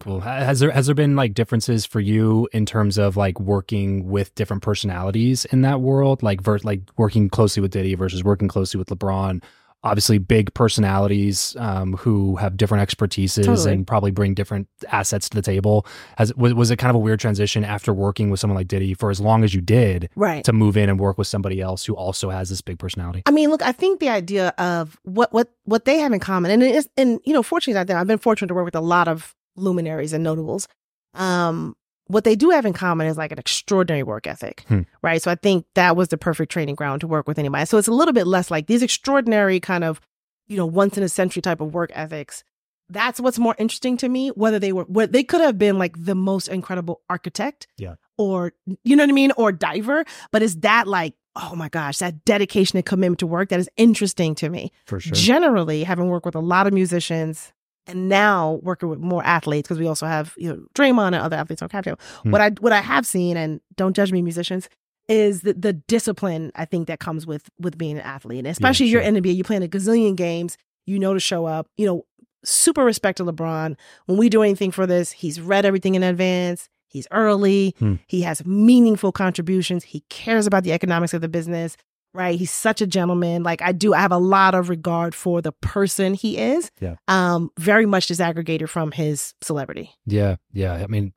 [0.00, 0.18] Cool.
[0.18, 4.34] Has there has there been like differences for you in terms of like working with
[4.34, 8.78] different personalities in that world, like ver- like working closely with Diddy versus working closely
[8.78, 9.42] with LeBron?
[9.84, 13.72] Obviously big personalities um, who have different expertises Totally.
[13.72, 15.86] and probably bring different assets to the table.
[16.18, 18.94] Has was, was it kind of a weird transition after working with someone like Diddy
[18.94, 20.44] for as long as you did Right.
[20.44, 23.22] to move in and work with somebody else who also has this big personality?
[23.26, 26.50] I mean, look, I think the idea of what what what they have in common,
[26.50, 28.76] and it is, and you know, fortunately, I think I've been fortunate to work with
[28.76, 30.68] a lot of luminaries and notables.
[31.14, 31.76] Um,
[32.08, 34.80] what they do have in common is like an extraordinary work ethic, Hmm.
[35.02, 35.22] right?
[35.22, 37.64] So I think that was the perfect training ground to work with anybody.
[37.66, 40.00] So it's a little bit less like these extraordinary kind of,
[40.48, 42.44] you know, once in a century type of work ethics.
[42.90, 44.28] That's what's more interesting to me.
[44.30, 47.94] Whether they were, what they could have been like the most incredible architect, Yeah.
[48.18, 48.52] or
[48.84, 52.26] you know what I mean, or diver, but is that like, oh my gosh, that
[52.26, 55.14] dedication and commitment to work that is interesting to me For sure.
[55.14, 57.52] generally having worked with a lot of musicians
[57.86, 61.36] and now working with more athletes because we also have you know Draymond and other
[61.36, 62.00] athletes on cap table.
[62.22, 62.30] Hmm.
[62.30, 64.68] What I what I have seen and don't judge me musicians
[65.08, 68.38] is the, the discipline I think that comes with with being an athlete.
[68.38, 69.00] And especially sure.
[69.00, 70.56] you're in the NBA, you playing a gazillion games,
[70.86, 71.68] you know to show up.
[71.76, 72.06] You know,
[72.44, 73.76] super respect to LeBron.
[74.06, 76.68] When we do anything for this, he's read everything in advance.
[76.86, 77.74] He's early.
[77.78, 77.94] Hmm.
[78.06, 79.84] He has meaningful contributions.
[79.84, 81.76] He cares about the economics of the business
[82.14, 82.38] right?
[82.38, 83.42] He's such a gentleman.
[83.42, 86.70] Like I do, I have a lot of regard for the person he is.
[86.80, 86.96] Yeah.
[87.08, 89.90] Um, very much disaggregated from his celebrity.
[90.06, 90.74] Yeah, yeah.
[90.74, 91.12] I mean,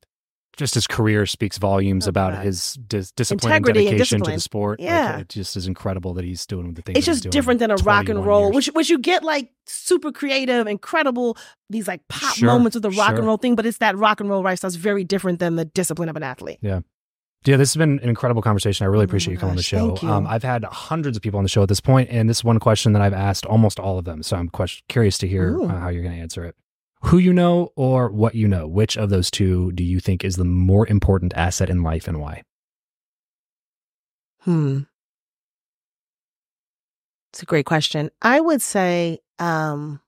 [0.56, 2.44] just his career speaks volumes Oh, about God.
[2.46, 4.80] his dis- discipline Integrity and and dedication to the sport.
[4.80, 5.18] Like, Yeah.
[5.18, 6.96] it just is incredible that he's doing the things.
[6.96, 8.54] It's just different than a rock and roll, years.
[8.54, 11.36] which which you get like super creative, incredible,
[11.68, 13.16] these like pop Sure, moments of the rock sure.
[13.18, 15.66] and roll thing, but it's that rock and roll lifestyle that's very different than the
[15.66, 16.58] discipline of an athlete.
[16.62, 16.80] Yeah,
[17.44, 18.84] this has been an incredible conversation.
[18.84, 19.96] I really Oh appreciate you coming on the show.
[20.02, 22.44] Um, I've had hundreds of people on the show at this point, and this is
[22.44, 24.22] one question that I've asked almost all of them.
[24.22, 26.56] So I'm question- curious to hear uh, how you're going to answer it.
[27.02, 28.66] Who you know or what you know?
[28.66, 32.20] Which of those two do you think is the more important asset in life, and
[32.20, 32.42] why?
[34.40, 34.80] Hmm.
[37.32, 38.10] It's a great question.
[38.22, 40.00] I would say, um,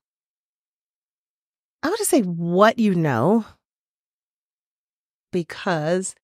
[1.83, 3.45] I would just say what you know,
[5.31, 6.15] because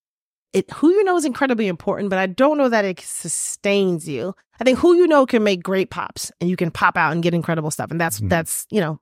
[0.56, 4.34] it who you know is incredibly important, but I don't know that it sustains you.
[4.60, 7.22] I think who you know can make great pops, and you can pop out and
[7.22, 8.30] get incredible stuff, and that's Mhm.
[8.30, 8.99] that's you know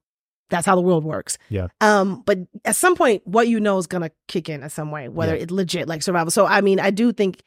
[0.50, 1.38] that's how the world works.
[1.50, 1.68] Yeah.
[1.82, 5.08] Um, but at some point, what you know is gonna kick in in some way,
[5.10, 5.44] whether Yeah.
[5.44, 6.32] it legit like survival.
[6.32, 7.42] So I mean, I do think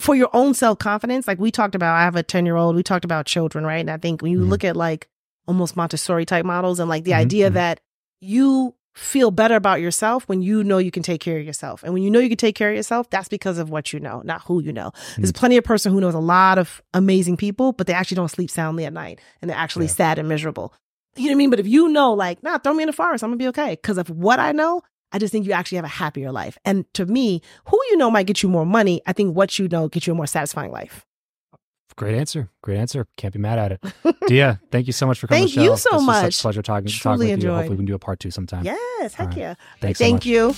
[0.00, 2.76] for your own self confidence, like we talked about, I have a 10 year old,
[2.76, 3.80] we talked about children, right?
[3.80, 4.48] And I think when you Mhm.
[4.48, 5.08] look at like
[5.46, 7.54] almost Montessori type models and like the Mhm, idea mhm.
[7.54, 7.80] that
[8.20, 11.82] you feel better about yourself when you know you can take care of yourself.
[11.82, 13.98] And when you know you can take care of yourself, that's because of what you
[13.98, 14.92] know, not who you know.
[15.16, 15.36] There's mm.
[15.36, 18.50] plenty of person who knows a lot of amazing people, but they actually don't sleep
[18.50, 19.92] soundly at night and they're actually Yeah.
[19.92, 20.74] sad and miserable.
[21.16, 21.50] You know what I mean?
[21.50, 23.70] But if you know, like, nah, throw me in the forest, I'm gonna be okay.
[23.70, 24.82] Because of what I know,
[25.12, 26.58] I just think you actually have a happier life.
[26.64, 29.00] And to me, who you know might get you more money.
[29.06, 31.06] I think what you know gets you a more satisfying life.
[32.00, 32.48] Great answer.
[32.62, 33.06] Great answer.
[33.18, 34.16] Can't be mad at it.
[34.26, 35.46] Dia, thank you so much for coming.
[35.48, 35.72] Thank on the show.
[35.72, 36.38] you so This was such much.
[36.38, 37.34] a pleasure talking, Truly talking with you.
[37.34, 37.54] enjoyed.
[37.56, 38.64] Hopefully, we can do a part two sometime.
[38.64, 39.36] Yes, heck All right.
[39.38, 39.54] yeah.
[39.82, 40.26] Thanks so Thank much.
[40.26, 40.54] you.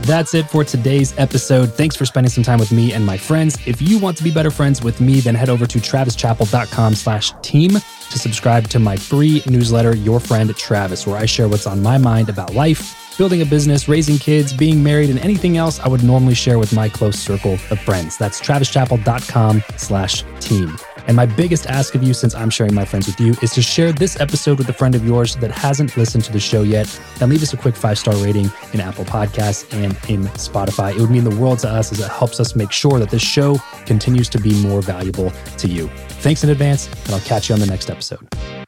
[0.00, 1.72] That's it for today's episode.
[1.74, 3.56] Thanks for spending some time with me and my friends.
[3.66, 7.32] If you want to be better friends with me, then head over to travischappell.com slash
[7.42, 11.82] team to subscribe to my free newsletter, Your Friend Travis, where I share what's on
[11.82, 15.88] my mind about life, building a business, raising kids, being married, and anything else I
[15.88, 18.16] would normally share with my close circle of friends.
[18.16, 20.76] That's travischappell.com slash team.
[21.06, 23.62] And my biggest ask of you, since I'm sharing my friends with you, is to
[23.62, 27.00] share this episode with a friend of yours that hasn't listened to the show yet.
[27.20, 30.94] And leave us a quick five star rating in Apple Podcasts and in Spotify.
[30.94, 33.22] It would mean the world to us as it helps us make sure that this
[33.22, 35.88] show continues to be more valuable to you.
[36.20, 38.65] Thanks in advance, and I'll catch you on the next episode.